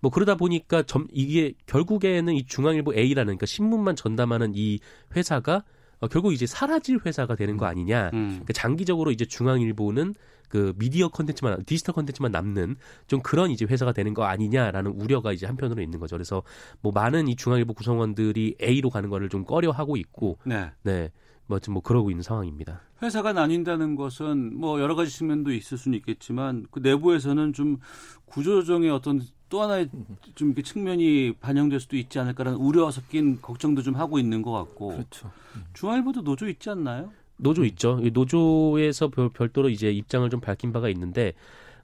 뭐 0.00 0.10
그러다 0.10 0.34
보니까 0.34 0.82
점 0.82 1.06
이게 1.12 1.52
결국에는 1.66 2.34
이 2.34 2.44
중앙일보 2.44 2.94
A라는 2.94 3.26
그러니까 3.26 3.46
신문만 3.46 3.96
전담하는 3.96 4.52
이 4.54 4.80
회사가 5.14 5.64
어, 6.00 6.08
결국 6.08 6.32
이제 6.32 6.46
사라질 6.46 7.00
회사가 7.04 7.34
되는 7.34 7.56
거 7.56 7.66
아니냐. 7.66 8.10
음. 8.14 8.28
그러니까 8.28 8.52
장기적으로 8.52 9.10
이제 9.10 9.24
중앙일보는 9.24 10.14
그 10.48 10.72
미디어 10.76 11.08
컨텐츠만 11.08 11.64
디지털 11.64 11.94
컨텐츠만 11.94 12.32
남는 12.32 12.76
좀 13.06 13.20
그런 13.20 13.50
이제 13.50 13.66
회사가 13.66 13.92
되는 13.92 14.14
거 14.14 14.24
아니냐라는 14.24 14.92
우려가 14.92 15.32
이제 15.32 15.46
한편으로 15.46 15.82
있는 15.82 15.98
거죠. 15.98 16.16
그래서 16.16 16.42
뭐 16.80 16.92
많은 16.92 17.28
이 17.28 17.36
중앙일보 17.36 17.74
구성원들이 17.74 18.56
A로 18.62 18.90
가는 18.90 19.10
거를 19.10 19.28
좀 19.28 19.44
꺼려하고 19.44 19.96
있고 19.96 20.38
네. 20.44 20.70
네. 20.82 21.10
뭐 21.48 21.58
뭐 21.70 21.82
그러고 21.82 22.10
있는 22.10 22.22
상황입니다. 22.22 22.82
회사가 23.02 23.32
나뉜다는 23.32 23.96
것은 23.96 24.56
뭐 24.58 24.80
여러 24.80 24.94
가지 24.94 25.10
측면도 25.10 25.52
있을 25.52 25.78
수는 25.78 25.98
있겠지만 25.98 26.66
그 26.70 26.78
내부에서는 26.80 27.52
좀 27.52 27.78
구조조정의 28.26 28.90
어떤 28.90 29.22
또 29.48 29.62
하나의 29.62 29.88
좀 30.34 30.48
이렇게 30.48 30.62
측면이 30.62 31.34
반영될 31.40 31.80
수도 31.80 31.96
있지 31.96 32.18
않을까라는 32.18 32.58
우려가 32.58 32.90
섞인 32.90 33.40
걱정도 33.40 33.82
좀 33.82 33.96
하고 33.96 34.18
있는 34.18 34.42
것 34.42 34.52
같고 34.52 34.88
그렇죠. 34.88 35.30
중앙일보도 35.72 36.22
노조 36.22 36.48
있지 36.48 36.68
않나요? 36.70 37.10
노조 37.38 37.64
있죠. 37.64 37.98
이 38.02 38.10
노조에서 38.10 39.08
별, 39.08 39.30
별도로 39.30 39.70
이제 39.70 39.90
입장을 39.90 40.28
좀 40.28 40.40
밝힌 40.40 40.72
바가 40.72 40.88
있는데 40.90 41.32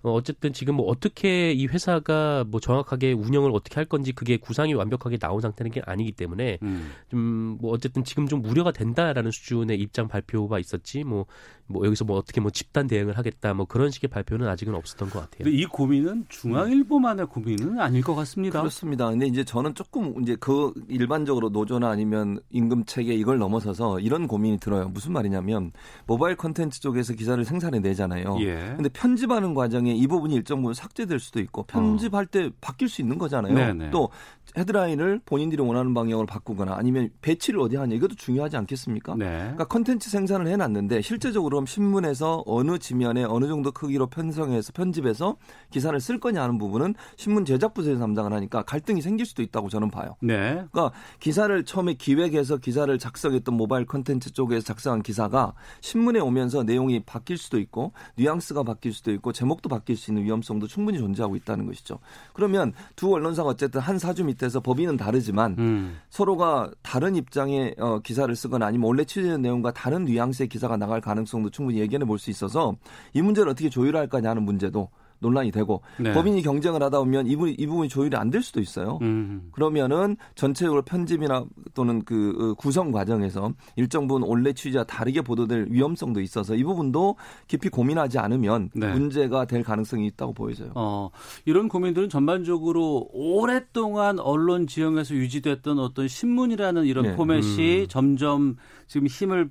어, 0.05 0.13
어쨌든 0.13 0.53
지금 0.53 0.75
뭐 0.75 0.87
어떻게 0.87 1.53
이 1.53 1.67
회사가 1.67 2.45
뭐 2.47 2.61
정확하게 2.61 3.13
운영을 3.13 3.51
어떻게 3.53 3.77
할 3.77 3.87
건지 3.87 4.13
그게 4.13 4.37
구상이 4.37 4.75
완벽하게 4.75 5.17
나온 5.17 5.41
상태는 5.41 5.73
게 5.73 5.81
아니기 5.87 6.13
때문에 6.13 6.59
음. 6.63 6.91
좀뭐 7.11 7.73
어쨌든 7.73 8.05
지금 8.05 8.29
좀 8.29 8.45
우려가 8.45 8.71
된다라는 8.71 9.31
수준의 9.31 9.81
입장 9.81 10.07
발표가 10.07 10.59
있었지 10.59 11.05
뭐뭐 11.05 11.87
여기서 11.87 12.05
뭐 12.05 12.19
어떻게 12.19 12.43
뭐 12.43 12.51
집단 12.51 12.87
대응을 12.87 13.17
하겠다 13.17 13.55
뭐 13.55 13.65
그런 13.65 13.91
식의 13.91 14.11
발표는 14.11 14.47
아직은 14.47 14.75
없었던 14.75 15.09
것 15.09 15.21
같아요. 15.21 15.45
근데 15.45 15.53
이 15.53 15.65
고민은 15.65 16.27
중앙일보만의 16.29 17.27
고민은 17.29 17.81
아닐 17.81 18.03
것 18.03 18.15
같습니다. 18.15 18.61
그렇습니다. 18.61 19.09
근데 19.09 19.27
이제 19.27 19.43
저는 19.43 19.75
조금 19.75 20.21
이제 20.23 20.37
그 20.39 20.75
일반적으로 20.89 21.49
노조나 21.49 21.89
아니면 21.89 22.41
임금 22.51 22.85
체계 22.85 23.15
이걸 23.15 23.39
넘어서서 23.39 24.01
이런 24.01 24.29
고민이 24.29 24.59
들어요. 24.59 24.91
무슨 24.91 25.13
말이냐면 25.13 25.73
모바일 26.07 26.37
컨텐츠 26.37 26.83
쪽에서 26.83 27.15
기사를 27.15 27.43
생산해 27.43 27.79
내잖아요. 27.79 28.37
예. 28.41 28.75
근데 28.77 28.91
편집하는 28.91 29.55
과정에 29.55 29.94
이 29.97 30.07
부분이 30.07 30.35
일정 30.35 30.61
부분 30.61 30.75
삭제될 30.75 31.19
수도 31.19 31.41
있고 31.41 31.65
편집할 31.65 32.27
때 32.27 32.51
바뀔 32.61 32.89
수 32.89 33.01
있는 33.01 33.19
거잖아요. 33.19 33.53
어. 33.53 33.57
네네. 33.57 33.91
또 33.91 34.11
헤드라인을 34.57 35.21
본인들이 35.27 35.63
원하는 35.63 35.95
방향으로 35.95 36.27
바꾸거나 36.27 36.75
아니면 36.77 37.11
배치를 37.23 37.61
어디 37.61 37.77
하냐 37.77 37.95
이것도 37.97 38.15
중요하지 38.15 38.57
않겠습니까? 38.57 39.17
네. 39.17 39.27
그러니까 39.27 39.65
컨텐츠 39.65 40.11
생산을 40.11 40.47
해놨는데 40.47 41.03
실제적으로 41.03 41.65
신문에서 41.65 42.45
어느 42.47 42.79
지면에 42.79 43.25
어느 43.25 43.47
정도 43.47 43.73
크기로 43.73 44.07
편성해서 44.07 44.73
편집해서 44.73 45.37
기사를 45.71 45.99
쓸 46.01 46.21
거냐 46.21 46.43
하는 46.43 46.59
부분은 46.59 46.95
신문 47.17 47.45
제작부에서 47.45 47.99
담당을 47.99 48.33
하니까 48.33 48.63
갈등이 48.63 49.03
생길 49.03 49.27
수도 49.27 49.43
있다고 49.43 49.69
저는 49.69 49.91
봐요. 49.91 50.17
네. 50.21 50.65
그러니까 50.71 50.93
기사를 51.21 51.65
처음에 51.65 51.95
기획해서 51.95 52.59
기사를 52.59 52.97
작성했던 52.99 53.57
모바일 53.57 53.87
컨텐츠 53.87 54.33
쪽에서 54.33 54.65
작성한 54.65 55.03
기사가 55.03 55.55
신문에 55.81 56.21
오면서 56.21 56.63
내용이 56.63 57.01
바뀔 57.05 57.39
수도 57.39 57.59
있고 57.59 57.93
뉘앙스가 58.17 58.63
바뀔 58.63 58.93
수도 58.93 59.13
있고 59.13 59.33
제목도 59.33 59.69
바뀔 59.69 59.84
수 59.97 60.11
있는 60.11 60.25
위험성도 60.25 60.67
충분히 60.67 60.99
존재하고 60.99 61.37
있다는 61.37 61.67
것이죠. 61.67 61.99
그러면 62.33 62.73
두 62.97 63.13
언론사가 63.13 63.51
어쨌든 63.51 63.81
한 63.81 63.99
사주 63.99 64.25
밑에서 64.25 64.61
법인은 64.61 64.97
다르지만 64.97 65.57
음. 65.59 65.99
서로가 66.11 66.71
다른 66.83 67.15
입장의 67.17 67.75
어, 67.79 67.99
기사를 67.99 68.35
쓰거나 68.35 68.67
아니면 68.67 68.87
원래 68.87 69.05
취재된 69.05 69.43
내용과 69.43 69.73
다른 69.73 70.05
뉘앙스의 70.07 70.49
기사가 70.49 70.77
나갈 70.77 71.01
가능성도 71.01 71.51
충분히 71.51 71.79
예견해 71.79 72.05
볼 72.07 72.19
수 72.19 72.31
있어서 72.31 72.77
이 73.13 73.21
문제를 73.21 73.51
어떻게 73.51 73.69
조율할 73.69 74.09
거냐 74.09 74.31
하는 74.31 74.45
문제도 74.45 74.89
논란이 75.21 75.51
되고 75.51 75.81
네. 75.99 76.13
법인이 76.13 76.43
경쟁을 76.43 76.83
하다 76.83 76.99
보면 76.99 77.27
이, 77.27 77.37
부분이, 77.37 77.55
이 77.59 77.67
부분이 77.67 77.89
조율이 77.89 78.15
안 78.17 78.35
될 78.35 78.43
수도 78.43 78.61
있어요. 78.61 78.99
음. 79.03 79.49
그러면은 79.53 80.17
전체적으로 80.35 80.83
편집이나 80.83 81.45
또는 81.73 82.05
그 82.05 82.35
어, 82.37 82.55
구성 82.55 82.91
과정에서 82.91 83.53
일정 83.77 84.09
부분 84.09 84.29
원래 84.29 84.53
취지와 84.53 84.83
다르게 84.83 85.23
보도될 85.23 85.69
위험성도 85.71 86.21
있어서 86.21 86.57
이 86.57 86.65
부분도 86.65 87.15
깊이 87.47 87.69
고민하지 87.69 88.19
않으면 88.19 88.71
네. 88.75 88.93
문제가 88.93 89.45
될 89.45 89.63
가능성이 89.63 90.07
있다고 90.09 90.33
보여져요. 90.33 90.73
어, 90.75 91.11
이런 91.45 91.69
고민들은 91.69 92.09
전반적으로 92.09 93.09
오랫동안 93.13 94.19
언론 94.19 94.67
지형에서 94.67 95.15
유지됐던 95.15 95.79
어떤 95.79 96.09
신문이라는 96.09 96.85
이런 96.87 97.05
네. 97.05 97.15
포맷이 97.17 97.87
점점 97.89 98.57
지금 98.89 99.07
힘을 99.07 99.51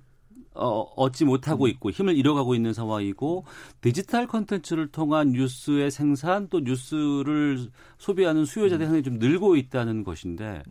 어, 0.56 0.82
얻지 0.96 1.26
못하고 1.26 1.68
있고 1.68 1.90
힘을 1.90 2.16
잃어가고 2.16 2.56
있는 2.56 2.74
상황이고 2.74 3.46
디지털 3.82 4.28
컨텐츠를 4.28 4.88
통한 4.88 5.30
뉴스의 5.30 5.90
생산 5.92 6.48
또 6.50 6.60
뉴스를 6.60 7.70
소비하는 7.98 8.46
수요자들이 8.46 8.86
상당히 8.86 9.04
좀 9.04 9.18
늘고 9.18 9.56
있다는 9.56 10.04
것인데 10.04 10.64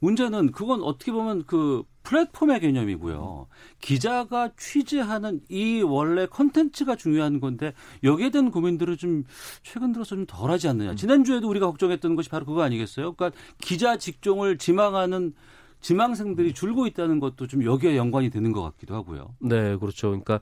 문제는 0.00 0.52
그건 0.52 0.82
어떻게 0.82 1.12
보면 1.12 1.44
그 1.46 1.84
플랫폼의 2.02 2.60
개념이고요. 2.60 3.46
기자가 3.80 4.50
취재하는 4.56 5.40
이 5.48 5.82
원래 5.82 6.26
컨텐츠가 6.26 6.96
중요한 6.96 7.38
건데 7.40 7.74
여기에 8.02 8.30
대한 8.30 8.50
고민들을 8.50 8.96
좀 8.96 9.24
최근 9.62 9.92
들어서 9.92 10.16
좀 10.16 10.26
덜하지 10.26 10.68
않느냐. 10.68 10.94
지난주에도 10.94 11.48
우리가 11.48 11.66
걱정했던 11.66 12.16
것이 12.16 12.30
바로 12.30 12.46
그거 12.46 12.62
아니겠어요? 12.62 13.12
그러니까 13.12 13.38
기자 13.60 13.98
직종을 13.98 14.56
지망하는 14.56 15.34
지망생들이 15.80 16.52
줄고 16.52 16.86
있다는 16.86 17.20
것도 17.20 17.46
좀 17.46 17.64
여기에 17.64 17.96
연관이 17.96 18.30
되는 18.30 18.52
것 18.52 18.62
같기도 18.62 18.94
하고요. 18.94 19.34
네, 19.40 19.76
그렇죠. 19.76 20.08
그러니까 20.08 20.40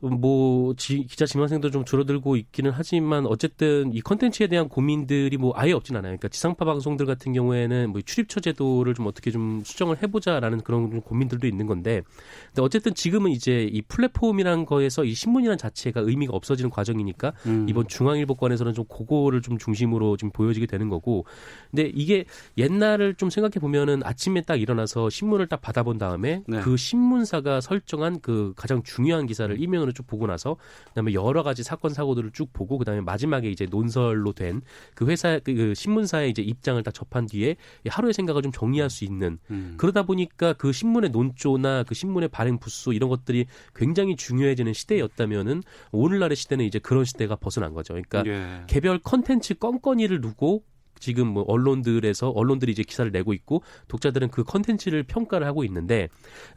뭐 0.00 0.74
지, 0.76 1.04
기자 1.08 1.26
지망생도 1.26 1.70
좀 1.70 1.84
줄어들고 1.84 2.36
있기는 2.36 2.70
하지만 2.72 3.26
어쨌든 3.26 3.92
이 3.92 4.00
컨텐츠에 4.00 4.46
대한 4.46 4.68
고민들이 4.68 5.36
뭐 5.36 5.52
아예 5.56 5.72
없진 5.72 5.96
않아요. 5.96 6.10
그러니까 6.10 6.28
지상파 6.28 6.64
방송들 6.64 7.04
같은 7.04 7.32
경우에는 7.32 7.90
뭐 7.90 8.00
출입처 8.02 8.38
제도를 8.38 8.94
좀 8.94 9.06
어떻게 9.06 9.30
좀 9.30 9.62
수정을 9.64 10.00
해보자라는 10.02 10.60
그런 10.60 10.90
좀 10.90 11.00
고민들도 11.00 11.46
있는 11.48 11.66
건데, 11.66 12.02
근데 12.48 12.62
어쨌든 12.62 12.94
지금은 12.94 13.32
이제 13.32 13.64
이 13.64 13.82
플랫폼이란 13.82 14.66
거에서 14.66 15.04
이 15.04 15.14
신문이란 15.14 15.58
자체가 15.58 16.00
의미가 16.00 16.32
없어지는 16.32 16.70
과정이니까 16.70 17.32
음. 17.46 17.66
이번 17.68 17.88
중앙일보권에서는 17.88 18.74
좀 18.74 18.84
그거를 18.84 19.42
좀 19.42 19.58
중심으로 19.58 20.16
좀 20.16 20.30
보여지게 20.30 20.66
되는 20.66 20.88
거고, 20.88 21.24
근데 21.70 21.90
이게 21.92 22.24
옛날을 22.56 23.14
좀 23.14 23.30
생각해 23.30 23.54
보면은 23.60 24.02
아침에 24.04 24.42
딱 24.42 24.60
일어나서 24.60 25.10
신문을 25.10 25.48
딱 25.48 25.60
받아본 25.60 25.98
다음에 25.98 26.42
네. 26.46 26.60
그 26.60 26.76
신문사가 26.76 27.60
설정한 27.60 28.20
그 28.20 28.52
가장 28.56 28.82
중요한 28.84 29.26
기사를 29.26 29.60
이면으로 29.60 29.87
쭉 29.92 30.06
보고 30.06 30.26
나서 30.26 30.56
그다음에 30.88 31.12
여러 31.14 31.42
가지 31.42 31.62
사건 31.62 31.92
사고들을 31.92 32.30
쭉 32.32 32.52
보고 32.52 32.78
그다음에 32.78 33.00
마지막에 33.00 33.50
이제 33.50 33.66
논설로 33.66 34.32
된 34.32 34.62
그 34.94 35.06
회사 35.06 35.38
그, 35.38 35.54
그 35.54 35.74
신문사의 35.74 36.30
이제 36.30 36.42
입장을 36.42 36.82
딱 36.82 36.92
접한 36.92 37.26
뒤에 37.26 37.56
이 37.84 37.88
하루의 37.88 38.12
생각을 38.14 38.42
좀 38.42 38.52
정리할 38.52 38.90
수 38.90 39.04
있는 39.04 39.38
음. 39.50 39.74
그러다 39.76 40.02
보니까 40.02 40.52
그 40.52 40.72
신문의 40.72 41.10
논조나 41.10 41.84
그 41.84 41.94
신문의 41.94 42.28
발행 42.28 42.58
부수 42.58 42.92
이런 42.92 43.08
것들이 43.08 43.46
굉장히 43.74 44.16
중요해지는 44.16 44.72
시대였다면은 44.72 45.62
오늘날의 45.92 46.36
시대는 46.36 46.64
이제 46.64 46.78
그런 46.78 47.04
시대가 47.04 47.36
벗어난 47.36 47.74
거죠. 47.74 47.94
그러니까 47.94 48.24
예. 48.26 48.64
개별 48.66 48.98
컨텐츠 48.98 49.54
건건이를 49.54 50.20
두고 50.20 50.64
지금 50.98 51.28
뭐 51.28 51.44
언론들에서 51.46 52.30
언론들이 52.30 52.72
이제 52.72 52.82
기사를 52.82 53.10
내고 53.12 53.32
있고 53.32 53.62
독자들은 53.88 54.30
그 54.30 54.42
컨텐츠를 54.44 55.04
평가를 55.04 55.46
하고 55.46 55.64
있는데 55.64 56.08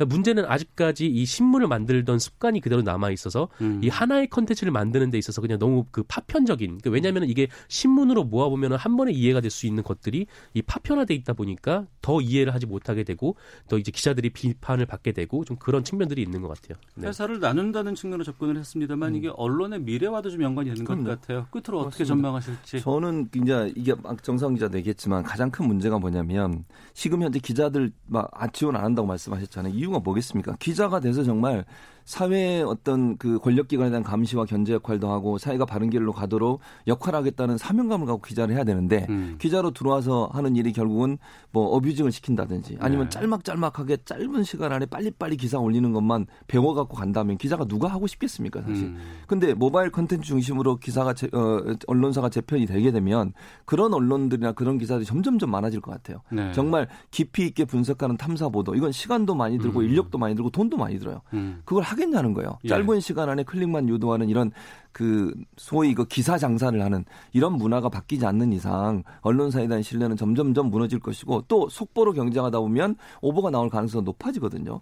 문제는 0.07 0.45
아직까지 0.45 1.05
이 1.07 1.25
신문을 1.25 1.67
만들던 1.67 2.19
습관이 2.19 2.61
그대로 2.61 2.81
남아 2.81 3.11
있어서 3.11 3.47
음. 3.61 3.79
이 3.83 3.89
하나의 3.89 4.27
컨텐츠를 4.29 4.71
만드는 4.71 5.11
데 5.11 5.17
있어서 5.17 5.41
그냥 5.41 5.59
너무 5.59 5.85
그 5.91 6.03
파편적인 6.03 6.79
그 6.83 6.89
왜냐하면 6.89 7.25
이게 7.25 7.47
신문으로 7.67 8.23
모아 8.23 8.49
보면 8.49 8.73
한 8.73 8.97
번에 8.97 9.11
이해가 9.11 9.39
될 9.39 9.51
수 9.51 9.67
있는 9.67 9.83
것들이 9.83 10.25
이 10.53 10.61
파편화돼 10.61 11.13
있다 11.13 11.33
보니까 11.33 11.85
더 12.01 12.21
이해를 12.21 12.53
하지 12.53 12.65
못하게 12.65 13.03
되고 13.03 13.35
또 13.67 13.77
이제 13.77 13.91
기자들이 13.91 14.29
비판을 14.31 14.85
받게 14.85 15.11
되고 15.11 15.43
좀 15.43 15.57
그런 15.57 15.83
측면들이 15.83 16.21
있는 16.21 16.41
것 16.41 16.47
같아요. 16.47 16.79
네. 16.95 17.09
회사를 17.09 17.39
나눈다는 17.41 17.93
측면으로 17.95 18.23
접근을 18.23 18.57
했습니다만 18.57 19.15
이게 19.15 19.29
언론의 19.35 19.81
미래와도 19.81 20.29
좀 20.31 20.41
연관이 20.41 20.69
되는 20.69 20.85
것 20.85 20.93
그럼요. 20.95 21.09
같아요. 21.09 21.47
끝으로 21.51 21.81
어떻게 21.81 22.03
맞습니다. 22.03 22.05
전망하실지. 22.05 22.79
저는 22.79 23.29
이제 23.35 23.73
이게 23.75 23.93
막 23.93 24.23
정상 24.31 24.53
기자도 24.53 24.77
얘기했지만 24.77 25.23
가장 25.23 25.51
큰 25.51 25.67
문제가 25.67 25.99
뭐냐면 25.99 26.63
지금 26.93 27.21
현재 27.21 27.37
기자들 27.39 27.91
막 28.07 28.29
아, 28.33 28.47
지원 28.47 28.77
안 28.77 28.85
한다고 28.85 29.05
말씀하셨잖아요. 29.07 29.73
이유가 29.73 29.99
뭐겠습니까? 29.99 30.55
기자가 30.57 31.01
돼서 31.01 31.23
정말 31.23 31.65
사회의 32.11 32.61
어떤 32.61 33.15
그 33.15 33.39
권력기관에 33.39 33.89
대한 33.89 34.03
감시와 34.03 34.43
견제 34.43 34.73
역할도 34.73 35.09
하고 35.09 35.37
사회가 35.37 35.65
바른 35.65 35.89
길로 35.89 36.11
가도록 36.11 36.59
역할하겠다는 36.85 37.57
사명감을 37.57 38.05
갖고 38.05 38.21
기자를 38.21 38.53
해야 38.53 38.65
되는데 38.65 39.05
음. 39.07 39.37
기자로 39.39 39.71
들어와서 39.71 40.29
하는 40.33 40.57
일이 40.57 40.73
결국은 40.73 41.17
뭐 41.51 41.67
어뷰징을 41.67 42.11
시킨다든지 42.11 42.79
아니면 42.81 43.05
네. 43.05 43.09
짤막짤막하게 43.11 43.99
짧은 44.03 44.43
시간 44.43 44.73
안에 44.73 44.87
빨리빨리 44.87 45.37
기사 45.37 45.57
올리는 45.57 45.89
것만 45.93 46.25
배워갖고 46.47 46.97
간다면 46.97 47.37
기자가 47.37 47.63
누가 47.63 47.87
하고 47.87 48.07
싶겠습니까 48.07 48.61
사실. 48.61 48.87
음. 48.87 48.97
근데 49.25 49.53
모바일 49.53 49.89
컨텐츠 49.89 50.27
중심으로 50.27 50.79
기사가 50.79 51.13
제, 51.13 51.29
어, 51.31 51.63
언론사가 51.87 52.27
재편이 52.27 52.65
되게 52.65 52.91
되면 52.91 53.31
그런 53.63 53.93
언론들이나 53.93 54.51
그런 54.51 54.77
기사들이 54.77 55.05
점점점 55.05 55.49
많아질 55.49 55.79
것 55.79 55.91
같아요. 55.91 56.23
네. 56.29 56.51
정말 56.51 56.89
깊이 57.09 57.45
있게 57.47 57.63
분석하는 57.63 58.17
탐사 58.17 58.49
보도 58.49 58.75
이건 58.75 58.91
시간도 58.91 59.33
많이 59.33 59.57
들고 59.57 59.79
음. 59.79 59.85
인력도 59.85 60.17
많이 60.17 60.35
들고 60.35 60.49
돈도 60.49 60.75
많이 60.75 60.99
들어요. 60.99 61.21
음. 61.33 61.61
그걸 61.63 61.83
하 61.83 62.00
겠냐는 62.01 62.33
거예요. 62.33 62.57
예. 62.65 62.69
짧은 62.69 62.99
시간 62.99 63.29
안에 63.29 63.43
클릭만 63.43 63.87
유도하는 63.87 64.27
이런 64.29 64.51
그 64.91 65.33
소위 65.57 65.93
그 65.93 66.05
기사 66.05 66.37
장사를 66.37 66.81
하는 66.81 67.05
이런 67.31 67.53
문화가 67.53 67.89
바뀌지 67.89 68.25
않는 68.25 68.51
이상 68.53 69.03
언론사에 69.21 69.67
대한 69.67 69.83
신뢰는 69.83 70.17
점점점 70.17 70.69
무너질 70.69 70.99
것이고 70.99 71.45
또 71.47 71.69
속보로 71.69 72.13
경쟁하다 72.13 72.59
보면 72.59 72.95
오버가 73.21 73.51
나올 73.51 73.69
가능성이 73.69 74.03
높아지거든요. 74.03 74.81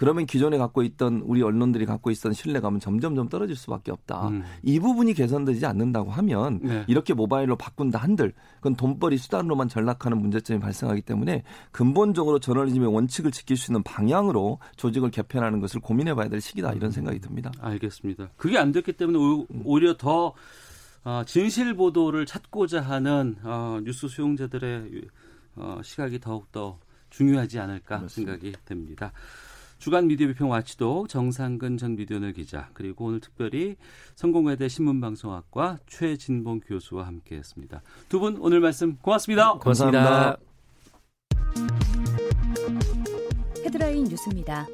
그러면 0.00 0.24
기존에 0.24 0.56
갖고 0.56 0.82
있던 0.82 1.20
우리 1.26 1.42
언론들이 1.42 1.84
갖고 1.84 2.10
있던 2.10 2.32
신뢰감은 2.32 2.80
점점점 2.80 3.28
떨어질 3.28 3.54
수밖에 3.54 3.92
없다. 3.92 4.28
음. 4.28 4.42
이 4.62 4.80
부분이 4.80 5.12
개선되지 5.12 5.66
않는다고 5.66 6.10
하면 6.10 6.58
네. 6.62 6.84
이렇게 6.88 7.12
모바일로 7.12 7.56
바꾼다 7.56 7.98
한들 7.98 8.32
그건 8.56 8.76
돈벌이 8.76 9.18
수단으로만 9.18 9.68
전락하는 9.68 10.16
문제점이 10.16 10.58
발생하기 10.58 11.02
때문에 11.02 11.42
근본적으로 11.70 12.38
저널리즘의 12.38 12.90
원칙을 12.90 13.30
지킬 13.30 13.58
수 13.58 13.72
있는 13.72 13.82
방향으로 13.82 14.58
조직을 14.76 15.10
개편하는 15.10 15.60
것을 15.60 15.80
고민해봐야 15.82 16.30
될 16.30 16.40
시기다 16.40 16.72
이런 16.72 16.90
생각이 16.92 17.18
듭니다. 17.18 17.52
알겠습니다. 17.60 18.30
그게 18.38 18.56
안 18.56 18.72
됐기 18.72 18.94
때문에 18.94 19.18
오히려 19.66 19.98
더 19.98 20.32
어, 21.04 21.24
진실 21.26 21.74
보도를 21.74 22.24
찾고자 22.24 22.80
하는 22.80 23.36
어, 23.42 23.78
뉴스 23.84 24.08
수용자들의 24.08 25.02
어, 25.56 25.80
시각이 25.84 26.20
더욱 26.20 26.50
더 26.52 26.78
중요하지 27.10 27.58
않을까 27.58 27.98
그렇습니다. 27.98 28.32
생각이 28.32 28.54
됩니다. 28.64 29.12
주간 29.80 30.06
미디어 30.08 30.28
비평 30.28 30.50
와치도 30.50 31.06
정상근 31.08 31.78
전 31.78 31.96
미디어널 31.96 32.34
기자 32.34 32.68
그리고 32.74 33.06
오늘 33.06 33.18
특별히 33.18 33.76
성공회대 34.14 34.68
신문방송학과 34.68 35.78
최진봉 35.86 36.60
교수와 36.60 37.06
함께했습니다. 37.06 37.82
두 38.10 38.20
분 38.20 38.36
오늘 38.40 38.60
말씀 38.60 38.96
고맙습니다. 38.98 39.54
고맙습니다. 39.54 40.36
헤드라인 43.64 44.04
뉴스입니다. 44.04 44.66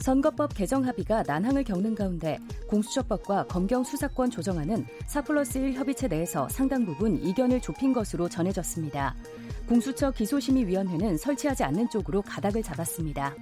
선거법 0.00 0.54
개정 0.54 0.84
합의가 0.84 1.22
난항을 1.24 1.62
겪는 1.62 1.94
가운데 1.94 2.38
공수처법과 2.68 3.44
검경 3.46 3.84
수사권 3.84 4.30
조정안은 4.30 4.84
4 5.06 5.22
플러스 5.22 5.58
1 5.58 5.74
협의체 5.74 6.08
내에서 6.08 6.48
상당 6.48 6.84
부분 6.84 7.22
이견을 7.22 7.60
좁힌 7.60 7.92
것으로 7.92 8.28
전해졌습니다. 8.28 9.14
공수처 9.68 10.10
기소심의위원회는 10.10 11.18
설치하지 11.18 11.62
않는 11.62 11.88
쪽으로 11.90 12.22
가닥을 12.22 12.64
잡았습니다. 12.64 13.36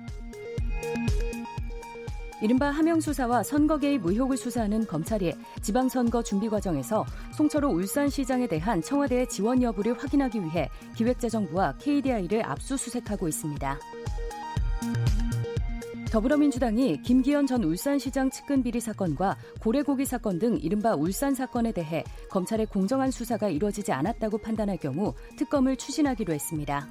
이른바 2.41 2.71
하명 2.71 3.01
수사와 3.01 3.43
선거 3.43 3.79
개입 3.79 4.05
의혹을 4.05 4.37
수사하는 4.37 4.87
검찰이 4.87 5.35
지방선거 5.61 6.23
준비 6.23 6.49
과정에서 6.49 7.05
송철호 7.37 7.69
울산시장에 7.69 8.47
대한 8.47 8.81
청와대의 8.81 9.29
지원 9.29 9.63
여부를 9.63 9.99
확인하기 9.99 10.43
위해 10.45 10.71
기획재정부와 10.97 11.75
KDI를 11.79 12.45
압수수색하고 12.45 13.29
있습니다. 13.29 13.79
더불어민주당이 16.11 17.03
김기현 17.03 17.47
전 17.47 17.63
울산시장 17.65 18.31
측근 18.31 18.63
비리 18.63 18.81
사건과 18.81 19.37
고래고기 19.61 20.07
사건 20.07 20.39
등 20.39 20.57
이른바 20.59 20.95
울산 20.95 21.35
사건에 21.35 21.71
대해 21.73 22.03
검찰의 22.31 22.67
공정한 22.67 23.11
수사가 23.11 23.49
이루어지지 23.49 23.93
않았다고 23.93 24.39
판단할 24.39 24.79
경우 24.79 25.13
특검을 25.37 25.77
추진하기로 25.77 26.33
했습니다. 26.33 26.89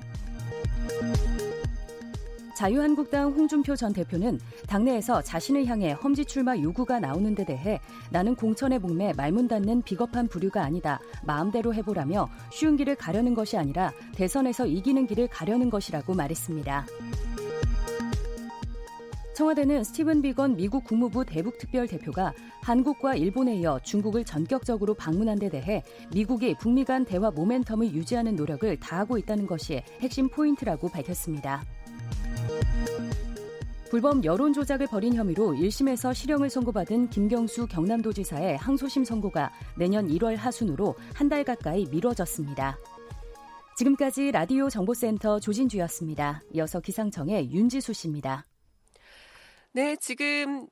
자유한국당 2.57 3.33
홍준표 3.33 3.75
전 3.75 3.93
대표는 3.93 4.39
당내에서 4.65 5.21
자신을 5.21 5.67
향해 5.67 5.91
험지 5.91 6.25
출마 6.25 6.57
요구가 6.57 6.99
나오는 6.99 7.35
데 7.35 7.45
대해 7.45 7.79
나는 8.09 8.33
공천의 8.33 8.79
목매 8.79 9.13
말문 9.13 9.47
닫는 9.47 9.83
비겁한 9.83 10.27
부류가 10.27 10.63
아니다. 10.63 10.99
마음대로 11.23 11.71
해보라며 11.71 12.27
쉬운 12.51 12.75
길을 12.75 12.95
가려는 12.95 13.35
것이 13.35 13.57
아니라 13.57 13.91
대선에서 14.15 14.65
이기는 14.65 15.05
길을 15.05 15.27
가려는 15.27 15.69
것이라고 15.69 16.15
말했습니다. 16.15 16.87
청와대는 19.35 19.83
스티븐 19.83 20.23
비건 20.23 20.55
미국 20.55 20.83
국무부 20.83 21.23
대북특별 21.23 21.87
대표가 21.87 22.33
한국과 22.63 23.13
일본에 23.13 23.55
이어 23.57 23.79
중국을 23.83 24.25
전격적으로 24.25 24.95
방문한 24.95 25.37
데 25.37 25.49
대해 25.49 25.83
미국이 26.11 26.55
북미 26.55 26.85
간 26.85 27.05
대화 27.05 27.29
모멘텀을 27.29 27.93
유지하는 27.93 28.35
노력을 28.35 28.75
다하고 28.79 29.19
있다는 29.19 29.45
것이 29.45 29.83
핵심 30.01 30.27
포인트라고 30.27 30.89
밝혔습니다. 30.89 31.63
불법 33.89 34.23
여론 34.25 34.51
조작을 34.51 34.87
벌인 34.87 35.13
혐의로 35.15 35.53
1심에서 35.53 36.13
실형을 36.13 36.49
선고받은 36.49 37.09
김경수 37.09 37.67
경남도지사의 37.67 38.57
항소심 38.57 39.05
선고가 39.05 39.51
내년 39.77 40.07
1월 40.09 40.35
하순으로 40.35 40.95
한 41.13 41.29
달 41.29 41.43
가까이 41.43 41.85
미뤄졌습니다. 41.89 42.77
지금까지 43.77 44.31
라디오 44.31 44.69
정보센터 44.69 45.39
조진주였습니다. 45.39 46.41
이어서 46.53 46.79
기상청의 46.79 47.51
윤지수 47.51 47.93
씨입니다. 47.93 48.45
네, 49.73 49.95
지금 49.97 50.67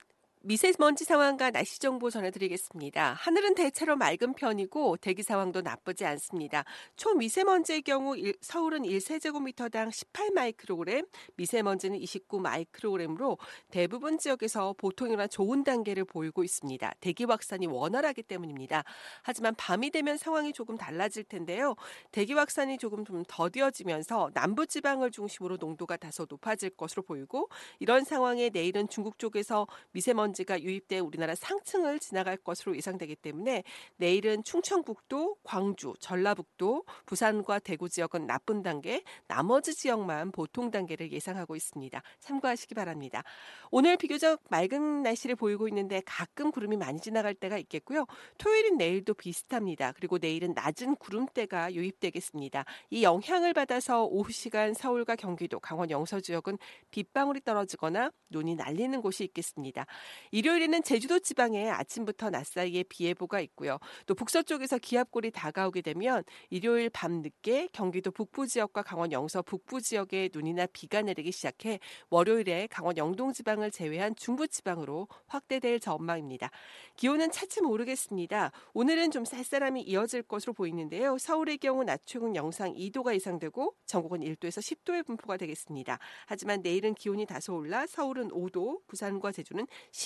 미세먼지 0.48 1.06
상황과 1.06 1.50
날씨 1.50 1.80
정보 1.80 2.12
전해드리겠습니다. 2.12 3.14
하늘은 3.14 3.56
대체로 3.56 3.96
맑은 3.96 4.34
편이고 4.36 4.98
대기 4.98 5.24
상황도 5.24 5.62
나쁘지 5.62 6.06
않습니다. 6.06 6.64
초미세먼지의 6.98 7.82
경우 7.82 8.16
서울은 8.42 8.84
1세제곱미터당 8.84 9.92
18 9.92 10.30
마이크로그램, 10.36 11.08
미세먼지는 11.36 11.98
29 11.98 12.40
마이크로그램으로 12.42 13.40
대부분 13.72 14.20
지역에서 14.20 14.76
보통이나 14.78 15.26
좋은 15.26 15.64
단계를 15.64 16.06
보이고 16.06 16.44
있습니다. 16.44 16.94
대기 17.00 17.24
확산이 17.24 17.66
원활하기 17.66 18.22
때문입니다. 18.22 18.84
하지만 19.24 19.56
밤이 19.56 19.90
되면 19.90 20.16
상황이 20.16 20.54
조금 20.54 20.78
달라질 20.78 21.24
텐데요. 21.24 21.74
대기 22.12 22.34
확산이 22.34 22.78
조금 22.78 23.04
좀 23.04 23.24
더디어지면서 23.28 24.30
남부 24.36 24.68
지방을 24.68 25.10
중심으로 25.10 25.58
농도가 25.58 25.98
다소 25.98 26.28
높아질 26.30 26.70
것으로 26.70 27.02
보이고 27.02 27.50
이런 27.80 28.04
상황에 28.04 28.52
내일은 28.52 28.88
중국 28.88 29.18
쪽에서 29.18 29.66
미세먼지 29.92 30.35
미세먼지가 30.36 30.62
유입돼 30.62 31.00
우리나라 31.00 31.34
상층을 31.34 32.00
지나갈 32.00 32.38
것으로 32.38 32.76
예상되기 32.76 33.16
때문에 33.16 33.64
내일은 33.96 34.44
충청북도, 34.44 35.38
광주, 35.44 35.94
전라북도, 36.00 36.84
부산과 37.06 37.60
대구 37.60 37.90
지역은 37.90 38.28
나쁜 38.28 38.62
단계, 38.62 39.04
나머지 39.28 39.74
지역만 39.74 40.32
보통 40.32 40.70
단계를 40.70 41.12
예상하고 41.12 41.56
있습니다. 41.56 42.02
참고하시기 42.20 42.76
바랍니다. 42.76 43.24
오늘 43.72 43.98
비교적 43.98 44.42
맑은 44.50 45.04
날씨를 45.04 45.36
보이고 45.36 45.68
있는데 45.70 46.02
가끔 46.06 46.52
구름이 46.52 46.78
많이 46.78 47.00
지나갈 47.00 47.34
때가 47.34 47.58
있겠고요. 47.58 48.06
토요일인 48.38 48.78
내일도 48.78 49.14
비슷합니다. 49.14 49.94
그리고 49.94 50.18
내일은 50.18 50.54
낮은 50.54 50.98
구름대가 50.98 51.74
유입되겠습니다. 51.74 52.66
이 52.90 53.04
영향을 53.04 53.54
받아서 53.54 54.04
오후 54.04 54.32
시간 54.32 54.74
서울과 54.74 55.16
경기도, 55.16 55.60
강원 55.60 55.90
영서 55.90 56.20
지역은 56.20 56.58
빗방울이 56.92 57.42
떨어지거나 57.42 58.12
눈이 58.30 58.56
날리는 58.56 59.02
곳이 59.02 59.24
있겠습니다. 59.24 59.86
일요일에는 60.32 60.84
제주도 60.84 61.20
지방에 61.20 61.70
아침부터 61.70 62.30
낮 62.30 62.46
사이에 62.46 62.84
비 62.84 63.06
예보가 63.06 63.40
있고요. 63.42 63.80
또 64.06 64.16
북서쪽에서 64.16 64.78
기압골이 64.78 65.32
다가오게 65.32 65.82
되면 65.82 66.24
일요일 66.50 66.90
밤 66.90 67.22
늦게 67.22 67.70
경기도 67.72 68.12
북부 68.12 68.48
지역과 68.48 68.84
강원 68.84 69.12
영서 69.12 69.42
북부 69.42 69.82
지역에 69.82 70.30
눈이나 70.34 70.66
비가 70.68 71.02
내리기 71.02 71.32
시작해 71.32 71.80
월요일에 72.10 72.68
강원 72.68 72.98
영동 72.98 73.34
지방을 73.34 73.72
제외한 73.72 74.16
중부 74.16 74.48
지방으로 74.48 75.08
확대될 75.28 75.80
전망입니다. 75.80 76.50
기온은 76.96 77.32
차츰 77.32 77.66
오르겠습니다. 77.66 78.52
오늘은 78.74 79.12
좀 79.12 79.26
쌀쌀함이 79.26 79.82
이어질 79.82 80.24
것으로 80.24 80.54
보이는데요. 80.54 81.18
서울의 81.18 81.58
경우 81.58 81.84
낮 81.84 82.02
최고 82.06 82.34
영상 82.36 82.74
2도가 82.74 83.14
예상되고 83.14 83.76
전국은 83.86 84.22
1도에서 84.22 84.60
10도의 84.62 85.06
분포가 85.06 85.38
되겠습니다. 85.38 86.00
하지만 86.26 86.62
내일은 86.62 86.94
기온이 86.94 87.26
다소 87.26 87.56
올라 87.56 87.86
서울은 87.88 88.30
5도, 88.30 88.82
부산과 88.88 89.32
제주는 89.32 89.66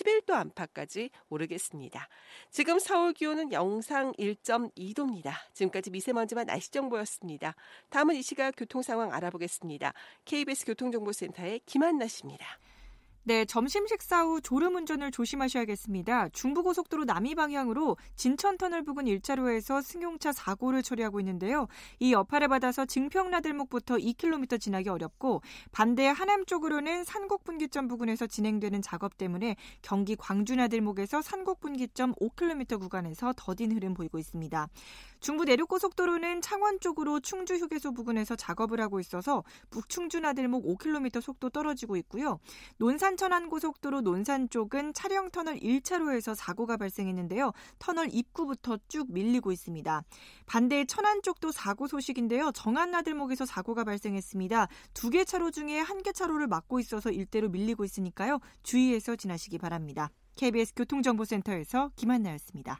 11도 0.09 0.33
안팎까지 0.33 1.11
오르겠습니다. 1.29 2.07
지금 2.49 2.79
서울 2.79 3.13
기온은 3.13 3.51
영상 3.51 4.11
1.2도입니다. 4.13 5.33
지금까지 5.53 5.91
미세먼지와 5.91 6.45
날씨 6.45 6.71
정보였습니다. 6.71 7.55
다음은 7.89 8.15
이 8.15 8.21
시각 8.21 8.55
교통 8.57 8.81
상황 8.81 9.13
알아보겠습니다. 9.13 9.93
KBS 10.25 10.65
교통정보센터의 10.65 11.61
김한나 11.65 12.07
씨입니다. 12.07 12.45
네, 13.29 13.45
점심 13.45 13.85
식사 13.85 14.23
후 14.23 14.41
졸음 14.41 14.75
운전을 14.75 15.11
조심하셔야겠습니다. 15.11 16.29
중부고속도로 16.29 17.05
남이 17.05 17.35
방향으로 17.35 17.95
진천터널 18.15 18.81
부근 18.81 19.05
1차로에서 19.05 19.83
승용차 19.83 20.31
사고를 20.31 20.81
처리하고 20.81 21.19
있는데요. 21.19 21.67
이 21.99 22.11
여파를 22.11 22.47
받아서 22.47 22.85
증평나들목부터 22.87 23.97
2km 23.97 24.59
지나기 24.59 24.89
어렵고 24.89 25.43
반대 25.71 26.07
하남 26.07 26.47
쪽으로는 26.47 27.03
산곡분기점 27.03 27.87
부근에서 27.87 28.25
진행되는 28.25 28.81
작업 28.81 29.15
때문에 29.15 29.57
경기 29.83 30.15
광주나들목에서 30.15 31.21
산곡분기점 31.21 32.15
5km 32.15 32.79
구간에서 32.79 33.35
더딘 33.37 33.73
흐름 33.73 33.93
보이고 33.93 34.17
있습니다. 34.17 34.67
중부 35.19 35.45
내륙고속도로는 35.45 36.41
창원 36.41 36.79
쪽으로 36.79 37.19
충주 37.19 37.55
휴게소 37.55 37.93
부근에서 37.93 38.35
작업을 38.35 38.79
하고 38.81 38.99
있어서 38.99 39.43
북충주 39.69 40.19
나들목 40.21 40.65
5km 40.65 41.21
속도 41.21 41.49
떨어지고 41.49 41.95
있고요. 41.97 42.39
논산 42.77 43.17
천안 43.17 43.49
고속도로 43.49 44.01
논산 44.01 44.49
쪽은 44.49 44.93
차량 44.93 45.29
터널 45.29 45.57
1차로에서 45.57 46.33
사고가 46.35 46.77
발생했는데요. 46.77 47.51
터널 47.77 48.07
입구부터 48.11 48.77
쭉 48.87 49.11
밀리고 49.11 49.51
있습니다. 49.51 50.03
반대 50.45 50.85
천안 50.85 51.21
쪽도 51.21 51.51
사고 51.51 51.87
소식인데요. 51.87 52.51
정안 52.53 52.91
나들목에서 52.91 53.45
사고가 53.45 53.83
발생했습니다. 53.83 54.67
두 54.93 55.09
개 55.09 55.23
차로 55.25 55.51
중에 55.51 55.79
한 55.79 55.99
개 56.03 56.13
차로를 56.13 56.47
막고 56.47 56.79
있어서 56.79 57.11
일대로 57.11 57.49
밀리고 57.49 57.83
있으니까요. 57.83 58.39
주의해서 58.63 59.17
지나시기 59.17 59.57
바랍니다. 59.57 60.11
KBS 60.35 60.73
교통정보센터에서 60.75 61.91
김한나였습니다. 61.97 62.79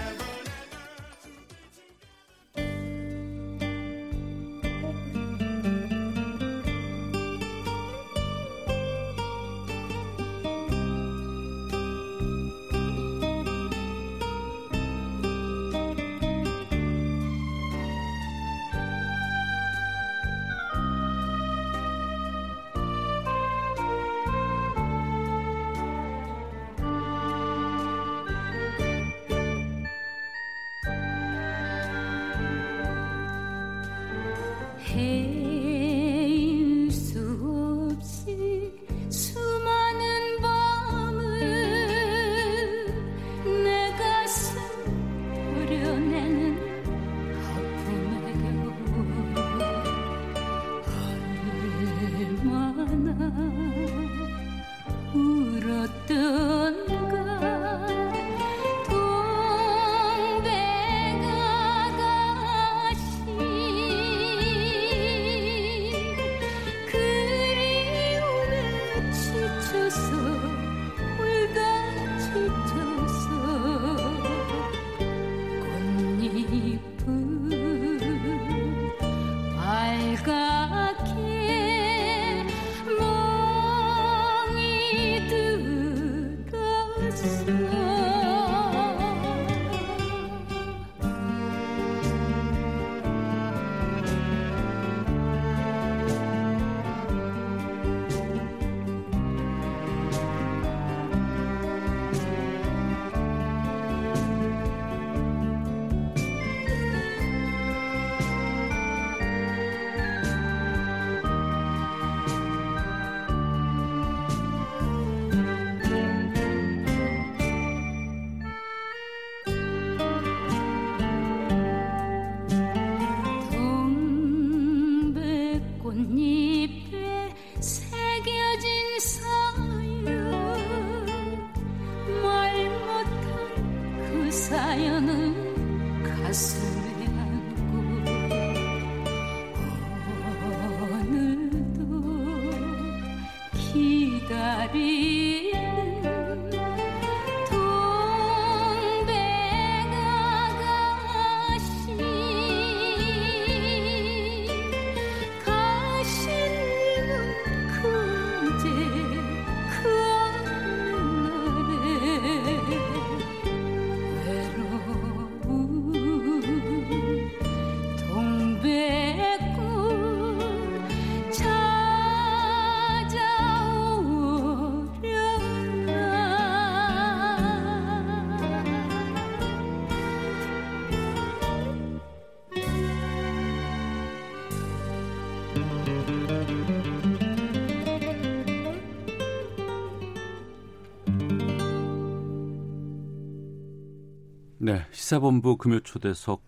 네, 194.63 194.85
시사본부 194.91 195.57
금요초대석 195.57 196.43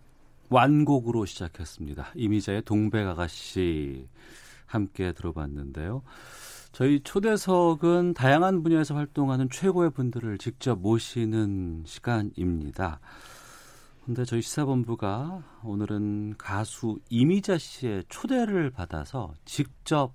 완곡으로 0.49 1.25
시작했습니다. 1.25 2.11
이미자의 2.13 2.61
동백아가씨 2.61 4.07
함께 4.67 5.13
들어봤는데요. 5.13 6.03
저희 6.73 6.99
초대석은 6.99 8.13
다양한 8.13 8.61
분야에서 8.61 8.93
활동하는 8.93 9.49
최고의 9.49 9.89
분들을 9.89 10.37
직접 10.37 10.77
모시는 10.77 11.85
시간입니다. 11.87 12.99
근데 14.05 14.25
저희 14.25 14.43
시사본부가 14.43 15.41
오늘은 15.63 16.35
가수 16.37 16.99
이미자 17.09 17.57
씨의 17.57 18.03
초대를 18.09 18.69
받아서 18.69 19.33
직접 19.43 20.13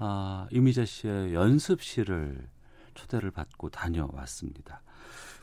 아, 0.00 0.48
이미자 0.50 0.84
씨의 0.84 1.34
연습실을 1.34 2.48
초대를 2.94 3.30
받고 3.30 3.70
다녀왔습니다. 3.70 4.82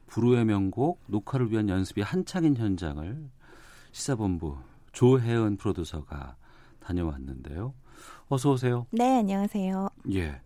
불후의 0.08 0.46
명곡 0.46 1.02
녹화를 1.08 1.52
위한 1.52 1.70
연습이 1.70 2.02
한창인 2.02 2.56
현장을 2.56 3.30
시사본부 3.92 4.58
조혜은 4.92 5.58
프로듀서가 5.58 6.36
다녀왔는데요. 6.80 7.74
어서 8.28 8.52
오세요. 8.52 8.86
네, 8.92 9.18
안녕하세요. 9.18 9.90
예. 10.14 10.42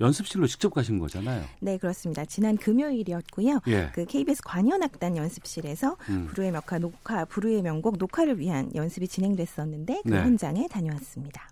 연습실로 0.00 0.46
직접 0.46 0.72
가신 0.72 0.98
거잖아요. 0.98 1.44
네, 1.60 1.76
그렇습니다. 1.76 2.24
지난 2.24 2.56
금요일이었고요. 2.56 3.60
예. 3.66 3.90
그 3.92 4.04
KBS 4.04 4.42
관현악단 4.44 5.16
연습실에서 5.16 5.96
음. 6.08 6.26
불후의 6.26 6.52
명곡 6.52 6.78
녹화, 6.78 7.24
불후의 7.24 7.62
명곡 7.62 7.98
녹화를 7.98 8.38
위한 8.38 8.70
연습이 8.74 9.08
진행됐었는데 9.08 10.02
그 10.04 10.08
네. 10.08 10.20
현장에 10.20 10.68
다녀왔습니다. 10.68 11.48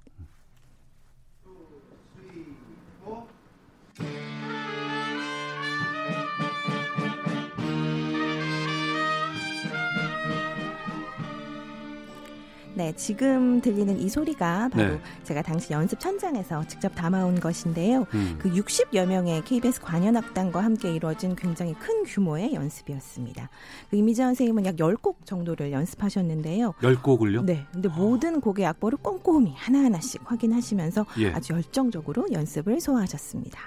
네, 12.77 12.93
지금 12.95 13.63
들리는 13.63 13.99
이 13.99 14.07
소리가 14.07 14.69
바로 14.69 14.93
네. 14.93 15.01
제가 15.25 15.41
당시 15.41 15.73
연습 15.73 16.05
현장에서 16.05 16.63
직접 16.67 16.91
담아온 16.95 17.41
것인데요. 17.41 18.05
음. 18.13 18.37
그 18.39 18.51
60여 18.51 19.07
명의 19.07 19.43
KBS 19.43 19.81
관현악단과 19.81 20.63
함께 20.63 20.95
이루어진 20.95 21.35
굉장히 21.35 21.73
큰 21.73 22.05
규모의 22.05 22.53
연습이었습니다. 22.53 23.49
그 23.89 23.97
이미자 23.97 24.25
선생님은 24.25 24.67
약 24.67 24.77
10곡 24.77 25.25
정도를 25.25 25.73
연습하셨는데요. 25.73 26.75
열 26.83 27.03
곡을요? 27.03 27.47
네. 27.47 27.67
근데 27.73 27.89
모든 27.89 28.43
곡의 28.43 28.67
악보를 28.67 28.99
꼼꼼히 28.99 29.55
하나하나씩 29.57 30.21
확인하시면서 30.31 31.07
예. 31.21 31.33
아주 31.33 31.55
열정적으로 31.55 32.27
연습을 32.31 32.79
소화하셨습니다. 32.83 33.59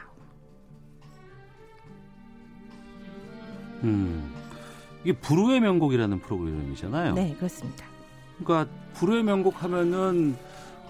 음. 3.86 4.32
이게 5.03 5.14
불후의 5.14 5.62
명곡이라는 5.62 6.20
프로그램이잖아요. 6.20 7.16
네, 7.16 7.34
그렇습니다. 7.39 7.89
그러니까 8.43 8.71
불후의 8.93 9.23
명곡 9.23 9.63
하면은 9.63 10.35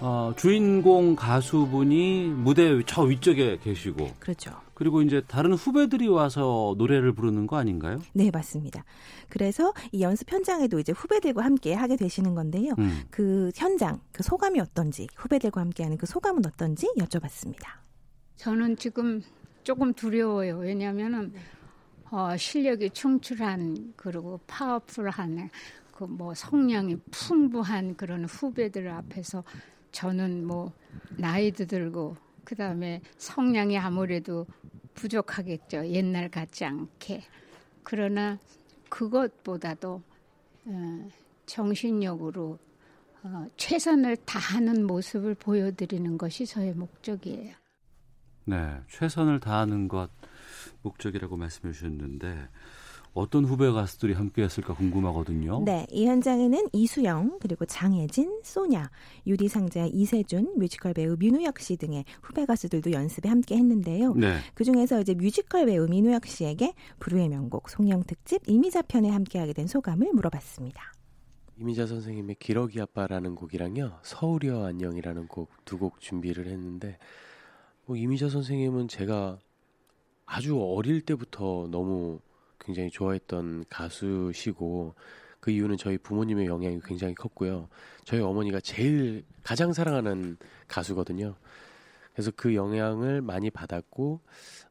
어, 0.02 0.34
주인공 0.38 1.16
가수분이 1.16 2.30
무대 2.30 2.82
저 2.86 3.04
위쪽에 3.04 3.58
계시고 3.62 4.12
그렇죠. 4.20 4.52
그리고 4.74 5.02
이제 5.02 5.22
다른 5.28 5.54
후배들이 5.54 6.08
와서 6.08 6.74
노래를 6.78 7.12
부르는 7.12 7.48
거 7.48 7.58
아닌가요? 7.58 8.00
네, 8.14 8.32
맞습니다. 8.32 8.86
그래서 9.28 9.74
이 9.92 10.02
연습 10.02 10.32
현장에도 10.32 10.80
이제 10.80 10.94
후배들과 10.94 11.44
함께 11.44 11.74
하게 11.74 11.98
되시는 11.98 12.34
건데요. 12.34 12.76
음. 12.80 13.02
그 13.12 13.52
현장, 13.56 14.00
그 14.14 14.24
소감이 14.24 14.58
어떤지, 14.62 15.08
후배들과 15.18 15.60
함께 15.60 15.84
하는 15.84 15.98
그 15.98 16.06
소감은 16.06 16.46
어떤지 16.46 16.88
여쭤봤습니다. 16.98 17.66
저는 18.38 18.78
지금 18.78 19.22
조금 19.64 19.94
두려워요. 19.94 20.60
왜냐하면은 20.60 21.34
어, 22.10 22.36
실력이 22.38 22.92
충출한 22.92 23.94
그리고 23.98 24.40
파워풀한 24.48 25.50
그 26.00 26.06
뭐 26.06 26.34
성량이 26.34 26.96
풍부한 27.12 27.96
그런 27.98 28.24
후배들 28.24 28.88
앞에서 28.88 29.44
저는 29.92 30.46
뭐 30.46 30.72
나이도 31.18 31.66
들고 31.66 32.16
그 32.46 32.56
다음에 32.56 33.02
성량이 33.18 33.78
아무래도 33.78 34.46
부족하겠죠. 34.94 35.88
옛날 35.88 36.30
같지 36.30 36.64
않게. 36.64 37.24
그러나 37.84 38.40
그것보다도 38.88 40.02
어, 40.66 41.10
정신력으로 41.46 42.58
어, 43.24 43.48
최선을 43.58 44.16
다하는 44.26 44.88
모습을 44.88 45.36
보여드리는 45.36 46.18
것이 46.18 46.46
저의 46.46 46.74
목적이에요. 46.76 47.54
네, 48.46 48.80
최선을 48.88 49.42
다하는 49.42 49.90
것 49.90 50.10
목적이라고 50.82 51.36
말씀해 51.36 51.74
주셨는데 51.74 52.48
어떤 53.14 53.44
후배 53.46 53.70
가수들이 53.70 54.14
함께했을까 54.14 54.76
궁금하거든요. 54.76 55.64
네, 55.66 55.86
이 55.92 56.06
현장에는 56.06 56.70
이수영, 56.72 57.40
그리고 57.42 57.66
장혜진, 57.66 58.42
소냐, 58.44 58.90
유리상자 59.26 59.88
이세준, 59.92 60.58
뮤지컬 60.58 60.94
배우 60.94 61.16
민우혁 61.18 61.60
씨 61.60 61.76
등의 61.78 62.06
후배 62.22 62.46
가수들도 62.46 62.92
연습에 62.92 63.28
함께 63.28 63.58
했는데요. 63.58 64.14
네. 64.14 64.38
그 64.54 64.64
중에서 64.64 65.02
이제 65.02 65.14
뮤지컬 65.16 65.66
배우 65.66 65.88
민우혁 65.88 66.26
씨에게 66.28 66.74
불후의 67.00 67.30
명곡 67.30 67.70
송영 67.70 68.04
특집 68.04 68.42
이미자 68.48 68.84
편에 68.84 69.10
함께하게 69.10 69.54
된 69.54 69.68
소감을 69.68 70.14
물어봤습니다. 70.14 70.94
이미자 71.58 71.88
선생님의 71.88 72.38
기러기 72.40 72.80
아빠라는 72.80 73.36
곡이랑요 73.36 74.00
서울이여 74.04 74.66
안녕이라는 74.66 75.28
곡 75.28 75.50
두 75.66 75.78
곡 75.78 76.00
준비를 76.00 76.48
했는데 76.48 76.98
뭐 77.86 77.98
이미자 77.98 78.30
선생님은 78.30 78.88
제가 78.88 79.40
아주 80.26 80.62
어릴 80.62 81.02
때부터 81.02 81.68
너무 81.70 82.20
굉장히 82.70 82.90
좋아했던 82.90 83.66
가수시고 83.70 84.96
그 85.40 85.52
이유는 85.52 85.78
저희 85.78 85.98
부모님의 85.98 86.46
영향이 86.46 86.80
굉장히 86.86 87.16
컸고요 87.16 87.70
저희 88.04 88.22
어머니가 88.22 88.60
제일 88.60 89.24
가장 89.44 89.74
사랑하는 89.74 90.38
가수거든요 90.68 91.36
그래서 92.14 92.32
그 92.36 92.56
영향을 92.56 93.22
많이 93.22 93.50
받았고 93.50 94.22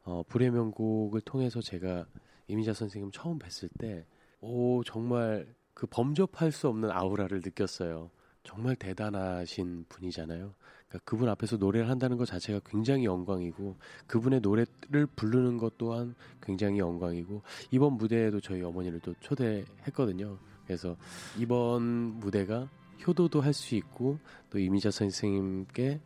어, 0.04 0.22
불의 0.28 0.50
명곡을 0.50 1.20
통해서 1.22 1.60
제가 1.60 2.06
이미자 2.46 2.72
선생님 2.72 3.10
처음 3.12 3.38
뵀을 3.38 3.68
때 3.78 4.04
오 4.40 4.82
정말 4.84 5.46
그 5.74 5.86
범접할 5.86 6.52
수 6.52 6.68
없는 6.68 6.90
아우라를 6.90 7.40
느꼈어요. 7.44 8.10
정말 8.44 8.76
대단하신 8.76 9.86
분이잖아요. 9.88 10.54
그러니까 10.88 11.04
그분 11.04 11.28
앞에서 11.28 11.56
노래를 11.56 11.88
한다는 11.90 12.16
것 12.16 12.26
자체가 12.26 12.60
굉장히 12.64 13.04
영광이고 13.04 13.76
그분의 14.06 14.40
노래를 14.40 15.06
부르는 15.16 15.58
것 15.58 15.76
또한 15.78 16.14
굉장히 16.42 16.78
영광이고 16.78 17.42
이번 17.70 17.94
무대에도 17.94 18.40
저희 18.40 18.62
어머니를 18.62 19.00
또 19.00 19.14
초대했거든요. 19.20 20.38
그래서 20.66 20.96
이번 21.38 21.82
무대가 22.20 22.68
효도도 23.06 23.40
할 23.40 23.52
수 23.52 23.74
있고 23.76 24.18
또 24.50 24.58
이미자 24.58 24.90
선생님께 24.90 26.00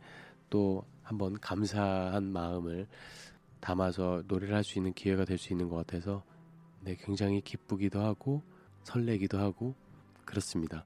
또 0.49 0.83
한번 1.01 1.39
감사한 1.39 2.23
마음을 2.23 2.87
담아서 3.59 4.23
노래를 4.27 4.55
할 4.55 4.63
수 4.63 4.77
있는 4.79 4.93
기회가 4.93 5.25
될 5.25 5.37
수 5.37 5.53
있는 5.53 5.69
것 5.69 5.77
같아서 5.77 6.23
네 6.81 6.95
굉장히 6.99 7.41
기쁘기도 7.41 8.01
하고 8.01 8.41
설레기도 8.83 9.39
하고 9.39 9.73
그렇습니다. 10.25 10.85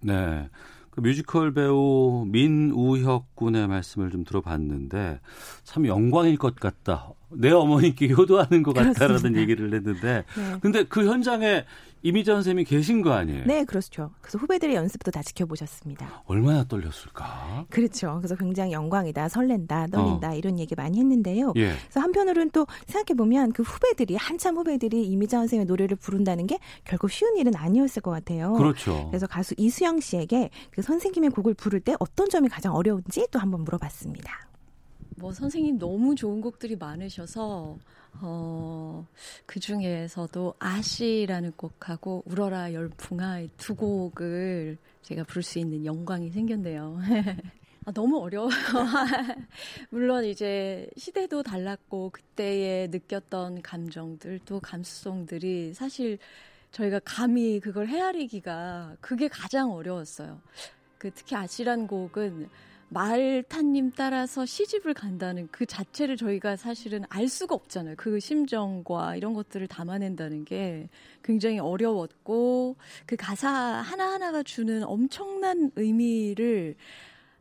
네. 0.00 0.48
그 0.96 1.02
뮤지컬 1.02 1.52
배우 1.52 2.24
민우혁 2.26 3.34
군의 3.34 3.68
말씀을 3.68 4.10
좀 4.10 4.24
들어봤는데 4.24 5.20
참 5.62 5.86
영광일 5.86 6.38
것 6.38 6.56
같다. 6.56 7.10
내 7.30 7.50
어머니께 7.50 8.08
효도하는 8.16 8.62
것 8.62 8.72
같다라는 8.74 8.94
그렇습니다. 8.94 9.40
얘기를 9.42 9.74
했는데 9.74 10.24
네. 10.34 10.56
근데 10.62 10.84
그 10.84 11.06
현장에 11.06 11.66
이미자 12.06 12.34
선생님이 12.34 12.62
계신 12.62 13.02
거 13.02 13.10
아니에요? 13.10 13.46
네, 13.46 13.64
그렇죠. 13.64 14.12
그래서 14.20 14.38
후배들의 14.38 14.76
연습도 14.76 15.10
다 15.10 15.24
지켜보셨습니다. 15.24 16.22
얼마나 16.26 16.62
떨렸을까? 16.62 17.66
그렇죠. 17.68 18.18
그래서 18.18 18.36
굉장히 18.36 18.70
영광이다, 18.70 19.28
설렌다, 19.28 19.88
떨린다 19.88 20.30
어. 20.30 20.34
이런 20.36 20.60
얘기 20.60 20.76
많이 20.76 21.00
했는데요. 21.00 21.52
예. 21.56 21.74
그래서 21.80 21.98
한편으로는 21.98 22.50
또 22.50 22.64
생각해 22.86 23.16
보면 23.16 23.50
그 23.50 23.64
후배들이 23.64 24.14
한참 24.14 24.56
후배들이 24.56 25.04
이미자 25.04 25.38
선생님의 25.38 25.66
노래를 25.66 25.96
부른다는 25.96 26.46
게 26.46 26.60
결국 26.84 27.10
쉬운 27.10 27.36
일은 27.38 27.56
아니었을 27.56 28.02
것 28.02 28.12
같아요. 28.12 28.52
그렇죠. 28.52 29.08
그래서 29.10 29.26
가수 29.26 29.56
이수영 29.58 29.98
씨에게 29.98 30.50
그 30.70 30.82
선생님의 30.82 31.30
곡을 31.30 31.54
부를 31.54 31.80
때 31.80 31.96
어떤 31.98 32.28
점이 32.28 32.48
가장 32.48 32.76
어려운지 32.76 33.26
또 33.32 33.40
한번 33.40 33.64
물어봤습니다. 33.64 34.46
뭐 35.16 35.32
선생님 35.32 35.80
너무 35.80 36.14
좋은 36.14 36.40
곡들이 36.40 36.76
많으셔서 36.76 37.78
어, 38.22 39.06
그 39.46 39.60
중에서도 39.60 40.54
아시라는 40.58 41.52
곡하고 41.56 42.22
울어라 42.26 42.72
열풍아 42.72 43.40
이두 43.40 43.74
곡을 43.74 44.78
제가 45.02 45.24
부를 45.24 45.42
수 45.42 45.58
있는 45.58 45.84
영광이 45.84 46.30
생겼네요. 46.30 46.98
아, 47.86 47.92
너무 47.92 48.18
어려워요. 48.18 48.50
물론 49.90 50.24
이제 50.24 50.88
시대도 50.96 51.44
달랐고 51.44 52.10
그때에 52.10 52.88
느꼈던 52.88 53.62
감정들 53.62 54.40
또 54.44 54.58
감수성들이 54.58 55.72
사실 55.74 56.18
저희가 56.72 57.00
감히 57.04 57.60
그걸 57.60 57.86
헤아리기가 57.86 58.96
그게 59.00 59.28
가장 59.28 59.72
어려웠어요. 59.72 60.40
그 60.98 61.10
특히 61.14 61.36
아시란 61.36 61.86
곡은 61.86 62.48
말타님 62.88 63.92
따라서 63.96 64.46
시집을 64.46 64.94
간다는 64.94 65.48
그 65.50 65.66
자체를 65.66 66.16
저희가 66.16 66.56
사실은 66.56 67.04
알 67.08 67.28
수가 67.28 67.54
없잖아요. 67.54 67.94
그 67.96 68.20
심정과 68.20 69.16
이런 69.16 69.34
것들을 69.34 69.66
담아낸다는 69.66 70.44
게 70.44 70.88
굉장히 71.22 71.58
어려웠고 71.58 72.76
그 73.06 73.16
가사 73.16 73.50
하나하나가 73.50 74.42
주는 74.42 74.84
엄청난 74.84 75.70
의미를 75.76 76.76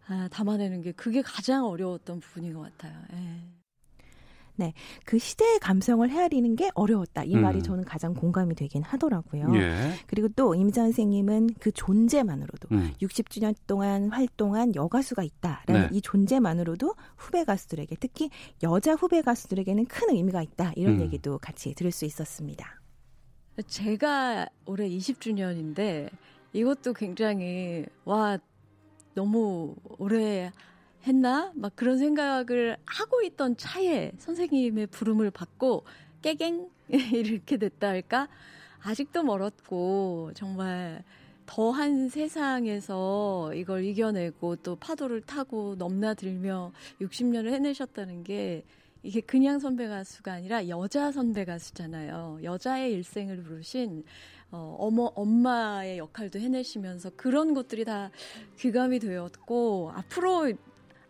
아, 0.07 0.27
담아내는 0.31 0.81
게 0.81 0.91
그게 0.91 1.21
가장 1.21 1.65
어려웠던 1.65 2.19
부분인 2.19 2.53
것 2.53 2.61
같아요. 2.61 2.93
예. 3.13 3.55
네, 4.58 4.74
그 5.06 5.18
시대의 5.18 5.60
감성을 5.60 6.10
헤아리는 6.10 6.56
게 6.56 6.70
어려웠다. 6.76 7.24
이 7.24 7.36
말이 7.36 7.60
음. 7.60 7.64
저는 7.64 7.84
가장 7.84 8.14
공감이 8.14 8.56
되긴 8.56 8.84
하더라고요. 8.84 9.56
예. 9.56 9.93
그리고 10.08 10.30
또 10.30 10.56
임자 10.56 10.82
선생님은 10.82 11.56
그 11.60 11.72
존재만으로도 11.72 12.70
음. 12.72 12.93
60주년 13.01 13.56
동안 13.68 14.10
활동한 14.10 14.74
여가수가 14.76 15.24
있다라는 15.24 15.82
네. 15.82 15.89
이 15.91 16.01
존재만으로도 16.01 16.95
후배 17.18 17.43
가수들에게 17.43 17.95
특히 17.99 18.30
여자 18.64 18.93
후배 18.93 19.22
가수들에게는 19.22 19.86
큰 19.86 20.10
의미가 20.16 20.41
있다 20.41 20.74
이런 20.76 20.95
음. 20.95 21.01
얘기도 21.01 21.38
같이 21.38 21.74
들을 21.74 21.91
수 21.91 22.06
있었습니다. 22.06 22.82
제가 23.68 24.47
올해 24.66 24.89
20주년인데 24.89 26.10
이것도 26.53 26.93
굉장히 26.93 27.86
와 28.03 28.38
너무 29.14 29.76
오래 29.97 30.51
했나 31.06 31.51
막 31.56 31.76
그런 31.76 31.97
생각을 31.97 32.78
하고 32.86 33.22
있던 33.22 33.58
차에 33.58 34.12
선생님의 34.18 34.88
부름을 34.88 35.32
받고 35.32 35.84
깨갱 36.22 36.70
이렇게 36.89 37.58
됐다 37.58 37.89
할까 37.89 38.28
아직도 38.82 39.24
멀었고 39.24 40.32
정말 40.36 41.03
더한 41.45 42.10
세상에서 42.10 43.53
이걸 43.53 43.84
이겨내고 43.84 44.58
또 44.58 44.76
파도를 44.76 45.22
타고 45.22 45.76
넘나들며 45.78 46.72
60년을 47.01 47.51
해내셨다는 47.51 48.24
게 48.24 48.64
이게 49.03 49.22
그냥 49.22 49.60
선배 49.60 49.88
가수가 49.88 50.34
아니라 50.34 50.68
여자 50.68 51.12
선배 51.12 51.45
가수잖아요. 51.45 52.39
여자의 52.43 52.91
일생을 52.93 53.43
부르신 53.43 54.03
어, 54.51 54.76
어머 54.80 55.12
엄마의 55.16 55.99
역할도 55.99 56.39
해내시면서 56.39 57.12
그런 57.16 57.53
것들이 57.53 57.86
다 57.86 58.10
귀감이 58.58 58.99
되었고 58.99 59.91
앞으로 59.93 60.53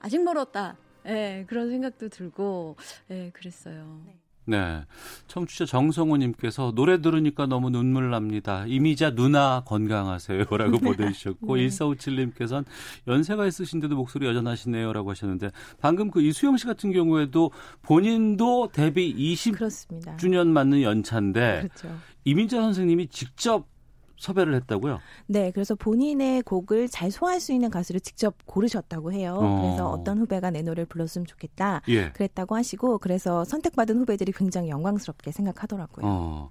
아직 0.05 0.23
멀었다. 0.23 0.77
예, 1.07 1.45
그런 1.47 1.71
생각도 1.71 2.09
들고 2.09 2.75
예, 3.09 3.31
그랬어요. 3.33 4.01
네. 4.47 4.83
청취자 5.27 5.65
정성호님께서 5.65 6.73
노래 6.75 7.01
들으니까 7.01 7.47
너무 7.47 7.71
눈물 7.71 8.11
납니다. 8.11 8.65
이미자 8.67 9.15
누나 9.15 9.63
건강하세요 9.65 10.45
라고 10.51 10.77
보내주셨고 10.77 11.55
네. 11.55 11.67
1457님께서는 11.67 12.65
연세가 13.07 13.47
있으신데도 13.47 13.95
목소리 13.95 14.27
여전하시네요 14.27 14.93
라고 14.93 15.09
하셨는데 15.09 15.49
방금 15.79 16.11
그 16.11 16.21
이수영 16.21 16.57
씨 16.57 16.67
같은 16.67 16.91
경우에도 16.91 17.49
본인도 17.81 18.69
데뷔 18.71 19.11
20주년 19.15 19.55
그렇습니다. 19.55 20.43
맞는 20.43 20.83
연차인데 20.83 21.67
그렇죠. 21.67 21.97
이민자 22.25 22.61
선생님이 22.61 23.07
직접 23.07 23.74
섭외를 24.17 24.55
했다고요? 24.55 24.99
네, 25.27 25.51
그래서 25.51 25.75
본인의 25.75 26.43
곡을 26.43 26.87
잘 26.87 27.11
소화할 27.11 27.39
수 27.39 27.53
있는 27.53 27.69
가수를 27.69 28.01
직접 28.01 28.35
고르셨다고 28.45 29.11
해요. 29.11 29.37
어. 29.41 29.61
그래서 29.61 29.89
어떤 29.89 30.17
후배가 30.19 30.51
내 30.51 30.61
노래를 30.61 30.85
불렀으면 30.85 31.25
좋겠다. 31.25 31.81
예. 31.89 32.11
그랬다고 32.11 32.55
하시고 32.55 32.99
그래서 32.99 33.43
선택받은 33.43 33.97
후배들이 33.97 34.31
굉장히 34.31 34.69
영광스럽게 34.69 35.31
생각하더라고요. 35.31 36.05
어. 36.05 36.49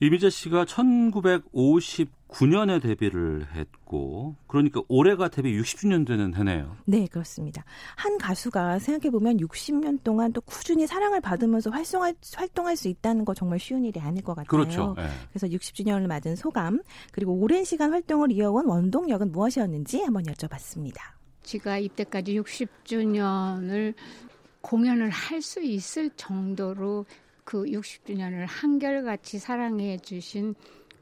이미자 0.00 0.28
씨가 0.28 0.64
1959년에 0.64 2.82
데뷔를 2.82 3.46
했고 3.54 4.34
그러니까 4.46 4.82
올해가 4.88 5.28
데뷔 5.28 5.58
60주년 5.60 6.06
되는 6.06 6.34
해네요. 6.34 6.76
네, 6.84 7.06
그렇습니다. 7.06 7.64
한 7.96 8.18
가수가 8.18 8.80
생각해 8.80 9.10
보면 9.10 9.38
60년 9.38 10.02
동안 10.02 10.32
또 10.32 10.40
꾸준히 10.40 10.86
사랑을 10.86 11.20
받으면서 11.20 11.70
활성할, 11.70 12.14
활동할 12.34 12.76
수 12.76 12.88
있다는 12.88 13.24
거 13.24 13.34
정말 13.34 13.58
쉬운 13.58 13.84
일이 13.84 14.00
아닐 14.00 14.22
것 14.22 14.34
같아요. 14.34 14.48
그렇죠. 14.48 14.94
예. 14.98 15.06
그래서 15.32 15.46
60주년을 15.46 16.06
맞은 16.08 16.36
소감, 16.36 16.82
그리고 17.12 17.32
오랜 17.34 17.64
시간 17.64 17.92
활동을 17.92 18.32
이어온 18.32 18.66
원동력은 18.66 19.32
무엇이었는지 19.32 20.02
한번 20.02 20.24
여쭤봤습니다. 20.24 20.96
제가 21.44 21.78
입대까지 21.78 22.40
60주년을 22.40 23.94
공연을 24.60 25.10
할 25.10 25.42
수 25.42 25.62
있을 25.62 26.10
정도로 26.16 27.04
그 27.44 27.64
60주년을 27.64 28.46
한결같이 28.48 29.38
사랑해 29.38 29.98
주신 29.98 30.54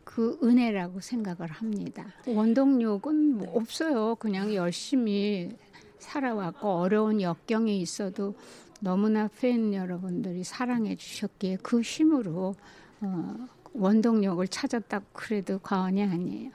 그 0.04 0.38
은혜라고 0.42 1.00
생각을 1.00 1.50
합니다. 1.50 2.06
원동력은 2.26 3.38
뭐 3.38 3.56
없어요. 3.56 4.16
그냥 4.16 4.54
열심히 4.54 5.56
살아왔고 5.98 6.68
어려운 6.68 7.20
역경이 7.20 7.80
있어도 7.80 8.34
너무나 8.80 9.28
팬 9.28 9.72
여러분들이 9.72 10.42
사랑해 10.42 10.96
주셨기에 10.96 11.58
그 11.62 11.80
힘으로 11.80 12.54
어, 13.00 13.48
원동력을 13.74 14.46
찾았다고 14.48 15.06
그래도 15.12 15.58
과언이 15.60 16.02
아니에요. 16.02 16.50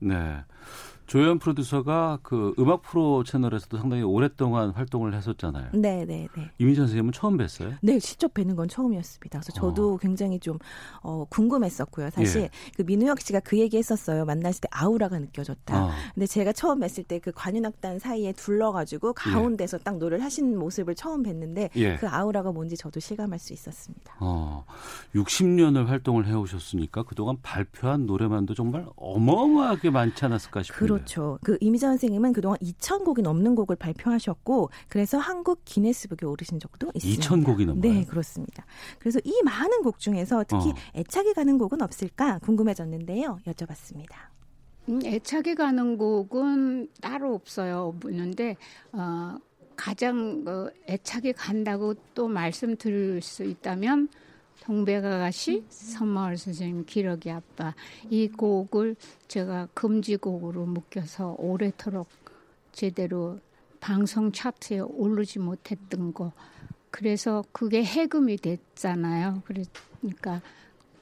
네. 0.00 0.38
조연 1.08 1.38
프로듀서가 1.38 2.20
그 2.22 2.54
음악 2.58 2.82
프로 2.82 3.22
채널에서도 3.24 3.76
상당히 3.76 4.02
오랫동안 4.02 4.70
활동을 4.70 5.14
했었잖아요. 5.14 5.70
네, 5.74 6.06
네, 6.06 6.28
네. 6.34 6.50
이민자 6.58 6.82
선생님은 6.82 7.12
처음 7.12 7.36
뵀어요? 7.36 7.76
네, 7.82 7.98
직접 7.98 8.32
뵈는 8.32 8.56
건 8.56 8.68
처음이었습니다. 8.68 9.40
그래서 9.40 9.52
저도 9.52 9.98
굉장히 9.98 10.40
좀 10.40 10.58
어, 11.02 11.26
궁금했었고요. 11.28 12.10
사실 12.10 12.42
예. 12.42 12.50
그 12.76 12.82
민우혁 12.82 13.20
씨가 13.20 13.40
그 13.40 13.58
얘기했었어요. 13.58 14.24
만났을 14.24 14.62
때 14.62 14.68
아우라가 14.70 15.18
느껴졌다. 15.18 15.84
어. 15.84 15.90
근데 16.14 16.26
제가 16.26 16.52
처음 16.52 16.80
뵀을 16.80 17.06
때 17.06 17.18
그 17.18 17.32
관윤악단 17.34 17.98
사이에 17.98 18.32
둘러가지고 18.32 19.12
가운데서 19.12 19.78
딱 19.78 19.98
노래를 19.98 20.24
하신 20.24 20.58
모습을 20.58 20.94
처음 20.94 21.22
뵀는데 21.22 21.70
예. 21.76 21.96
그 21.96 22.08
아우라가 22.08 22.52
뭔지 22.52 22.76
저도 22.76 23.00
실감할 23.00 23.38
수 23.38 23.52
있었습니다. 23.52 24.14
어, 24.20 24.64
60년을 25.14 25.86
활동을 25.86 26.26
해오셨으니까 26.26 27.02
그동안 27.04 27.36
발표한 27.42 28.06
노래만도 28.06 28.54
정말 28.54 28.86
어마어마하게 28.96 29.90
많지 29.90 30.24
않았을까 30.24 30.62
싶은데. 30.62 30.78
그렇죠. 30.98 31.38
그 31.42 31.56
이미자 31.60 31.88
선생님은 31.88 32.32
그동안 32.32 32.58
2,000곡이 32.58 33.22
넘는 33.22 33.54
곡을 33.54 33.76
발표하셨고 33.76 34.70
그래서 34.88 35.18
한국 35.18 35.62
기네스북에 35.64 36.26
오르신 36.26 36.60
적도 36.60 36.90
있습니다. 36.94 37.22
2,000곡이 37.22 37.66
넘어요? 37.66 37.80
네, 37.80 38.04
그렇습니다. 38.04 38.64
그래서 38.98 39.20
이 39.24 39.42
많은 39.44 39.82
곡 39.82 39.98
중에서 39.98 40.44
특히 40.46 40.70
어. 40.70 40.74
애착이 40.96 41.34
가는 41.34 41.58
곡은 41.58 41.82
없을까 41.82 42.38
궁금해졌는데요. 42.38 43.38
여쭤봤습니다. 43.46 44.14
음, 44.88 45.00
애착이 45.04 45.54
가는 45.54 45.98
곡은 45.98 46.88
따로 47.00 47.34
없어요. 47.34 47.94
없는데 48.02 48.56
어, 48.92 49.36
가장 49.76 50.44
어, 50.46 50.68
애착이 50.88 51.34
간다고 51.34 51.94
또 52.14 52.26
말씀드릴 52.28 53.22
수 53.22 53.44
있다면 53.44 54.08
동백아가씨, 54.68 55.64
선마을 55.70 56.36
선생님, 56.36 56.84
기러기 56.84 57.30
아빠 57.30 57.74
이 58.10 58.28
곡을 58.28 58.96
제가 59.26 59.66
금지곡으로 59.72 60.66
묶여서 60.66 61.36
오래도록 61.38 62.06
제대로 62.72 63.40
방송 63.80 64.30
차트에 64.30 64.80
오르지 64.80 65.38
못했던 65.38 66.12
거 66.12 66.32
그래서 66.90 67.42
그게 67.50 67.82
해금이 67.82 68.36
됐잖아요. 68.36 69.42
그러니까 69.46 70.42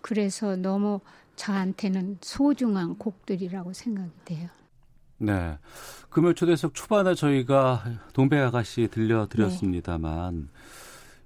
그래서 0.00 0.54
너무 0.54 1.00
저한테는 1.34 2.18
소중한 2.20 2.96
곡들이라고 2.96 3.72
생각이 3.72 4.10
돼요. 4.24 4.48
네. 5.18 5.58
금요 6.10 6.34
초대석 6.34 6.72
초반에 6.72 7.16
저희가 7.16 7.82
동백 8.12 8.42
아가씨 8.42 8.86
들려드렸습니다만 8.92 10.50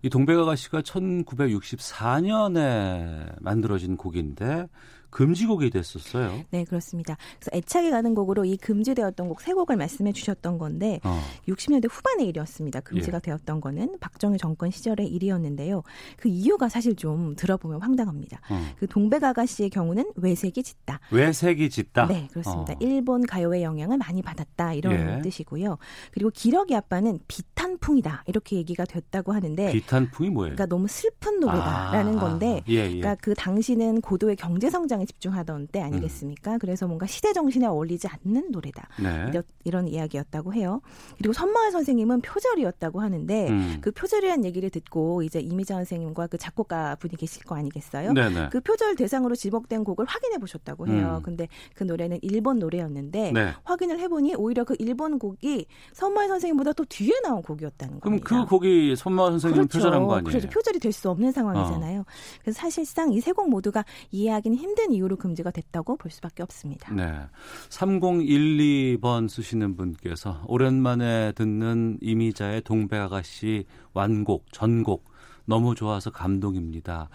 이 0.02 0.08
동백 0.08 0.38
아가씨가 0.38 0.80
1964년에 0.80 3.36
만들어진 3.40 3.96
곡인데 3.96 4.68
금지곡이 5.10 5.70
됐었어요. 5.70 6.44
네, 6.50 6.64
그렇습니다. 6.64 7.16
그래서 7.38 7.50
애착이 7.56 7.90
가는 7.90 8.14
곡으로 8.14 8.44
이 8.44 8.56
금지되었던 8.56 9.28
곡 9.28 9.40
세 9.40 9.52
곡을 9.52 9.76
말씀해 9.76 10.12
주셨던 10.12 10.58
건데 10.58 11.00
어. 11.02 11.18
60년대 11.48 11.88
후반의 11.90 12.28
일이었습니다. 12.28 12.80
금지가 12.80 13.16
예. 13.16 13.20
되었던 13.20 13.60
거는 13.60 13.96
박정희 14.00 14.38
정권 14.38 14.70
시절의 14.70 15.08
일이었는데요. 15.08 15.82
그 16.16 16.28
이유가 16.28 16.68
사실 16.68 16.94
좀 16.94 17.34
들어보면 17.36 17.80
황당합니다. 17.82 18.40
어. 18.50 18.62
그 18.78 18.86
동백 18.86 19.24
아가씨의 19.24 19.70
경우는 19.70 20.12
외색이 20.16 20.62
짙다. 20.62 21.00
외색이 21.10 21.70
짙다. 21.70 22.06
네, 22.06 22.28
그렇습니다. 22.30 22.74
어. 22.74 22.76
일본 22.80 23.26
가요의 23.26 23.62
영향을 23.62 23.98
많이 23.98 24.22
받았다 24.22 24.74
이런 24.74 25.18
예. 25.18 25.22
뜻이고요. 25.22 25.78
그리고 26.12 26.30
기러기 26.30 26.74
아빠는 26.74 27.20
비탄풍이다 27.26 28.24
이렇게 28.26 28.56
얘기가 28.56 28.84
됐다고 28.84 29.32
하는데 29.32 29.72
비탄풍이 29.72 30.30
뭐예요? 30.30 30.54
그러니까 30.54 30.66
너무 30.66 30.86
슬픈 30.88 31.40
노래다라는 31.40 32.18
아, 32.18 32.20
건데 32.20 32.62
예, 32.68 32.74
예. 32.74 33.00
그러니까 33.00 33.16
그 33.16 33.34
당시는 33.34 34.00
고도의 34.02 34.36
경제 34.36 34.70
성장 34.70 34.99
에 35.00 35.04
집중하던 35.06 35.68
때 35.68 35.80
아니겠습니까? 35.80 36.58
그래서 36.58 36.86
뭔가 36.86 37.06
시대 37.06 37.32
정신에 37.32 37.66
어울리지 37.66 38.08
않는 38.08 38.50
노래다. 38.50 38.88
음. 38.98 39.02
네. 39.04 39.26
이런, 39.30 39.42
이런 39.64 39.88
이야기였다고 39.88 40.54
해요. 40.54 40.80
그리고 41.18 41.32
선마을 41.32 41.70
선생님은 41.72 42.20
표절이었다고 42.22 43.00
하는데 43.00 43.48
음. 43.48 43.78
그 43.80 43.90
표절이란 43.92 44.44
얘기를 44.44 44.70
듣고 44.70 45.22
이제 45.22 45.40
이미자 45.40 45.74
선생님과 45.74 46.26
그 46.28 46.38
작곡가 46.38 46.94
분이 46.96 47.16
계실 47.16 47.44
거 47.44 47.54
아니겠어요? 47.56 48.12
네네. 48.12 48.48
그 48.50 48.60
표절 48.60 48.96
대상으로 48.96 49.34
지목된 49.34 49.84
곡을 49.84 50.04
확인해 50.06 50.38
보셨다고 50.38 50.86
해요. 50.88 51.16
음. 51.18 51.22
근데 51.22 51.48
그 51.74 51.84
노래는 51.84 52.18
일본 52.22 52.58
노래였는데 52.58 53.32
네. 53.32 53.52
확인을 53.64 53.98
해보니 54.00 54.34
오히려 54.36 54.64
그 54.64 54.74
일본 54.78 55.18
곡이 55.18 55.66
선마을 55.92 56.28
선생님보다 56.28 56.72
또 56.74 56.84
뒤에 56.84 57.12
나온 57.22 57.42
곡이었다는 57.42 58.00
그럼 58.00 58.18
겁니다. 58.20 58.44
그 58.44 58.50
곡이 58.50 58.96
손마을 58.96 59.30
선생님 59.32 59.68
표절한 59.68 60.06
거 60.06 60.14
아니에요? 60.16 60.28
어. 60.28 60.30
그렇죠. 60.30 60.48
표절이 60.48 60.78
될 60.78 60.90
수 60.92 61.08
없는 61.08 61.30
상황이잖아요. 61.32 62.04
그래서 62.42 62.58
사실상 62.60 63.12
이 63.12 63.20
세 63.20 63.32
곡 63.32 63.48
모두가 63.48 63.84
이해하기는 64.10 64.58
힘든 64.58 64.89
이유로 64.92 65.16
금지가 65.16 65.50
됐다고 65.50 65.96
볼 65.96 66.10
수밖에 66.10 66.42
없습니다. 66.42 66.92
네. 66.94 67.20
3012번 67.68 69.28
쓰시는 69.28 69.76
분께서 69.76 70.42
오랜만에 70.46 71.32
듣는 71.32 71.98
이미자의 72.00 72.62
동백 72.62 73.00
아가씨 73.00 73.64
완곡, 73.92 74.46
전곡 74.52 75.08
너무 75.46 75.74
좋아서 75.74 76.10
감동입니다. 76.10 77.08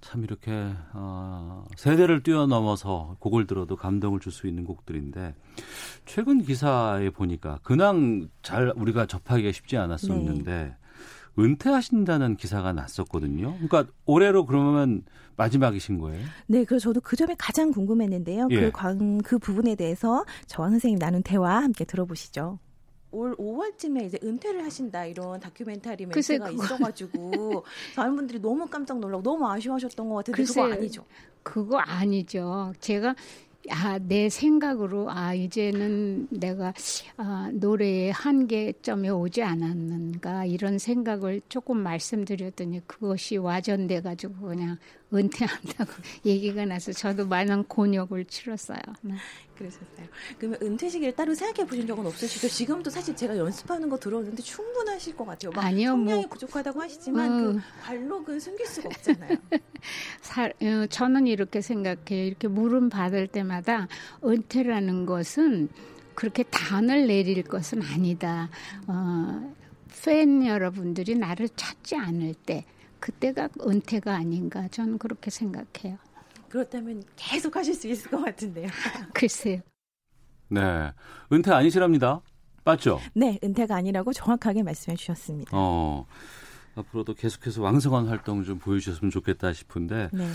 참 0.00 0.24
이렇게 0.24 0.72
어, 0.92 1.64
세대를 1.76 2.22
뛰어넘어서 2.22 3.16
곡을 3.20 3.46
들어도 3.46 3.76
감동을 3.76 4.20
줄 4.20 4.32
수 4.32 4.46
있는 4.46 4.64
곡들인데 4.64 5.34
최근 6.04 6.42
기사에 6.42 7.10
보니까 7.10 7.58
근황 7.62 8.28
잘 8.42 8.72
우리가 8.76 9.06
접하기가 9.06 9.52
쉽지 9.52 9.76
않았었는데 9.76 10.52
네. 10.52 10.76
은퇴하신다는 11.38 12.36
기사가 12.36 12.72
났었거든요. 12.72 13.54
그러니까 13.54 13.86
올해로 14.04 14.46
그러면 14.46 15.04
마지막이신 15.36 15.98
거예요? 15.98 16.24
네, 16.46 16.64
그래서 16.64 16.84
저도 16.84 17.00
그 17.00 17.16
점이 17.16 17.34
가장 17.38 17.70
궁금했는데요. 17.70 18.48
그 18.48 18.54
예. 18.54 18.60
그, 18.60 18.70
관, 18.72 19.20
그 19.22 19.38
부분에 19.38 19.74
대해서 19.74 20.24
저와 20.46 20.70
선생님 20.70 20.98
나눈 20.98 21.22
대화 21.22 21.56
함께 21.56 21.84
들어보시죠. 21.84 22.58
올 23.12 23.34
5월쯤에 23.36 24.04
이제 24.04 24.18
은퇴를 24.22 24.64
하신다 24.64 25.06
이런 25.06 25.40
다큐멘터리 25.40 26.06
멘트가 26.06 26.50
있어가지고 26.50 27.64
많은 27.96 28.16
분들이 28.16 28.40
너무 28.40 28.66
깜짝 28.66 28.98
놀라고 28.98 29.22
너무 29.22 29.48
아쉬워하셨던 29.48 30.08
것 30.08 30.16
같은데 30.16 30.36
글쎄, 30.36 30.60
그거 30.60 30.72
아니죠? 30.74 31.04
그거 31.42 31.78
아니죠. 31.78 32.72
제가 32.80 33.14
아, 33.70 33.98
내 33.98 34.28
생각으로 34.28 35.10
아 35.10 35.34
이제는 35.34 36.28
내가 36.30 36.72
아, 37.16 37.50
노래의 37.52 38.12
한계점에 38.12 39.08
오지 39.08 39.42
않았는가 39.42 40.44
이런 40.44 40.78
생각을 40.78 41.40
조금 41.48 41.78
말씀드렸더니 41.78 42.86
그것이 42.86 43.36
와전돼 43.36 44.02
가지고 44.02 44.48
그냥 44.48 44.76
은퇴한다고 45.12 45.92
얘기가 46.26 46.64
나서 46.64 46.92
저도 46.92 47.26
많은 47.26 47.64
곤욕을 47.64 48.24
치렀어요. 48.24 48.78
네. 49.02 49.14
그러셨어요. 49.56 50.06
그러면 50.38 50.58
은퇴 50.62 50.88
시기를 50.88 51.14
따로 51.14 51.34
생각해 51.34 51.66
보신 51.66 51.86
적은 51.86 52.04
없으시죠? 52.06 52.48
지금도 52.48 52.90
사실 52.90 53.16
제가 53.16 53.36
연습하는 53.38 53.88
거 53.88 53.98
들어오는데 53.98 54.42
충분하실 54.42 55.16
것 55.16 55.24
같아요. 55.24 55.52
아니요, 55.54 55.90
성량이 55.90 56.22
뭐, 56.22 56.30
부족하다고 56.30 56.82
하시지만 56.82 57.32
음. 57.32 57.54
그 57.54 57.62
관록은 57.82 58.40
숨길 58.40 58.66
수가 58.66 58.88
없잖아요. 58.88 59.38
사, 60.20 60.44
어, 60.44 60.86
저는 60.90 61.26
이렇게 61.26 61.60
생각해요. 61.60 62.26
이렇게 62.26 62.48
물음 62.48 62.90
받을 62.90 63.26
때마다 63.26 63.88
은퇴라는 64.24 65.06
것은 65.06 65.68
그렇게 66.14 66.42
단을 66.44 67.06
내릴 67.06 67.42
것은 67.42 67.82
아니다. 67.82 68.50
어, 68.86 69.54
팬 70.04 70.46
여러분들이 70.46 71.16
나를 71.16 71.48
찾지 71.48 71.96
않을 71.96 72.34
때 72.34 72.64
그때가 73.00 73.48
은퇴가 73.60 74.14
아닌가 74.14 74.66
저는 74.68 74.98
그렇게 74.98 75.30
생각해요. 75.30 75.98
그렇다면 76.48 77.02
계속 77.16 77.56
하실 77.56 77.74
수 77.74 77.88
있을 77.88 78.10
것 78.10 78.24
같은데요. 78.24 78.68
글쎄요. 79.12 79.60
네. 80.48 80.92
은퇴 81.32 81.52
아니시랍니다. 81.52 82.20
맞죠? 82.64 83.00
네, 83.14 83.38
은퇴가 83.42 83.76
아니라고 83.76 84.12
정확하게 84.12 84.62
말씀해 84.62 84.96
주셨습니다. 84.96 85.50
어. 85.54 86.06
앞으로도 86.74 87.14
계속해서 87.14 87.62
왕성한 87.62 88.08
활동 88.08 88.44
좀 88.44 88.58
보여주셨으면 88.58 89.10
좋겠다 89.10 89.52
싶은데 89.52 90.10
네. 90.12 90.28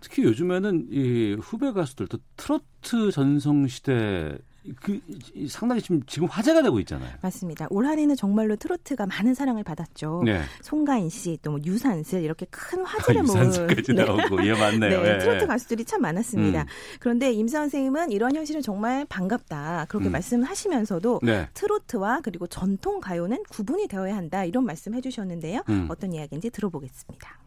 특히 0.00 0.24
요즘에는 0.24 0.88
이 0.90 1.36
후배 1.40 1.72
가수들도 1.72 2.18
트로트 2.36 3.12
전성 3.12 3.66
시대 3.68 4.36
그 4.80 5.00
상당히 5.48 5.82
지금 5.82 6.02
지금 6.06 6.26
화제가 6.28 6.62
되고 6.62 6.80
있잖아요. 6.80 7.12
맞습니다. 7.20 7.66
올 7.70 7.86
한해는 7.86 8.16
정말로 8.16 8.56
트로트가 8.56 9.06
많은 9.06 9.34
사랑을 9.34 9.62
받았죠. 9.64 10.22
네. 10.24 10.40
송가인 10.62 11.08
씨, 11.10 11.38
또 11.42 11.50
뭐 11.54 11.60
유산슬 11.64 12.22
이렇게 12.22 12.46
큰 12.50 12.84
화제를 12.84 13.22
모은 13.24 13.46
유산슬까지 13.48 13.94
네. 13.94 14.04
나오고 14.04 14.44
예 14.46 14.52
맞네요. 14.54 15.02
네, 15.02 15.14
예. 15.14 15.18
트로트 15.18 15.46
가수들이 15.46 15.84
참 15.84 16.00
많았습니다. 16.02 16.62
음. 16.62 16.66
그런데 16.98 17.32
임 17.32 17.46
선생님은 17.46 18.10
이런 18.10 18.34
현실은 18.34 18.62
정말 18.62 19.04
반갑다 19.08 19.86
그렇게 19.88 20.08
음. 20.08 20.12
말씀하시면서도 20.12 21.20
네. 21.22 21.48
트로트와 21.54 22.20
그리고 22.22 22.46
전통 22.46 23.00
가요는 23.00 23.42
구분이 23.50 23.86
되어야 23.88 24.16
한다 24.16 24.44
이런 24.44 24.64
말씀해주셨는데요. 24.64 25.62
음. 25.68 25.86
어떤 25.90 26.12
이야기인지 26.12 26.50
들어보겠습니다. 26.50 27.38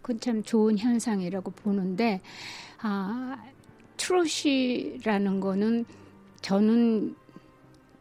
그건 0.00 0.18
참 0.20 0.42
좋은 0.42 0.78
현상이라고 0.78 1.50
보는데 1.52 2.20
아, 2.80 3.36
트롯이라는 3.96 5.40
거는 5.40 5.84
저는 6.42 7.14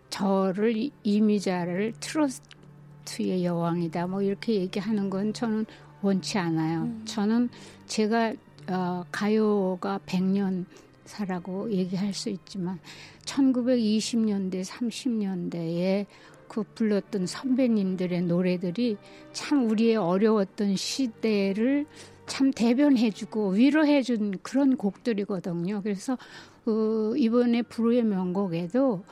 저를 0.09 0.89
이미자를 1.03 1.93
트러스트의 1.99 3.45
여왕이다 3.45 4.07
뭐 4.07 4.21
이렇게 4.21 4.55
얘기하는 4.55 5.09
건 5.09 5.33
저는 5.33 5.65
원치 6.01 6.37
않아요. 6.37 6.81
음. 6.81 7.01
저는 7.05 7.49
제가 7.87 8.33
어, 8.67 9.05
가요가 9.11 9.99
100년 10.05 10.65
사라고 11.05 11.71
얘기할 11.71 12.13
수 12.13 12.29
있지만 12.29 12.79
1920년대 13.25 14.63
30년대에 14.65 16.05
그 16.47 16.63
불렀던 16.63 17.27
선배님들의 17.27 18.23
노래들이 18.23 18.97
참 19.31 19.69
우리의 19.69 19.95
어려웠던 19.95 20.75
시대를 20.75 21.85
참 22.31 22.51
대변해주고 22.51 23.49
위로해준 23.49 24.39
그런 24.41 24.77
곡들이거든요. 24.77 25.81
그래서 25.81 26.17
그 26.63 27.13
이번에 27.17 27.61
불후의 27.61 28.03
명곡에도 28.03 29.03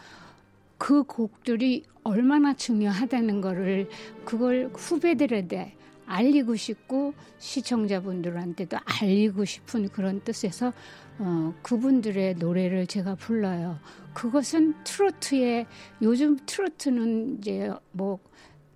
그 0.77 1.03
곡들이 1.03 1.83
얼마나 2.05 2.53
중요하다는 2.53 3.41
거를 3.41 3.89
그걸 4.23 4.71
후배들에게 4.73 5.73
알리고 6.05 6.55
싶고 6.55 7.13
시청자분들한테도 7.39 8.77
알리고 8.85 9.43
싶은 9.43 9.89
그런 9.89 10.21
뜻에서 10.21 10.71
어, 11.17 11.53
그분들의 11.61 12.35
노래를 12.35 12.87
제가 12.87 13.15
불러요. 13.15 13.79
그것은 14.13 14.75
트로트의 14.85 15.65
요즘 16.01 16.37
트로트는 16.45 17.39
이제 17.39 17.69
뭐 17.91 18.17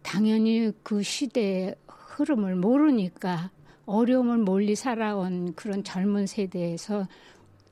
당연히 0.01 0.73
그 0.83 1.01
시대의 1.01 1.75
흐름을 1.87 2.55
모르니까 2.55 3.52
어려움을 3.85 4.37
멀리 4.39 4.75
살아온 4.75 5.53
그런 5.55 5.83
젊은 5.83 6.25
세대에서 6.25 7.07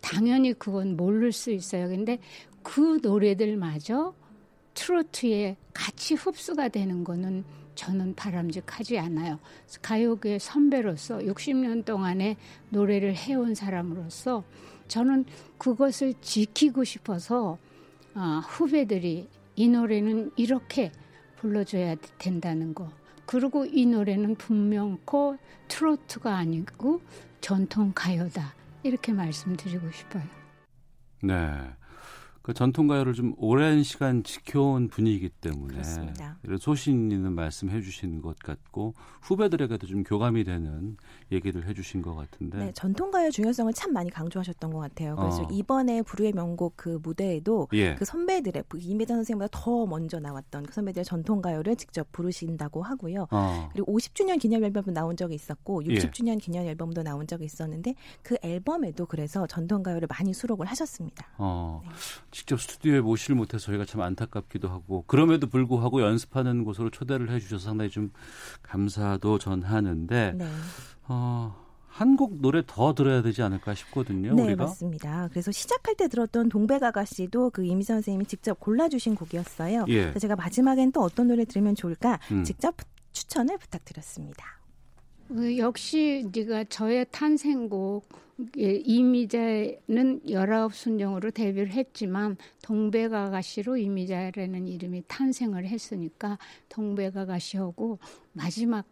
당연히 0.01 0.53
그건 0.53 0.97
모를 0.97 1.31
수 1.31 1.51
있어요. 1.51 1.87
근데 1.87 2.19
그 2.63 2.99
노래들마저 3.01 4.13
트로트에 4.73 5.57
같이 5.73 6.15
흡수가 6.15 6.69
되는 6.69 7.03
거는 7.03 7.43
저는 7.75 8.15
바람직하지 8.15 8.99
않아요. 8.99 9.39
가요계 9.81 10.39
선배로서 10.39 11.19
60년 11.19 11.85
동안에 11.85 12.37
노래를 12.69 13.15
해온 13.15 13.55
사람으로서 13.55 14.43
저는 14.87 15.25
그것을 15.57 16.13
지키고 16.21 16.83
싶어서 16.83 17.57
어, 18.13 18.41
후배들이 18.45 19.29
이 19.55 19.67
노래는 19.69 20.31
이렇게 20.35 20.91
불러줘야 21.37 21.95
된다는 22.17 22.73
거. 22.73 22.91
그리고 23.31 23.63
이 23.63 23.85
노래는 23.85 24.35
분명코 24.35 25.37
트로트가 25.69 26.35
아니고 26.35 26.99
전통 27.39 27.93
가요다. 27.95 28.53
이렇게 28.83 29.13
말씀드리고 29.13 29.89
싶어요. 29.89 30.23
네. 31.23 31.33
그 32.41 32.53
전통 32.53 32.87
가요를 32.87 33.13
좀 33.13 33.33
오랜 33.37 33.83
시간 33.83 34.23
지켜온 34.23 34.87
분위기 34.87 35.29
때문에 35.29 35.73
그렇습니다. 35.73 36.39
소신 36.59 37.11
있는 37.11 37.33
말씀해 37.33 37.81
주신 37.81 38.21
것 38.21 38.37
같고 38.39 38.93
후배들에게도 39.21 39.85
좀 39.85 40.03
교감이 40.03 40.43
되는 40.43 40.97
얘기를 41.31 41.67
해 41.67 41.73
주신 41.73 42.01
것 42.01 42.15
같은데 42.15 42.57
네, 42.57 42.71
전통 42.73 43.11
가요 43.11 43.29
중요성을 43.29 43.71
참 43.73 43.93
많이 43.93 44.09
강조하셨던 44.09 44.71
것 44.71 44.79
같아요. 44.79 45.15
그래서 45.15 45.43
어. 45.43 45.47
이번에 45.51 46.01
불후의 46.01 46.33
명곡 46.33 46.73
그 46.75 46.99
무대에도 47.03 47.67
예. 47.73 47.93
그 47.95 48.05
선배들의 48.05 48.63
그 48.67 48.79
이미자 48.79 49.13
선생님보다 49.15 49.49
더 49.51 49.85
먼저 49.85 50.19
나왔던 50.19 50.63
그 50.63 50.73
선배들의 50.73 51.05
전통 51.05 51.41
가요를 51.41 51.75
직접 51.75 52.11
부르신다고 52.11 52.81
하고요. 52.81 53.27
어. 53.29 53.69
그리고 53.71 53.95
50주년 53.95 54.39
기념 54.39 54.63
앨범도 54.63 54.91
나온 54.91 55.15
적이 55.15 55.35
있었고 55.35 55.83
60주년 55.83 56.35
예. 56.35 56.37
기념 56.37 56.65
앨범도 56.65 57.03
나온 57.03 57.27
적이 57.27 57.45
있었는데 57.45 57.93
그 58.23 58.37
앨범에도 58.41 59.05
그래서 59.05 59.45
전통 59.45 59.83
가요를 59.83 60.07
많이 60.07 60.33
수록을 60.33 60.65
하셨습니다. 60.65 61.27
어. 61.37 61.81
네. 61.83 61.89
직접 62.31 62.59
스튜디오에 62.59 63.01
모시를 63.01 63.35
못해서 63.35 63.65
저희가 63.65 63.85
참 63.85 64.01
안타깝기도 64.01 64.69
하고 64.69 65.03
그럼에도 65.07 65.47
불구하고 65.47 66.01
연습하는 66.01 66.63
곳으로 66.63 66.89
초대를 66.89 67.29
해주셔서 67.29 67.65
상당히 67.65 67.91
좀 67.91 68.11
감사도 68.63 69.37
전하는데 69.37 70.33
네. 70.37 70.47
어, 71.07 71.55
한곡 71.87 72.39
노래 72.41 72.63
더 72.65 72.93
들어야 72.93 73.21
되지 73.21 73.41
않을까 73.41 73.73
싶거든요. 73.75 74.33
네, 74.33 74.43
우리가. 74.43 74.63
맞습니다. 74.63 75.27
그래서 75.29 75.51
시작할 75.51 75.95
때 75.95 76.07
들었던 76.07 76.47
동백아가씨도 76.47 77.49
그 77.49 77.65
이미 77.65 77.83
선생님이 77.83 78.25
직접 78.25 78.59
골라주신 78.61 79.15
곡이었어요. 79.15 79.85
예. 79.89 80.01
그래서 80.03 80.19
제가 80.19 80.37
마지막엔 80.37 80.93
또 80.93 81.01
어떤 81.01 81.27
노래 81.27 81.43
들으면 81.43 81.75
좋을까 81.75 82.19
음. 82.31 82.45
직접 82.45 82.75
추천을 83.11 83.57
부탁드렸습니다. 83.57 84.45
그 85.27 85.57
역시 85.57 86.29
네가 86.33 86.65
저의 86.65 87.05
탄생곡 87.11 88.07
예, 88.07 88.30
이미자는 88.55 90.29
열아홉 90.29 90.73
순정으로 90.73 91.31
데뷔를 91.31 91.71
했지만 91.71 92.37
동백아가씨로 92.63 93.77
이미자라는 93.77 94.67
이름이 94.67 95.03
탄생을 95.07 95.65
했으니까 95.67 96.37
동백아가씨하고 96.69 97.99
마지막 98.33 98.85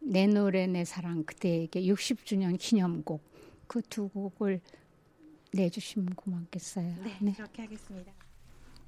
내 0.00 0.26
노래 0.26 0.66
내 0.66 0.84
사랑 0.84 1.24
그대에게 1.24 1.82
60주년 1.82 2.58
기념곡 2.58 3.22
그 3.66 3.80
두 3.82 4.08
곡을 4.08 4.60
내주시면 5.52 6.14
고맙겠어요. 6.14 6.94
네, 7.04 7.16
네, 7.20 7.32
그렇게 7.32 7.62
하겠습니다. 7.62 8.12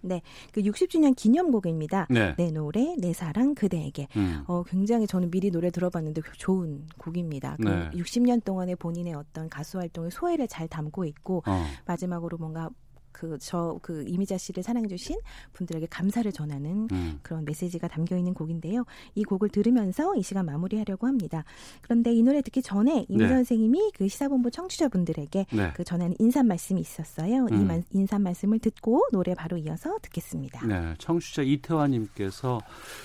네, 0.00 0.22
그 0.52 0.62
60주년 0.62 1.14
기념곡입니다. 1.16 2.06
네. 2.10 2.34
내 2.36 2.50
노래, 2.50 2.94
내 2.98 3.12
사랑 3.12 3.54
그대에게. 3.54 4.08
음. 4.16 4.44
어, 4.46 4.62
굉장히 4.62 5.06
저는 5.06 5.30
미리 5.30 5.50
노래 5.50 5.70
들어봤는데 5.70 6.22
좋은 6.36 6.86
곡입니다. 6.98 7.56
그 7.60 7.68
네. 7.68 7.90
60년 7.90 8.44
동안의 8.44 8.76
본인의 8.76 9.14
어떤 9.14 9.48
가수 9.48 9.78
활동의 9.78 10.10
소회를 10.10 10.48
잘 10.48 10.68
담고 10.68 11.04
있고 11.04 11.42
어. 11.46 11.64
마지막으로 11.86 12.38
뭔가 12.38 12.70
그 13.16 13.38
저그 13.38 13.78
그 13.80 14.04
이미자 14.06 14.36
씨를 14.36 14.62
사랑해 14.62 14.88
주신 14.88 15.18
분들에게 15.54 15.86
감사를 15.86 16.30
전하는 16.32 16.86
음. 16.92 17.18
그런 17.22 17.46
메시지가 17.46 17.88
담겨 17.88 18.14
있는 18.14 18.34
곡인데요. 18.34 18.84
이 19.14 19.24
곡을 19.24 19.48
들으면서 19.48 20.14
이 20.16 20.22
시간 20.22 20.44
마무리하려고 20.44 21.06
합니다. 21.06 21.44
그런데 21.80 22.12
이 22.12 22.22
노래 22.22 22.42
듣기 22.42 22.60
전에 22.60 23.06
이미자 23.08 23.28
네. 23.28 23.34
선생님이 23.36 23.92
그 23.94 24.06
시사본부 24.06 24.50
청취자분들에게 24.50 25.46
네. 25.50 25.70
그 25.74 25.82
전하는 25.82 26.14
인사 26.18 26.42
말씀이 26.42 26.78
있었어요. 26.78 27.46
음. 27.50 27.82
이 27.90 27.96
인사 27.98 28.18
말씀을 28.18 28.58
듣고 28.58 29.02
노래 29.12 29.34
바로 29.34 29.56
이어서 29.56 29.96
듣겠습니다. 30.02 30.66
네, 30.66 30.94
청취자 30.98 31.42
이태환님께서 31.42 32.60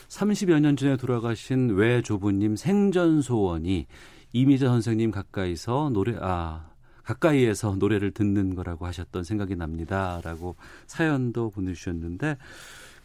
30여 0.10 0.60
년 0.60 0.76
전에 0.76 0.98
돌아가신 0.98 1.70
외조부님 1.70 2.58
생전 2.58 3.22
소원이 3.22 3.88
이미자 4.34 4.68
선생님 4.68 5.12
가까이서 5.12 5.92
노래 5.94 6.18
아 6.20 6.71
가까이에서 7.04 7.76
노래를 7.76 8.12
듣는 8.12 8.56
거라고 8.56 8.86
하셨던 8.86 9.24
생각이 9.24 9.56
납니다라고 9.56 10.56
사연도 10.88 11.50
보내주셨는데 11.50 12.38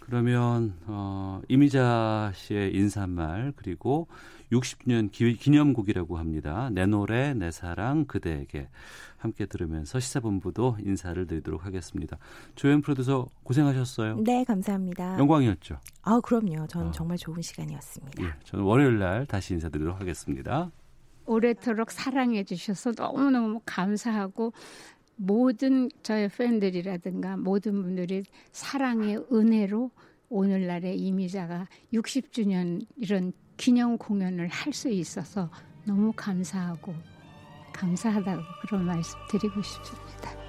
그러면 0.00 0.74
어, 0.86 1.40
이미자 1.48 2.32
씨의 2.34 2.74
인사말 2.76 3.52
그리고 3.56 4.06
60년 4.52 5.10
기, 5.10 5.50
념곡이라고 5.50 6.16
합니다. 6.18 6.70
내 6.70 6.86
노래 6.86 7.34
내 7.34 7.50
사랑 7.50 8.04
그대에게 8.04 8.68
함께 9.18 9.46
들으면서 9.46 9.98
시사본부도 9.98 10.76
인사를 10.84 11.26
드리도록 11.26 11.64
하겠습니다. 11.66 12.18
조연 12.54 12.82
프로듀서 12.82 13.26
고생하셨어요. 13.42 14.22
네, 14.22 14.44
감사합니다. 14.44 15.18
영광이었죠. 15.18 15.80
아, 16.02 16.20
그럼요. 16.20 16.68
전 16.68 16.88
어. 16.88 16.90
정말 16.92 17.16
좋은 17.16 17.42
시간이었습니다. 17.42 18.22
예, 18.22 18.32
저는 18.44 18.64
월요일 18.64 18.98
날 19.00 19.26
다시 19.26 19.54
인사드리도록 19.54 20.00
하겠습니다. 20.00 20.70
오래도록 21.26 21.90
사랑해 21.90 22.44
주셔서 22.44 22.92
너무너무 22.96 23.60
감사하고 23.64 24.52
모든 25.16 25.88
저의 26.02 26.28
팬들이라든가 26.28 27.36
모든 27.36 27.82
분들이 27.82 28.22
사랑의 28.52 29.24
은혜로 29.32 29.90
오늘날의 30.28 30.98
이미자가 30.98 31.68
60주년 31.92 32.84
이런 32.96 33.32
기념 33.56 33.96
공연을 33.96 34.48
할 34.48 34.72
수 34.72 34.88
있어서 34.88 35.50
너무 35.84 36.12
감사하고 36.14 36.94
감사하다고 37.72 38.42
그런 38.62 38.84
말씀 38.84 39.18
드리고 39.30 39.62
싶습니다. 39.62 40.45